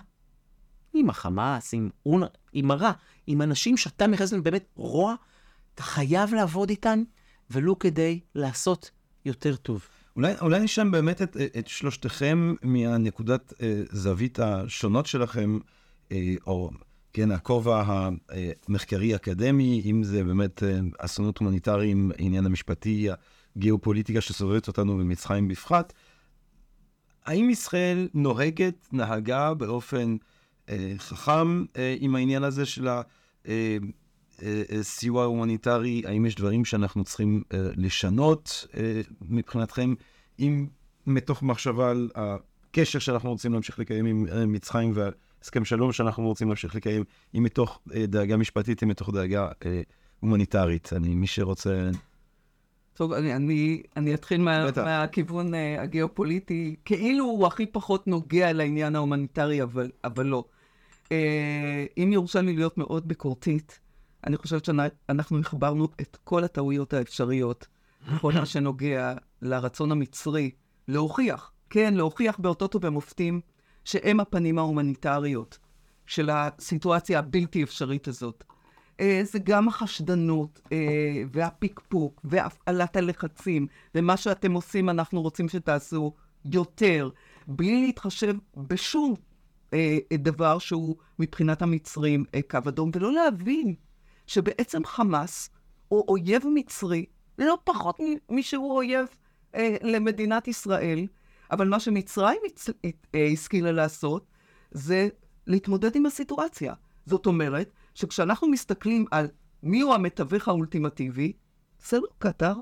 עם 0.94 1.10
החמאס, 1.10 1.74
עם 1.74 1.90
אונ... 2.06 2.22
עם 2.52 2.70
הרע, 2.70 2.92
עם 3.26 3.42
אנשים 3.42 3.76
שאתה 3.76 4.06
מייחס 4.06 4.32
להם 4.32 4.42
באמת 4.42 4.64
רוע, 4.76 5.14
אתה 5.74 5.82
חייב 5.82 6.34
לעבוד 6.34 6.70
איתם, 6.70 7.02
ולו 7.50 7.78
כדי 7.78 8.20
לעשות 8.34 8.90
יותר 9.24 9.56
טוב. 9.56 9.86
אולי, 10.16 10.34
אולי 10.40 10.60
נשמע 10.60 10.90
באמת 10.90 11.22
את, 11.22 11.36
את 11.58 11.68
שלושתכם 11.68 12.54
מהנקודת 12.62 13.52
אה, 13.62 13.82
זווית 13.92 14.38
השונות 14.38 15.06
שלכם, 15.06 15.58
אה, 16.12 16.34
או 16.46 16.70
כן, 17.14 17.30
הכובע 17.30 17.82
המחקרי-אקדמי, 18.68 19.82
אם 19.84 20.02
זה 20.02 20.24
באמת 20.24 20.62
אה, 20.62 20.78
אסונות 20.98 21.38
הומניטריים, 21.38 22.10
העניין 22.18 22.46
המשפטי, 22.46 23.08
הגיאופוליטיקה 23.56 24.20
שסובבת 24.20 24.68
אותנו 24.68 24.98
במצרים 24.98 25.48
בפרט. 25.48 25.92
האם 27.24 27.50
ישראל 27.50 28.08
נוהגת, 28.14 28.88
נהגה 28.92 29.54
באופן 29.54 30.16
אה, 30.68 30.94
חכם 30.98 31.64
אה, 31.76 31.96
עם 32.00 32.14
העניין 32.14 32.44
הזה 32.44 32.66
של 32.66 32.88
הסיוע 34.38 35.18
אה, 35.18 35.24
ההומניטרי? 35.24 36.02
האם 36.06 36.26
יש 36.26 36.34
דברים 36.34 36.64
שאנחנו 36.64 37.04
צריכים 37.04 37.42
אה, 37.52 37.68
לשנות 37.76 38.66
אה, 38.76 39.00
מבחינתכם, 39.28 39.94
אם 40.38 40.66
מתוך 41.06 41.42
מחשבה 41.42 41.90
על 41.90 42.10
הקשר 42.14 42.98
שאנחנו 42.98 43.30
רוצים 43.30 43.52
להמשיך 43.52 43.78
לקיים 43.78 44.06
עם 44.06 44.26
אה, 44.32 44.46
מצרים 44.46 44.92
והסכם 45.44 45.64
שלום 45.64 45.92
שאנחנו 45.92 46.26
רוצים 46.26 46.48
להמשיך 46.48 46.74
לקיים, 46.74 47.04
אם 47.34 47.42
מתוך 47.42 47.80
אה, 47.94 48.06
דאגה 48.06 48.36
משפטית, 48.36 48.82
אם 48.82 48.88
מתוך 48.88 49.10
דאגה 49.10 49.48
אה, 49.66 49.82
הומניטרית? 50.20 50.92
אני, 50.92 51.14
מי 51.14 51.26
שרוצה... 51.26 51.90
טוב, 52.94 53.12
אני, 53.12 53.34
אני, 53.34 53.82
אני 53.96 54.14
אתחיל 54.14 54.40
מה, 54.40 54.66
מהכיוון 54.76 55.54
אה, 55.54 55.56
הגיאופוליטי, 55.80 56.76
כאילו 56.84 57.24
הוא 57.24 57.46
הכי 57.46 57.66
פחות 57.66 58.06
נוגע 58.06 58.52
לעניין 58.52 58.96
ההומניטרי, 58.96 59.62
אבל, 59.62 59.90
אבל 60.04 60.26
לא. 60.26 60.44
אה, 61.04 61.10
אם 61.98 62.10
יורשה 62.12 62.40
לי 62.40 62.56
להיות 62.56 62.78
מאוד 62.78 63.08
ביקורתית, 63.08 63.80
אני 64.26 64.36
חושבת 64.36 64.64
שאנחנו 64.64 65.40
החברנו 65.40 65.88
את 66.00 66.18
כל 66.24 66.44
הטעויות 66.44 66.92
האפשריות, 66.94 67.66
בכל 68.14 68.32
מה 68.32 68.46
שנוגע 68.46 69.14
לרצון 69.42 69.92
המצרי 69.92 70.50
להוכיח, 70.88 71.52
כן, 71.70 71.94
להוכיח 71.94 72.38
באותות 72.38 72.74
ובמופתים, 72.74 73.40
שהם 73.84 74.20
הפנים 74.20 74.58
ההומניטריות 74.58 75.58
של 76.06 76.30
הסיטואציה 76.32 77.18
הבלתי 77.18 77.62
אפשרית 77.62 78.08
הזאת. 78.08 78.44
אה, 79.00 79.20
זה 79.24 79.38
גם 79.38 79.68
החשדנות 79.68 80.60
אה, 80.72 81.22
והפקפוק 81.32 82.20
והפעלת 82.24 82.96
הלחצים, 82.96 83.66
ומה 83.94 84.16
שאתם 84.16 84.52
עושים 84.52 84.90
אנחנו 84.90 85.22
רוצים 85.22 85.48
שתעשו 85.48 86.12
יותר, 86.44 87.10
בלי 87.46 87.86
להתחשב 87.86 88.34
בשום 88.56 89.14
אה, 89.72 89.98
דבר 90.14 90.58
שהוא 90.58 90.96
מבחינת 91.18 91.62
המצרים 91.62 92.24
קו 92.50 92.58
אדום, 92.68 92.90
ולא 92.94 93.12
להבין 93.12 93.74
שבעצם 94.26 94.84
חמאס 94.84 95.50
הוא 95.88 96.04
אויב 96.08 96.42
מצרי 96.54 97.06
לא 97.38 97.58
פחות 97.64 98.00
משהוא 98.30 98.72
אויב 98.72 99.06
למדינת 99.82 100.48
ישראל, 100.48 101.06
אבל 101.50 101.68
מה 101.68 101.80
שמצרים 101.80 102.40
השכילה 103.32 103.72
לעשות 103.72 104.26
זה 104.70 105.08
להתמודד 105.46 105.96
עם 105.96 106.06
הסיטואציה. 106.06 106.74
זאת 107.06 107.26
אומרת, 107.26 107.70
שכשאנחנו 107.94 108.48
מסתכלים 108.48 109.04
על 109.10 109.28
מיהו 109.62 109.94
המתווך 109.94 110.48
האולטימטיבי, 110.48 111.32
זה 111.88 111.98
לא 111.98 112.08
קטאר. 112.18 112.54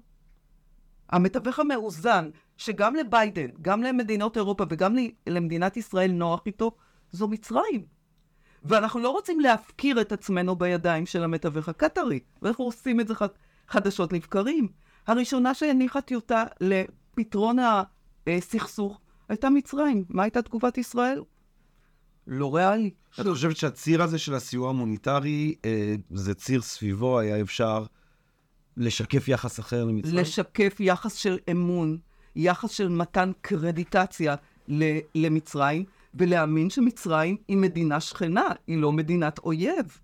המתווך 1.09 1.59
המאוזן, 1.59 2.31
שגם 2.57 2.95
לביידן, 2.95 3.49
גם 3.63 3.83
למדינות 3.83 4.37
אירופה 4.37 4.65
וגם 4.71 4.97
למדינת 5.27 5.77
ישראל 5.77 6.13
נוח 6.13 6.43
איתו, 6.47 6.73
זו 7.11 7.29
מצרים. 7.29 7.85
ואנחנו 8.65 9.01
לא 9.01 9.11
רוצים 9.11 9.41
להפקיר 9.41 10.01
את 10.01 10.13
עצמנו 10.13 10.57
בידיים 10.57 11.07
של 11.07 11.25
המתווך 11.25 11.69
הקטרי, 11.69 12.21
ואנחנו 12.43 12.65
עושים 12.65 13.01
את 13.01 13.09
זה 13.09 13.15
חדשות 13.69 14.13
לבקרים. 14.13 14.69
הראשונה 15.07 15.55
שהניחה 15.55 16.01
טיוטה 16.01 16.45
לפתרון 16.61 17.59
הסכסוך 18.27 19.01
הייתה 19.29 19.51
מצרים. 19.51 20.05
מה 20.09 20.23
הייתה 20.23 20.43
תגובת 20.43 20.79
ישראל? 20.79 21.23
לא 22.27 22.57
ריאלי. 22.57 22.91
את 23.21 23.27
חושבת 23.27 23.57
שהציר 23.57 24.03
הזה 24.03 24.19
של 24.19 24.35
הסיוע 24.35 24.71
המוניטרי, 24.71 25.55
אה, 25.65 25.95
זה 26.11 26.35
ציר 26.35 26.63
סביבו 26.63 27.19
היה 27.19 27.41
אפשר 27.41 27.85
לשקף 28.77 29.29
יחס 29.29 29.61
אחר 29.61 29.85
למצרים? 29.85 30.17
לשקף 30.17 30.77
יחס 30.81 31.15
של 31.15 31.39
אמון, 31.51 31.99
יחס 32.37 32.71
של 32.71 32.89
מתן 32.89 33.33
קרדיטציה 33.41 34.35
למצרים, 35.15 35.85
ולהאמין 36.15 36.71
שמצרים 36.71 37.37
היא 37.49 37.57
מדינה 37.57 38.01
שכנה, 38.01 38.49
היא 38.67 38.79
לא 38.79 38.93
מדינת 38.93 39.39
אויב. 39.39 39.99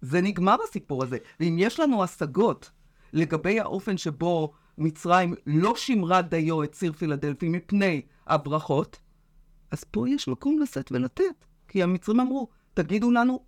זה 0.00 0.20
נגמר 0.20 0.56
הסיפור 0.68 1.02
הזה. 1.02 1.18
ואם 1.40 1.56
יש 1.58 1.80
לנו 1.80 2.04
השגות 2.04 2.70
לגבי 3.12 3.60
האופן 3.60 3.96
שבו 3.96 4.52
מצרים 4.78 5.34
לא 5.46 5.76
שימרה 5.76 6.22
דיו 6.22 6.62
את 6.64 6.72
ציר 6.72 6.92
פילדלפי 6.92 7.48
מפני 7.48 8.02
הברכות, 8.26 9.00
אז 9.70 9.84
פה 9.84 10.08
יש 10.08 10.28
מקום 10.28 10.58
לשאת 10.58 10.92
ולתת. 10.92 11.46
כי 11.68 11.82
המצרים 11.82 12.20
אמרו, 12.20 12.48
תגידו 12.74 13.10
לנו 13.10 13.40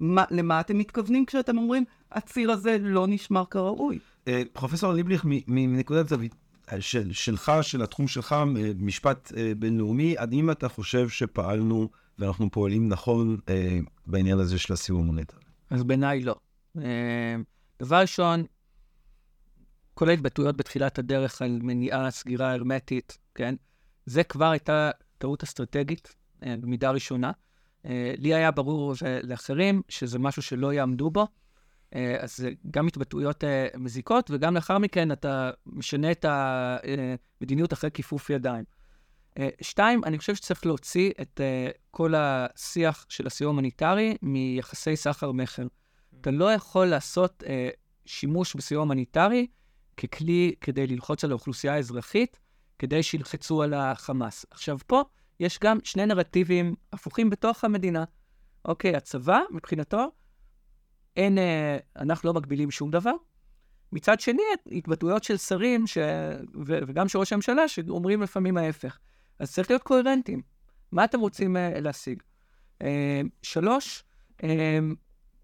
מה, 0.00 0.24
למה 0.30 0.60
אתם 0.60 0.78
מתכוונים 0.78 1.26
כשאתם 1.26 1.58
אומרים, 1.58 1.84
הציר 2.12 2.50
הזה 2.50 2.76
לא 2.80 3.06
נשמר 3.06 3.44
כראוי. 3.50 3.98
אה, 4.28 4.42
פרופסור 4.52 4.92
ליבליך, 4.92 5.24
מנקודת 5.48 6.08
זווית 6.08 6.34
אה, 6.72 6.80
של, 6.80 7.12
שלך, 7.12 7.52
של 7.62 7.82
התחום 7.82 8.08
שלך, 8.08 8.32
אה, 8.32 8.44
משפט 8.78 9.32
בינלאומי, 9.58 10.14
עד 10.18 10.32
אם 10.32 10.50
אתה 10.50 10.68
חושב 10.68 11.08
שפעלנו 11.08 11.88
ואנחנו 12.18 12.50
פועלים 12.50 12.88
נכון 12.88 13.36
בעניין 14.06 14.38
הזה 14.38 14.58
של 14.58 14.72
הסיום 14.72 15.00
המוניטרי? 15.00 15.40
אז 15.70 15.82
בעיניי 15.82 16.20
לא. 16.20 16.34
דבר 17.82 17.96
ראשון, 17.96 18.44
כל 19.94 20.08
ההתבטאויות 20.08 20.56
בתחילת 20.56 20.98
הדרך 20.98 21.42
על 21.42 21.58
מניעה, 21.62 22.10
סגירה 22.10 22.52
הרמטית, 22.52 23.18
כן? 23.34 23.54
זה 24.06 24.24
כבר 24.24 24.50
הייתה 24.50 24.90
טעות 25.18 25.42
אסטרטגית, 25.42 26.14
במידה 26.40 26.90
ראשונה. 26.90 27.32
אה, 27.86 28.14
לי 28.18 28.34
היה 28.34 28.50
ברור 28.50 28.94
לאחרים 29.22 29.82
שזה 29.88 30.18
משהו 30.18 30.42
שלא 30.42 30.72
יעמדו 30.72 31.10
בו, 31.10 31.26
אה, 31.94 32.16
אז 32.20 32.36
זה 32.36 32.50
גם 32.70 32.86
התבטאויות 32.86 33.44
אה, 33.44 33.66
מזיקות, 33.76 34.30
וגם 34.30 34.54
לאחר 34.54 34.78
מכן 34.78 35.12
אתה 35.12 35.50
משנה 35.66 36.10
את 36.10 36.24
המדיניות 36.28 37.72
אחרי 37.72 37.90
כיפוף 37.94 38.30
ידיים. 38.30 38.64
שתיים, 39.60 40.04
אני 40.04 40.18
חושב 40.18 40.34
שצריך 40.34 40.66
להוציא 40.66 41.12
את 41.20 41.40
כל 41.90 42.14
השיח 42.16 43.06
של 43.08 43.26
הסיוע 43.26 43.48
ההומניטרי 43.48 44.16
מיחסי 44.22 44.96
סחר-מכר. 44.96 45.66
אתה 46.20 46.30
לא 46.30 46.52
יכול 46.52 46.86
לעשות 46.86 47.42
שימוש 48.06 48.56
בסיוע 48.56 48.80
הומניטרי 48.80 49.46
ככלי 49.96 50.54
כדי 50.60 50.86
ללחוץ 50.86 51.24
על 51.24 51.30
האוכלוסייה 51.30 51.74
האזרחית, 51.74 52.40
כדי 52.78 53.02
שילחצו 53.02 53.62
על 53.62 53.74
החמאס. 53.74 54.46
עכשיו, 54.50 54.78
פה 54.86 55.02
יש 55.40 55.58
גם 55.58 55.78
שני 55.84 56.06
נרטיבים 56.06 56.74
הפוכים 56.92 57.30
בתוך 57.30 57.64
המדינה. 57.64 58.04
אוקיי, 58.64 58.96
הצבא, 58.96 59.40
מבחינתו, 59.50 60.06
אין, 61.16 61.38
אה, 61.38 61.76
אנחנו 61.96 62.26
לא 62.26 62.34
מגבילים 62.34 62.70
שום 62.70 62.90
דבר. 62.90 63.12
מצד 63.92 64.20
שני, 64.20 64.42
התבטאויות 64.72 65.24
של 65.24 65.36
שרים, 65.36 65.86
ש... 65.86 65.98
ו... 66.66 66.78
וגם 66.86 67.08
של 67.08 67.18
ראש 67.18 67.32
הממשלה, 67.32 67.68
שאומרים 67.68 68.22
לפעמים 68.22 68.56
ההפך. 68.56 68.98
אז 69.38 69.52
צריך 69.52 69.70
להיות 69.70 69.82
קוהרנטים. 69.82 70.42
מה 70.92 71.04
אתם 71.04 71.20
רוצים 71.20 71.56
אה, 71.56 71.80
להשיג? 71.80 72.22
אה, 72.82 72.86
שלוש, 73.42 74.04
אה, 74.42 74.44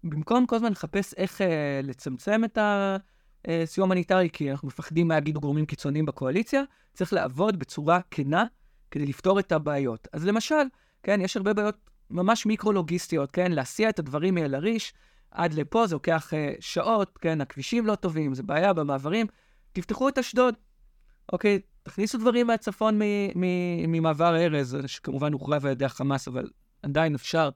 במקום 0.03 0.45
כל 0.45 0.55
הזמן 0.55 0.71
לחפש 0.71 1.13
איך 1.13 1.41
אה, 1.41 1.79
לצמצם 1.83 2.43
את 2.43 2.57
הסיוע 3.47 3.85
ההומניטרי, 3.85 4.29
כי 4.33 4.51
אנחנו 4.51 4.67
מפחדים 4.67 5.07
מה 5.07 5.17
יגידו 5.17 5.39
גורמים 5.39 5.65
קיצוניים 5.65 6.05
בקואליציה, 6.05 6.63
צריך 6.93 7.13
לעבוד 7.13 7.59
בצורה 7.59 7.99
כנה 8.11 8.45
כדי 8.91 9.05
לפתור 9.05 9.39
את 9.39 9.51
הבעיות. 9.51 10.07
אז 10.13 10.25
למשל, 10.25 10.63
כן, 11.03 11.21
יש 11.21 11.37
הרבה 11.37 11.53
בעיות 11.53 11.77
ממש 12.09 12.45
מיקרו-לוגיסטיות, 12.45 13.31
כן, 13.31 13.51
להסיע 13.51 13.89
את 13.89 13.99
הדברים 13.99 14.35
מאל-עריש 14.35 14.93
עד 15.31 15.53
לפה, 15.53 15.87
זה 15.87 15.95
לוקח 15.95 16.33
אה, 16.33 16.53
שעות, 16.59 17.17
כן, 17.17 17.41
הכבישים 17.41 17.85
לא 17.85 17.95
טובים, 17.95 18.33
זה 18.33 18.43
בעיה 18.43 18.73
במעברים. 18.73 19.27
תפתחו 19.73 20.09
את 20.09 20.17
אשדוד, 20.17 20.55
אוקיי? 21.31 21.59
תכניסו 21.83 22.17
דברים 22.17 22.47
מהצפון 22.47 22.99
ממעבר 23.87 24.35
ארז, 24.35 24.77
שכמובן 24.85 25.33
הוחרב 25.33 25.65
על 25.65 25.71
ידי 25.71 25.85
החמאס, 25.85 26.27
אבל 26.27 26.49
עדיין 26.83 27.15
אפשר 27.15 27.49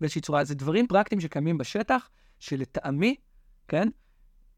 באיזושהי 0.00 0.20
צורה. 0.20 0.44
זה 0.44 0.54
דברים 0.54 0.86
פרקטיים 0.86 1.20
שקיימים 1.20 1.58
בשטח, 1.58 2.08
שלטעמי, 2.38 3.14
כן, 3.68 3.88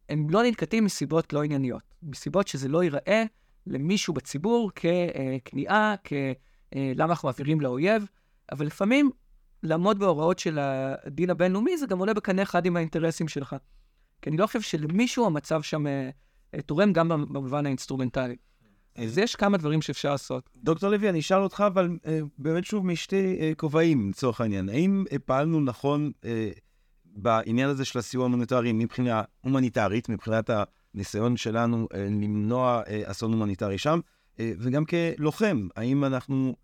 הם 0.09 0.31
לא 0.31 0.43
ננקטים 0.43 0.85
מסיבות 0.85 1.33
לא 1.33 1.43
ענייניות. 1.43 1.83
מסיבות 2.03 2.49
שזה 2.49 2.69
לא 2.69 2.85
ייראה 2.85 3.25
למישהו 3.67 4.15
בציבור 4.15 4.71
ככניעה, 4.71 5.95
כלמה 5.97 7.13
אנחנו 7.13 7.29
מעבירים 7.29 7.61
לאויב, 7.61 8.07
אבל 8.53 8.67
לפעמים 8.67 9.11
לעמוד 9.63 9.99
בהוראות 9.99 10.39
של 10.39 10.59
הדין 10.61 11.31
הבינלאומי, 11.31 11.79
זה 11.79 11.87
גם 11.87 11.99
עולה 11.99 12.15
בקנה 12.15 12.43
אחד 12.43 12.67
עם 12.67 12.77
האינטרסים 12.77 13.29
שלך. 13.29 13.57
כי 14.23 14.31
אני 14.31 14.37
לא 14.37 14.47
חושב 14.47 14.61
שלמישהו 14.61 15.27
המצב 15.27 15.63
שם 15.63 15.87
אה, 15.87 16.11
אה, 16.55 16.63
תורם 16.63 16.93
גם 16.93 17.09
במובן 17.09 17.67
האינסטרומנטלי. 17.67 18.37
אז 18.97 19.19
יש 19.19 19.37
כמה 19.37 19.57
דברים 19.57 19.83
שאפשר 19.83 20.11
לעשות. 20.11 20.51
דוקטור 20.57 20.91
לוי, 20.91 21.09
אני 21.09 21.21
אשאל 21.21 21.43
אותך, 21.43 21.65
אבל 21.67 21.99
אה, 22.07 22.21
באמת 22.39 22.65
שוב 22.65 22.87
משתי 22.87 23.55
כובעים, 23.57 24.11
לצורך 24.11 24.41
העניין. 24.41 24.69
האם 24.69 25.05
פעלנו 25.25 25.61
נכון 25.61 26.13
בעניין 27.23 27.69
הזה 27.69 27.85
של 27.85 27.99
הסיוע 27.99 28.25
ההומניטרי 28.25 28.73
מבחינה 28.73 29.23
הומניטרית, 29.41 30.09
מבחינת 30.09 30.51
הניסיון 30.95 31.37
שלנו 31.37 31.89
אה, 31.95 32.05
למנוע 32.05 32.83
אה, 32.89 33.03
אסון 33.11 33.33
הומניטרי 33.33 33.79
שם, 33.79 34.01
אה, 34.41 34.53
וגם 34.59 34.85
כלוחם, 34.85 35.69
האם 35.77 36.05
אנחנו, 36.05 36.57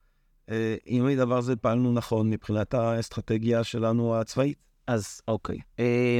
אם 0.86 1.06
הדבר 1.12 1.38
הזה 1.38 1.56
פעלנו 1.56 1.92
נכון 1.92 2.30
מבחינת 2.30 2.74
האסטרטגיה 2.74 3.64
שלנו 3.64 4.16
הצבאית? 4.16 4.58
אז 4.86 5.20
אוקיי. 5.28 5.58
אה, 5.78 6.18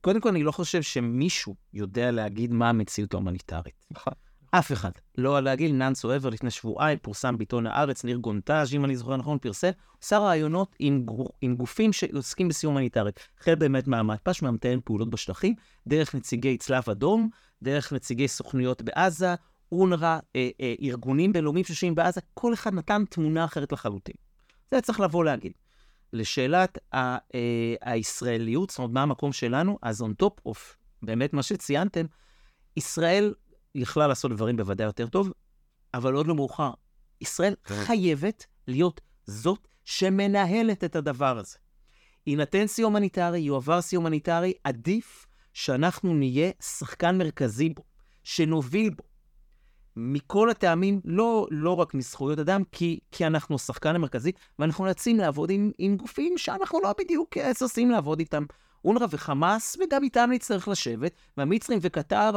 קודם 0.00 0.20
כל, 0.20 0.28
אני 0.28 0.42
לא 0.42 0.52
חושב 0.52 0.82
שמישהו 0.82 1.54
יודע 1.74 2.10
להגיד 2.10 2.52
מה 2.52 2.68
המציאות 2.68 3.14
ההומניטרית. 3.14 3.86
נכון. 3.90 4.12
אף 4.50 4.72
אחד. 4.72 4.90
לא 5.18 5.40
להגיד, 5.40 5.74
נאנסו 5.74 6.16
אבר 6.16 6.28
לפני 6.28 6.50
שבועיים, 6.50 6.98
פורסם 7.02 7.38
בעיתון 7.38 7.66
הארץ, 7.66 8.04
ניר 8.04 8.16
גונטאז', 8.16 8.74
אם 8.74 8.84
אני 8.84 8.96
זוכר 8.96 9.16
נכון, 9.16 9.38
פרסם, 9.38 9.70
עושה 10.02 10.18
רעיונות 10.18 10.76
עם, 10.78 11.02
גור, 11.04 11.28
עם 11.40 11.56
גופים 11.56 11.92
שעוסקים 11.92 12.48
בסיום 12.48 12.74
הומניטרי. 12.74 13.10
החל 13.40 13.54
באמת 13.54 13.86
מהמתפ"ש, 13.86 14.42
מהמתאם 14.42 14.80
פעולות 14.84 15.10
בשטחים, 15.10 15.54
דרך 15.86 16.14
נציגי 16.14 16.56
צלב 16.56 16.82
אדום, 16.90 17.28
דרך 17.62 17.92
נציגי 17.92 18.28
סוכנויות 18.28 18.82
בעזה, 18.82 19.34
אונר"א, 19.72 20.18
אה, 20.36 20.48
אה, 20.60 20.74
ארגונים 20.82 21.32
בינלאומיים 21.32 21.64
שיושבים 21.64 21.94
בעזה, 21.94 22.20
כל 22.34 22.54
אחד 22.54 22.74
נתן 22.74 23.04
תמונה 23.10 23.44
אחרת 23.44 23.72
לחלוטין. 23.72 24.14
זה 24.70 24.80
צריך 24.80 25.00
לבוא 25.00 25.24
להגיד. 25.24 25.52
לשאלת 26.12 26.78
ה, 26.94 26.98
אה, 27.34 27.74
הישראליות, 27.82 28.70
זאת 28.70 28.78
אומרת, 28.78 28.90
מה 28.90 29.02
המקום 29.02 29.32
שלנו, 29.32 29.78
אז 29.82 30.02
on 30.02 30.24
top 30.24 30.50
of 30.50 30.58
באמת 31.02 31.32
מה 31.32 31.42
שציינתם, 31.42 32.06
ישראל 32.76 33.34
יכלה 33.76 34.06
לעשות 34.06 34.30
דברים 34.30 34.56
בוודאי 34.56 34.86
יותר 34.86 35.06
טוב, 35.06 35.30
אבל 35.94 36.14
עוד 36.14 36.26
לא 36.26 36.34
מאוחר. 36.34 36.70
ישראל 37.20 37.54
חייבת 37.64 38.46
להיות 38.68 39.00
זאת 39.24 39.68
שמנהלת 39.84 40.84
את 40.84 40.96
הדבר 40.96 41.38
הזה. 41.38 41.56
יינתן 42.26 42.66
סיום 42.66 42.92
הומניטרי, 42.92 43.38
יועבר 43.38 43.80
סיום 43.80 44.04
הומניטרי, 44.04 44.52
עדיף 44.64 45.26
שאנחנו 45.52 46.14
נהיה 46.14 46.50
שחקן 46.62 47.18
מרכזי 47.18 47.68
בו, 47.68 47.82
שנוביל 48.24 48.90
בו. 48.90 49.02
מכל 49.96 50.50
הטעמים, 50.50 51.00
לא, 51.04 51.46
לא 51.50 51.76
רק 51.76 51.94
מזכויות 51.94 52.38
אדם, 52.38 52.62
כי, 52.72 52.98
כי 53.12 53.26
אנחנו 53.26 53.54
השחקן 53.54 53.94
המרכזי, 53.94 54.32
ואנחנו 54.58 54.84
נאלצים 54.84 55.16
לעבוד 55.16 55.50
עם, 55.50 55.70
עם 55.78 55.96
גופים 55.96 56.38
שאנחנו 56.38 56.80
לא 56.82 56.94
בדיוק 56.98 57.36
ששים 57.58 57.90
לעבוד 57.90 58.18
איתם. 58.18 58.44
אונר"א 58.84 59.06
וחמאס, 59.10 59.76
וגם 59.76 60.02
איתם 60.02 60.30
נצטרך 60.32 60.68
לשבת, 60.68 61.12
והמצרים 61.36 61.78
וקטר 61.82 62.30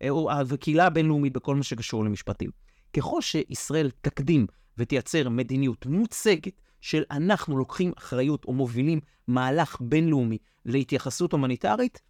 והקהילה 0.00 0.86
הבינלאומית 0.86 1.32
בכל 1.32 1.56
מה 1.56 1.62
שקשור 1.62 2.04
למשפטים. 2.04 2.50
ככל 2.96 3.20
שישראל 3.20 3.90
תקדים 4.00 4.46
ותייצר 4.78 5.28
מדיניות 5.28 5.86
מוצגת 5.86 6.60
של 6.80 7.02
אנחנו 7.10 7.58
לוקחים 7.58 7.92
אחריות 7.98 8.44
או 8.44 8.52
מובילים 8.52 9.00
מהלך 9.28 9.76
בינלאומי 9.80 10.38
להתייחסות 10.64 11.32
הומניטרית, 11.32 12.00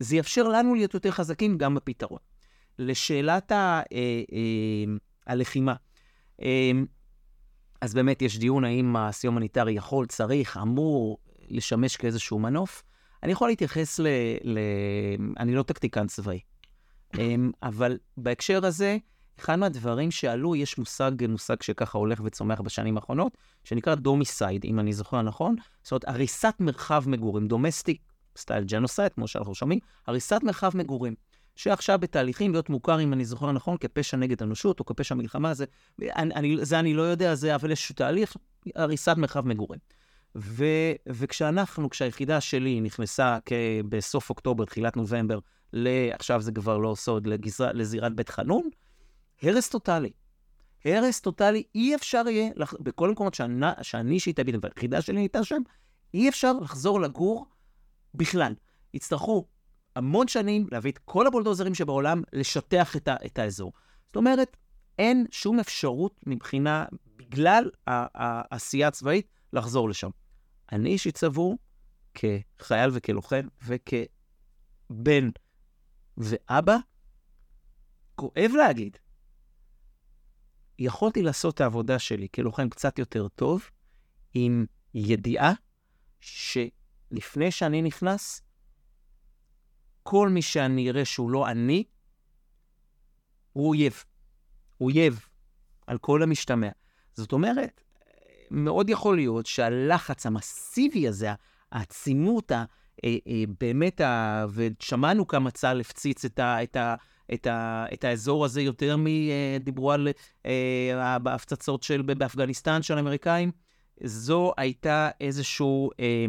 זה 0.00 0.16
יאפשר 0.16 0.48
לנו 0.48 0.74
להיות 0.74 0.94
יותר 0.94 1.10
חזקים 1.10 1.58
גם 1.58 1.74
בפתרון. 1.74 2.18
לשאלת 2.78 3.52
ה, 3.52 3.56
אה, 3.56 3.82
אה, 4.32 4.94
הלחימה, 5.26 5.74
אה, 6.42 6.70
אז 7.80 7.94
באמת 7.94 8.22
יש 8.22 8.38
דיון 8.38 8.64
האם 8.64 8.96
הסיום 8.96 9.34
הומניטרי 9.34 9.72
יכול, 9.72 10.06
צריך, 10.06 10.56
אמור 10.56 11.18
לשמש 11.48 11.96
כאיזשהו 11.96 12.38
מנוף. 12.38 12.82
אני 13.22 13.32
יכול 13.32 13.48
להתייחס 13.48 13.98
ל... 13.98 14.06
ל... 14.44 14.58
אני 15.38 15.54
לא 15.54 15.62
טקטיקן 15.62 16.06
צבאי, 16.06 16.40
אבל 17.62 17.98
בהקשר 18.16 18.66
הזה, 18.66 18.96
אחד 19.38 19.56
מהדברים 19.56 20.10
שעלו, 20.10 20.56
יש 20.56 20.78
מושג, 20.78 21.10
מושג 21.28 21.62
שככה 21.62 21.98
הולך 21.98 22.20
וצומח 22.24 22.60
בשנים 22.60 22.96
האחרונות, 22.96 23.36
שנקרא 23.64 23.94
domicide, 23.94 24.64
אם 24.64 24.80
אני 24.80 24.92
זוכר 24.92 25.22
נכון. 25.22 25.56
זאת 25.82 25.92
אומרת, 25.92 26.04
הריסת 26.08 26.54
מרחב 26.60 27.04
מגורים, 27.06 27.48
domestic 27.48 28.02
style 28.36 28.64
genocide, 28.64 29.12
כמו 29.12 29.28
שאנחנו 29.28 29.54
שומעים, 29.54 29.80
הריסת 30.06 30.40
מרחב 30.42 30.76
מגורים. 30.76 31.14
שעכשיו 31.56 31.98
בתהליכים 31.98 32.52
להיות 32.52 32.70
מוכר, 32.70 33.00
אם 33.00 33.12
אני 33.12 33.24
זוכר 33.24 33.52
נכון, 33.52 33.76
כפשע 33.76 34.16
נגד 34.16 34.42
אנושות 34.42 34.80
או 34.80 34.84
כפשע 34.84 35.14
מלחמה, 35.14 35.54
זה 35.54 35.64
אני, 36.00 36.34
אני, 36.34 36.56
זה 36.62 36.78
אני 36.78 36.94
לא 36.94 37.02
יודע, 37.02 37.34
זה, 37.34 37.54
אבל 37.54 37.70
יש 37.70 37.92
תהליך 37.92 38.36
הריסת 38.74 39.14
מרחב 39.16 39.46
מגורים. 39.46 39.80
ו, 40.38 40.64
וכשאנחנו, 41.06 41.90
כשהיחידה 41.90 42.40
שלי 42.40 42.80
נכנסה 42.80 43.38
בסוף 43.88 44.30
אוקטובר, 44.30 44.64
תחילת 44.64 44.96
נובמבר, 44.96 45.38
עכשיו 46.12 46.40
זה 46.40 46.52
כבר 46.52 46.78
לא 46.78 46.94
סוד, 46.94 47.26
לגזרה, 47.26 47.72
לזירת 47.72 48.14
בית 48.14 48.28
חנון, 48.28 48.68
הרס 49.42 49.68
טוטאלי. 49.68 50.10
הרס 50.84 51.20
טוטאלי, 51.20 51.62
אי 51.74 51.94
אפשר 51.94 52.22
יהיה, 52.28 52.50
לח... 52.56 52.74
בכל 52.80 53.08
המקומות 53.08 53.34
שאני, 53.82 54.14
אישית 54.14 54.40
אביד, 54.40 54.64
והיחידה 54.64 55.02
שלי 55.02 55.20
הייתה 55.20 55.44
שם, 55.44 55.62
אי 56.14 56.28
אפשר 56.28 56.52
לחזור 56.52 57.00
לגור 57.00 57.46
בכלל. 58.14 58.54
יצטרכו 58.94 59.46
המון 59.96 60.28
שנים 60.28 60.66
להביא 60.72 60.92
את 60.92 60.98
כל 61.04 61.26
הבולדוזרים 61.26 61.74
שבעולם, 61.74 62.22
לשטח 62.32 62.96
את, 62.96 63.08
ה, 63.08 63.16
את 63.26 63.38
האזור. 63.38 63.72
זאת 64.06 64.16
אומרת, 64.16 64.56
אין 64.98 65.26
שום 65.30 65.60
אפשרות 65.60 66.20
מבחינה, 66.26 66.84
בגלל 67.16 67.70
העשייה 67.86 68.88
הצבאית, 68.88 69.26
לחזור 69.52 69.88
לשם. 69.88 70.10
אני 70.72 70.88
אישית 70.88 71.16
סבור, 71.16 71.58
כחייל 72.14 72.90
וכלוחם 72.92 73.48
וכבן 73.62 75.30
ואבא, 76.16 76.76
כואב 78.14 78.50
להגיד, 78.56 78.96
יכולתי 80.78 81.22
לעשות 81.22 81.54
את 81.54 81.60
העבודה 81.60 81.98
שלי 81.98 82.28
כלוחם 82.34 82.68
קצת 82.68 82.98
יותר 82.98 83.28
טוב, 83.28 83.70
עם 84.34 84.66
ידיעה 84.94 85.52
שלפני 86.20 87.50
שאני 87.50 87.82
נכנס, 87.82 88.42
כל 90.02 90.28
מי 90.28 90.42
שאני 90.42 90.90
אראה 90.90 91.04
שהוא 91.04 91.30
לא 91.30 91.50
אני, 91.50 91.84
הוא 93.52 93.68
אויב. 93.68 94.04
אויב, 94.80 95.28
על 95.86 95.98
כל 95.98 96.22
המשתמע. 96.22 96.68
זאת 97.14 97.32
אומרת, 97.32 97.80
מאוד 98.50 98.90
יכול 98.90 99.16
להיות 99.16 99.46
שהלחץ 99.46 100.26
המסיבי 100.26 101.08
הזה, 101.08 101.32
העצימות, 101.72 102.52
אה, 102.52 102.64
אה, 103.04 103.44
באמת, 103.60 104.00
ושמענו 104.54 105.26
כמה 105.26 105.50
צה"ל 105.50 105.80
הפציץ 105.80 106.24
את, 106.24 106.38
ה, 106.38 106.62
את, 106.62 106.76
ה, 106.76 106.94
את, 107.34 107.46
ה, 107.46 107.86
את 107.92 108.04
האזור 108.04 108.44
הזה 108.44 108.62
יותר 108.62 108.96
מדיברו 108.98 109.92
על 109.92 110.08
אה, 110.46 111.16
ההפצצות 111.26 111.82
של, 111.82 112.02
באפגניסטן 112.02 112.82
של 112.82 112.96
האמריקאים, 112.96 113.50
זו 114.04 114.52
הייתה 114.56 115.10
איזושהי 115.20 115.88
אה, 116.00 116.26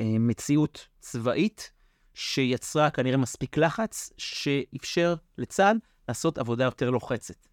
אה, 0.00 0.18
מציאות 0.18 0.88
צבאית 1.00 1.72
שיצרה 2.14 2.90
כנראה 2.90 3.16
מספיק 3.16 3.56
לחץ, 3.56 4.12
שאפשר 4.16 5.14
לצה"ל 5.38 5.78
לעשות 6.08 6.38
עבודה 6.38 6.64
יותר 6.64 6.90
לוחצת. 6.90 7.46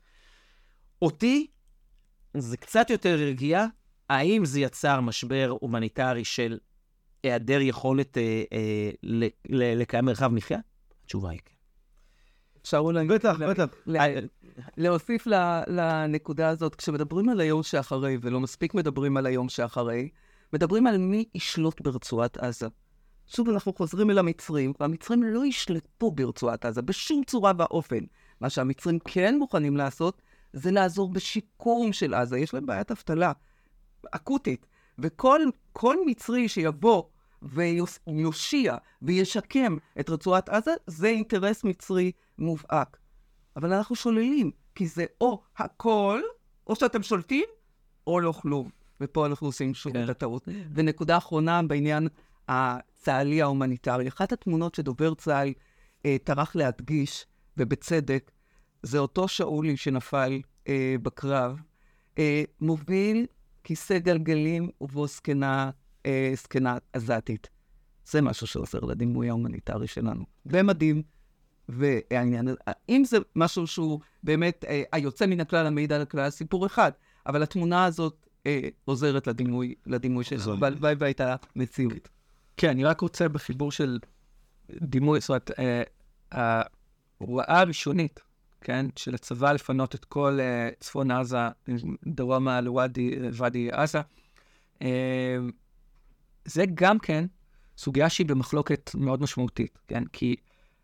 אותי 1.02 1.48
זה 2.38 2.58
קצת 2.58 2.90
יותר 2.90 3.16
רגיעה, 3.16 3.66
האם 4.10 4.46
זה 4.46 4.60
יצר 4.60 5.02
משבר 5.02 5.56
הומניטרי 5.60 6.24
של 6.24 6.58
היעדר 7.24 7.62
יכולת 7.62 8.18
אה, 8.18 8.44
אה, 8.54 9.28
לקיים 9.50 10.06
מרחב 10.06 10.28
מחיה? 10.28 10.60
התשובה 11.04 11.30
היא 11.30 11.40
כן. 11.46 11.54
אפשר 12.62 12.78
אולי... 12.78 13.08
בטח, 13.08 13.38
בטח. 13.50 13.66
ל- 13.88 14.26
להוסיף 14.78 15.28
ל- 15.28 15.62
לנקודה 15.68 16.50
הזאת, 16.50 16.76
כשמדברים 16.76 17.30
על 17.30 17.40
היום 17.40 17.64
שאחרי, 17.64 18.18
ולא 18.22 18.40
מספיק 18.40 18.74
מדברים 18.74 19.18
על 19.18 19.26
היום 19.26 19.50
שאחרי, 19.50 20.10
מדברים 20.54 20.88
על 20.88 20.98
מי 20.98 21.26
ישלוט 21.36 21.82
ברצועת 21.82 22.38
עזה. 22.38 22.68
שוב, 23.28 23.50
אנחנו 23.50 23.74
חוזרים 23.74 24.12
אל 24.12 24.18
המצרים, 24.18 24.74
והמצרים 24.80 25.24
לא 25.24 25.46
ישלטו 25.46 26.12
ברצועת 26.12 26.66
עזה 26.66 26.82
בשום 26.82 27.24
צורה 27.28 27.52
ואופן. 27.58 28.00
מה 28.42 28.50
שהמצרים 28.50 29.00
כן 29.00 29.36
מוכנים 29.40 29.78
לעשות, 29.78 30.22
זה 30.54 30.72
לעזור 30.72 31.14
בשיקום 31.14 31.94
של 31.94 32.14
עזה. 32.14 32.40
יש 32.40 32.54
להם 32.54 32.66
בעיית 32.66 32.92
אבטלה 32.92 33.32
אקוטית, 34.12 34.66
וכל 35.00 35.42
כל 35.74 35.96
מצרי 36.06 36.50
שיבוא 36.50 37.04
ויושיע 37.42 38.76
וישקם 39.02 39.78
את 40.00 40.10
רצועת 40.10 40.50
עזה, 40.50 40.74
זה 40.88 41.08
אינטרס 41.08 41.64
מצרי 41.64 42.12
מובהק. 42.38 42.98
אבל 43.56 43.74
אנחנו 43.74 43.96
שוללים, 43.96 44.52
כי 44.76 44.88
זה 44.88 45.06
או 45.22 45.42
הכל, 45.58 46.22
או 46.68 46.76
שאתם 46.76 47.04
שולטים, 47.04 47.46
או 48.08 48.20
לא 48.20 48.32
כלום. 48.32 48.70
ופה 49.02 49.26
אנחנו 49.26 49.48
עושים 49.48 49.74
שוב 49.74 49.94
כן. 49.94 50.04
את 50.04 50.10
הטעות. 50.10 50.48
ונקודה 50.74 51.18
אחרונה 51.18 51.64
בעניין 51.64 52.08
הצה"לי 52.48 53.42
ההומניטרי. 53.42 54.08
אחת 54.08 54.32
התמונות 54.32 54.76
שדובר 54.76 55.14
צה"ל 55.14 55.54
אה, 56.06 56.18
טרח 56.24 56.56
להדגיש, 56.56 57.26
ובצדק, 57.58 58.32
זה 58.84 59.00
אותו 59.00 59.28
שאולי 59.28 59.78
שנפל 59.78 60.42
אה, 60.68 60.96
בקרב, 61.02 61.60
אה, 62.18 62.44
מוביל 62.62 63.26
כיסא 63.64 64.00
גלגלים 64.00 64.70
ובו 64.82 65.08
זקנה, 65.08 65.70
אה, 66.06 66.32
זקנה 66.36 66.78
עזתית. 66.94 67.50
זה 68.06 68.22
משהו 68.22 68.48
שעוזר 68.48 68.80
לדימוי 68.80 69.30
ההומניטרי 69.30 69.88
שלנו. 69.88 70.26
במדים, 70.46 71.04
והעניין, 71.70 72.48
אם 72.90 73.04
זה 73.06 73.18
משהו 73.36 73.68
שהוא 73.68 74.00
באמת 74.24 74.66
אה, 74.68 74.84
היוצא 74.92 75.26
מן 75.26 75.40
הכלל, 75.40 75.66
המעיד 75.66 75.94
על 75.94 76.02
הכלל, 76.02 76.30
סיפור 76.30 76.66
אחד, 76.66 76.92
אבל 77.28 77.44
התמונה 77.44 77.86
הזאת 77.86 78.28
אה, 78.48 78.62
עוזרת 78.86 79.28
לדימוי, 79.28 79.76
לדימוי 79.86 80.24
שלנו. 80.24 80.60
והלוואי 80.60 80.96
והייתה 81.00 81.36
מציאות. 81.56 82.10
כן, 82.58 82.70
אני 82.70 82.84
רק 82.84 83.02
רוצה 83.02 83.28
בחיבור 83.28 83.72
של 83.72 84.00
דימוי, 84.82 85.20
זאת 85.20 85.30
אומרת, 85.30 85.52
אה, 85.60 85.82
ההוראה 86.32 87.60
הראשונית, 87.60 88.20
כן, 88.62 88.86
של 88.96 89.16
הצבא 89.16 89.52
לפנות 89.52 89.96
את 89.96 90.06
כל 90.06 90.38
אה, 90.40 90.70
צפון 90.80 91.12
עזה, 91.12 91.38
דרומה 92.08 92.62
לוואדי 92.62 93.16
ואדי 93.34 93.70
עזה, 93.72 94.02
אה, 94.82 95.38
זה 96.46 96.64
גם 96.74 97.00
כן 97.00 97.26
סוגיה 97.78 98.10
שהיא 98.10 98.28
במחלוקת 98.28 98.92
מאוד 98.96 99.22
משמעותית, 99.22 99.80
כן? 99.88 100.04
כי 100.06 100.36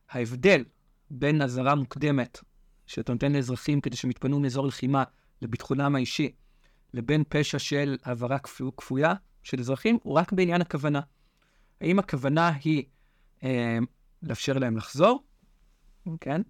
ההבדל 0.09 0.63
בין 1.09 1.41
אזהרה 1.41 1.75
מוקדמת, 1.75 2.39
שאתה 2.87 3.13
נותן 3.13 3.31
לאזרחים 3.31 3.81
כדי 3.81 3.95
שהם 3.95 4.11
יתפנו 4.11 4.39
מאזור 4.39 4.67
לחימה 4.67 5.03
לביטחונם 5.41 5.95
האישי, 5.95 6.31
לבין 6.93 7.23
פשע 7.29 7.59
של 7.59 7.97
העברה 8.03 8.37
כפו- 8.39 8.71
כפויה 8.77 9.13
של 9.43 9.59
אזרחים, 9.59 9.97
הוא 10.03 10.13
רק 10.13 10.33
בעניין 10.33 10.61
הכוונה. 10.61 11.01
האם 11.81 11.99
הכוונה 11.99 12.51
היא 12.63 12.83
אה, 13.43 13.77
לאפשר 14.23 14.53
להם 14.53 14.77
לחזור, 14.77 15.23
כן? 16.21 16.41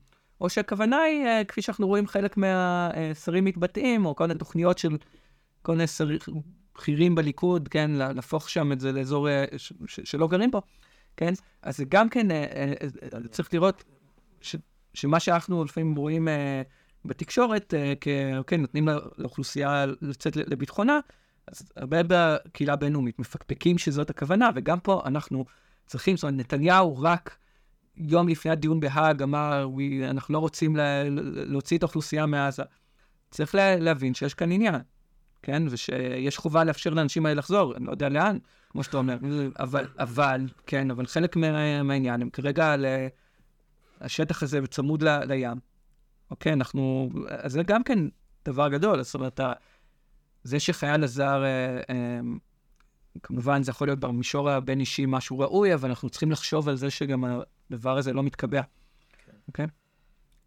או 0.42 0.50
שהכוונה 0.50 0.98
היא, 0.98 1.26
אה, 1.26 1.42
כפי 1.48 1.62
שאנחנו 1.62 1.88
רואים 1.88 2.08
חלק 2.08 2.38
מהשרים 2.38 3.46
מתבטאים, 3.46 4.06
או 4.06 4.16
כל 4.16 4.28
מיני 4.28 4.40
תוכניות 4.40 4.78
של 4.78 4.98
כל 5.62 5.72
מיני 5.72 5.88
שרים 5.88 6.18
בכירים 6.76 7.16
בליכוד, 7.16 7.68
כן? 7.68 7.92
לה- 7.92 8.14
להפוך 8.14 8.50
שם 8.50 8.72
את 8.72 8.80
זה 8.80 8.92
לאזור 8.92 9.30
אה, 9.30 9.46
שלא 9.88 10.28
גרים 10.28 10.52
בו, 10.52 10.62
כן? 11.18 11.34
אז 11.62 11.78
זה 11.78 11.86
גם 11.90 12.10
כן, 12.10 12.32
אה, 12.32 12.74
צריך 13.32 13.54
לראות 13.54 13.84
ש- 14.42 14.56
שמה 14.94 15.20
שאנחנו 15.20 15.64
לפעמים 15.64 15.96
רואים 15.96 16.28
בתקשורת, 17.06 17.74
כ... 18.02 18.08
כן, 18.48 18.62
נותנים 18.62 18.88
לא- 18.88 19.02
לאוכלוסייה 19.18 19.86
לצאת 20.02 20.36
לביטחונה, 20.36 21.00
אז 21.48 21.72
הרבה 21.76 21.98
בקהילה 22.08 22.74
הבינלאומית 22.74 23.20
מפקפקים 23.20 23.78
שזאת 23.78 24.10
הכוונה, 24.10 24.50
וגם 24.56 24.80
פה 24.80 25.02
אנחנו 25.06 25.46
צריכים, 25.86 26.18
זאת 26.18 26.24
אומרת, 26.24 26.36
נתניהו 26.40 26.98
רק 27.02 27.38
יום 27.98 28.28
לפני 28.28 28.52
הדיון 28.52 28.80
בהאג 28.80 29.22
אמר, 29.22 29.68
"We- 29.78 30.10
אנחנו 30.10 30.34
לא 30.34 30.39
רוצים 30.39 30.76
לה, 30.76 31.04
להוציא 31.32 31.78
את 31.78 31.84
האוכלוסייה 31.84 32.26
מעזה. 32.26 32.64
צריך 33.32 33.56
לה, 33.56 33.76
להבין 33.76 34.14
שיש 34.14 34.34
כאן 34.34 34.52
עניין, 34.52 34.76
כן? 35.41 35.64
ושיש 35.70 36.38
חובה 36.38 36.64
לאפשר 36.64 36.89
לאנשים 36.89 37.26
האלה 37.26 37.39
לחזור, 37.39 37.76
אני 37.76 37.86
לא 37.86 37.91
יודע 37.91 38.10
לאן, 38.10 38.38
כמו 38.70 38.84
שאתה 38.84 38.98
אומר, 38.98 39.18
אבל, 39.60 39.88
אבל, 40.00 40.41
כן, 40.68 40.91
אבל 40.91 41.06
חלק 41.06 41.36
מה, 41.36 41.84
מהעניין, 41.84 42.22
הם 42.22 42.30
כרגע 42.30 42.74
על 42.74 42.86
אה, 42.86 43.08
השטח 44.02 44.43
הזה 44.43 44.62
בצמוד 44.62 45.04
ל, 45.04 45.24
לים. 45.28 45.58
אוקיי, 46.32 46.54
אנחנו, 46.54 47.10
אז 47.28 47.52
זה 47.52 47.64
גם 47.64 47.84
כן 47.84 48.00
דבר 48.46 48.70
גדול, 48.70 49.04
זאת 49.04 49.16
אומרת, 49.16 49.39
זה 50.43 50.60
שחייל 50.60 51.04
עזר, 51.04 51.43
אה, 51.43 51.78
אה, 51.89 52.20
כמובן 53.24 53.63
זה 53.63 53.72
יכול 53.72 53.88
להיות 53.88 53.99
במישור 53.99 54.49
הבין-אישי 54.49 55.05
משהו 55.07 55.39
ראוי, 55.39 55.74
אבל 55.74 55.89
אנחנו 55.89 56.09
צריכים 56.09 56.32
לחשוב 56.32 56.70
על 56.70 56.76
זה 56.76 56.89
שגם 56.89 57.24
הדבר 57.72 57.97
הזה 57.97 58.13
לא 58.13 58.24
מתקבע. 58.24 58.61
אוקיי? 59.47 59.66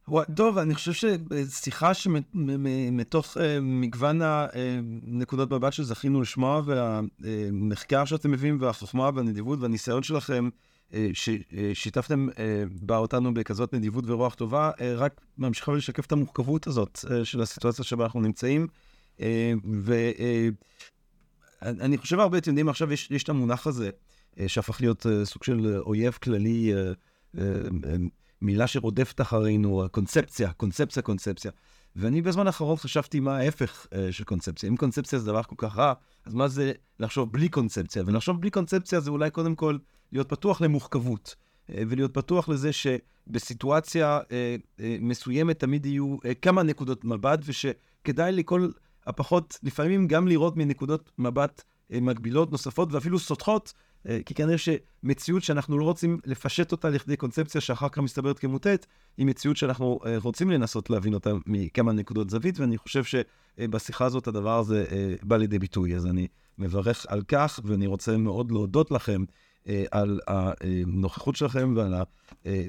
וואי, 0.08 0.26
טוב, 0.36 0.58
אני 0.58 0.74
חושב 0.74 0.92
ששיחה 0.92 1.94
שמתוך 1.94 3.36
מגוון 3.62 4.20
הנקודות 4.22 5.50
מבט 5.52 5.72
שזכינו 5.72 6.20
לשמוע, 6.20 6.62
והמחקר 6.64 8.04
שאתם 8.04 8.30
מביאים, 8.30 8.58
והחוכמה 8.60 9.10
והנדיבות 9.14 9.58
והניסיון 9.60 10.02
שלכם, 10.02 10.48
אה, 10.94 11.08
ששיתפתם 11.12 12.28
אה, 12.38 12.64
בה 12.82 12.96
אותנו 12.96 13.34
בכזאת 13.34 13.74
נדיבות 13.74 14.04
ורוח 14.06 14.34
טובה, 14.34 14.70
אה, 14.80 14.94
רק 14.94 15.20
ממשיכה 15.38 15.72
לשקף 15.72 16.06
את 16.06 16.12
המורכבות 16.12 16.66
הזאת 16.66 17.04
אה, 17.10 17.24
של 17.24 17.40
הסיטואציה 17.42 17.84
שבה 17.84 18.04
אנחנו 18.04 18.20
נמצאים. 18.20 18.66
ואני 21.62 21.98
חושב 21.98 22.20
הרבה, 22.20 22.38
אתם 22.38 22.50
יודעים, 22.50 22.68
עכשיו 22.68 22.92
יש, 22.92 23.10
יש 23.10 23.22
את 23.22 23.28
המונח 23.28 23.66
הזה, 23.66 23.90
אה, 24.40 24.48
שהפך 24.48 24.80
להיות 24.80 25.06
אה, 25.06 25.24
סוג 25.24 25.44
של 25.44 25.76
אויב 25.78 26.12
כללי, 26.12 26.74
אה, 26.74 26.92
אה, 27.38 27.42
אה, 27.84 27.96
מילה 28.42 28.66
שרודפת 28.66 29.20
אחרינו, 29.20 29.84
קונספציה, 29.90 30.52
קונספציה, 30.52 31.02
קונספציה. 31.02 31.50
ואני 31.96 32.22
בזמן 32.22 32.46
האחרון 32.46 32.76
חשבתי 32.76 33.20
מה 33.20 33.36
ההפך 33.36 33.86
של 34.10 34.24
קונספציה. 34.24 34.68
אם 34.68 34.76
קונספציה 34.76 35.18
זה 35.18 35.26
דבר 35.26 35.42
כל 35.42 35.54
כך 35.58 35.76
רע, 35.76 35.92
אז 36.24 36.34
מה 36.34 36.48
זה 36.48 36.72
לחשוב 37.00 37.32
בלי 37.32 37.48
קונספציה? 37.48 38.02
ולחשוב 38.06 38.40
בלי 38.40 38.50
קונספציה 38.50 39.00
זה 39.00 39.10
אולי 39.10 39.30
קודם 39.30 39.54
כל 39.54 39.78
להיות 40.12 40.28
פתוח 40.28 40.60
למורכבות, 40.60 41.36
אה, 41.70 41.82
ולהיות 41.88 42.14
פתוח 42.14 42.48
לזה 42.48 42.70
שבסיטואציה 42.72 44.20
מסוימת 45.00 45.58
תמיד 45.58 45.86
יהיו 45.86 46.16
כמה 46.42 46.62
נקודות 46.62 47.04
מבט, 47.04 47.40
ושכדאי 47.44 48.32
לכל 48.32 48.68
הפחות, 49.08 49.58
לפעמים 49.62 50.06
גם 50.06 50.28
לראות 50.28 50.56
מנקודות 50.56 51.10
מבט 51.18 51.62
אה, 51.92 52.00
מקבילות 52.00 52.52
נוספות 52.52 52.92
ואפילו 52.92 53.18
סותחות, 53.18 53.72
אה, 54.08 54.18
כי 54.26 54.34
כנראה 54.34 54.56
שמציאות 54.58 55.42
שאנחנו 55.42 55.78
לא 55.78 55.84
רוצים 55.84 56.18
לפשט 56.24 56.72
אותה 56.72 56.90
לכדי 56.90 57.16
קונספציה 57.16 57.60
שאחר 57.60 57.88
כך 57.88 57.98
מסתברת 57.98 58.38
כמוטט, 58.38 58.86
היא 59.16 59.26
מציאות 59.26 59.56
שאנחנו 59.56 59.98
אה, 60.06 60.16
רוצים 60.22 60.50
לנסות 60.50 60.90
להבין 60.90 61.14
אותה 61.14 61.30
מכמה 61.46 61.92
נקודות 61.92 62.30
זווית, 62.30 62.60
ואני 62.60 62.78
חושב 62.78 63.02
שבשיחה 63.04 64.04
הזאת 64.04 64.26
הדבר 64.26 64.58
הזה 64.58 64.84
בא 65.22 65.36
לידי 65.36 65.58
ביטוי. 65.58 65.94
אז 65.94 66.06
אני 66.06 66.28
מברך 66.58 67.06
על 67.08 67.22
כך, 67.22 67.60
ואני 67.64 67.86
רוצה 67.86 68.16
מאוד 68.16 68.50
להודות 68.50 68.90
לכם 68.90 69.24
על 69.90 70.20
הנוכחות 70.26 71.36
שלכם 71.36 71.74
ועל 71.76 71.94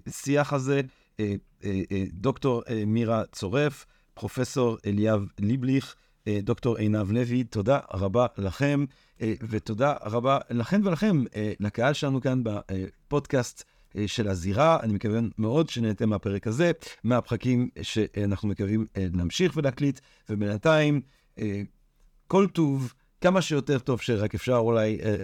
השיח 0.07 0.53
הזה. 0.53 0.81
דוקטור 2.13 2.63
מירה 2.87 3.23
צורף, 3.31 3.85
פרופסור 4.13 4.77
אליאב 4.85 5.25
ליבליך, 5.39 5.95
דוקטור 6.43 6.77
עינב 6.77 7.11
לוי, 7.11 7.43
תודה 7.43 7.80
רבה 7.93 8.25
לכם, 8.38 8.86
אה, 9.21 9.34
ותודה 9.49 9.93
רבה 10.01 10.38
לכם 10.49 10.82
ולכם, 10.84 11.23
אה, 11.36 11.53
לקהל 11.59 11.93
שלנו 11.93 12.21
כאן 12.21 12.41
בפודקאסט 12.43 13.63
אה, 13.97 14.07
של 14.07 14.27
הזירה. 14.27 14.80
אני 14.84 14.93
מקווה 14.93 15.19
מאוד 15.38 15.69
שנהנתם 15.69 16.09
מהפרק 16.09 16.47
הזה, 16.47 16.71
מהפרקים 17.03 17.69
שאנחנו 17.82 18.47
מקווים 18.47 18.86
אה, 18.97 19.07
להמשיך 19.13 19.53
ולהקליט, 19.55 19.99
ובינתיים, 20.30 21.01
אה, 21.39 21.61
כל 22.27 22.47
טוב, 22.47 22.93
כמה 23.21 23.41
שיותר 23.41 23.80
טוב 23.80 24.01
שרק 24.01 24.36
אפשר 24.36 24.55
אולי, 24.55 24.99
אה, 25.03 25.23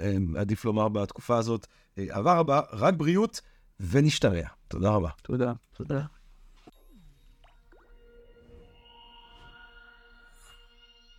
אה, 0.00 0.16
עדיף 0.36 0.64
לומר 0.64 0.88
בתקופה 0.88 1.36
הזאת, 1.36 1.66
אה, 1.98 2.04
עבר 2.10 2.38
הבא, 2.38 2.60
רק 2.72 2.94
בריאות, 2.94 3.40
ונשתרע. 3.80 4.48
תודה 4.68 4.90
רבה. 4.90 5.10
תודה. 5.22 5.52
תודה. 5.76 6.15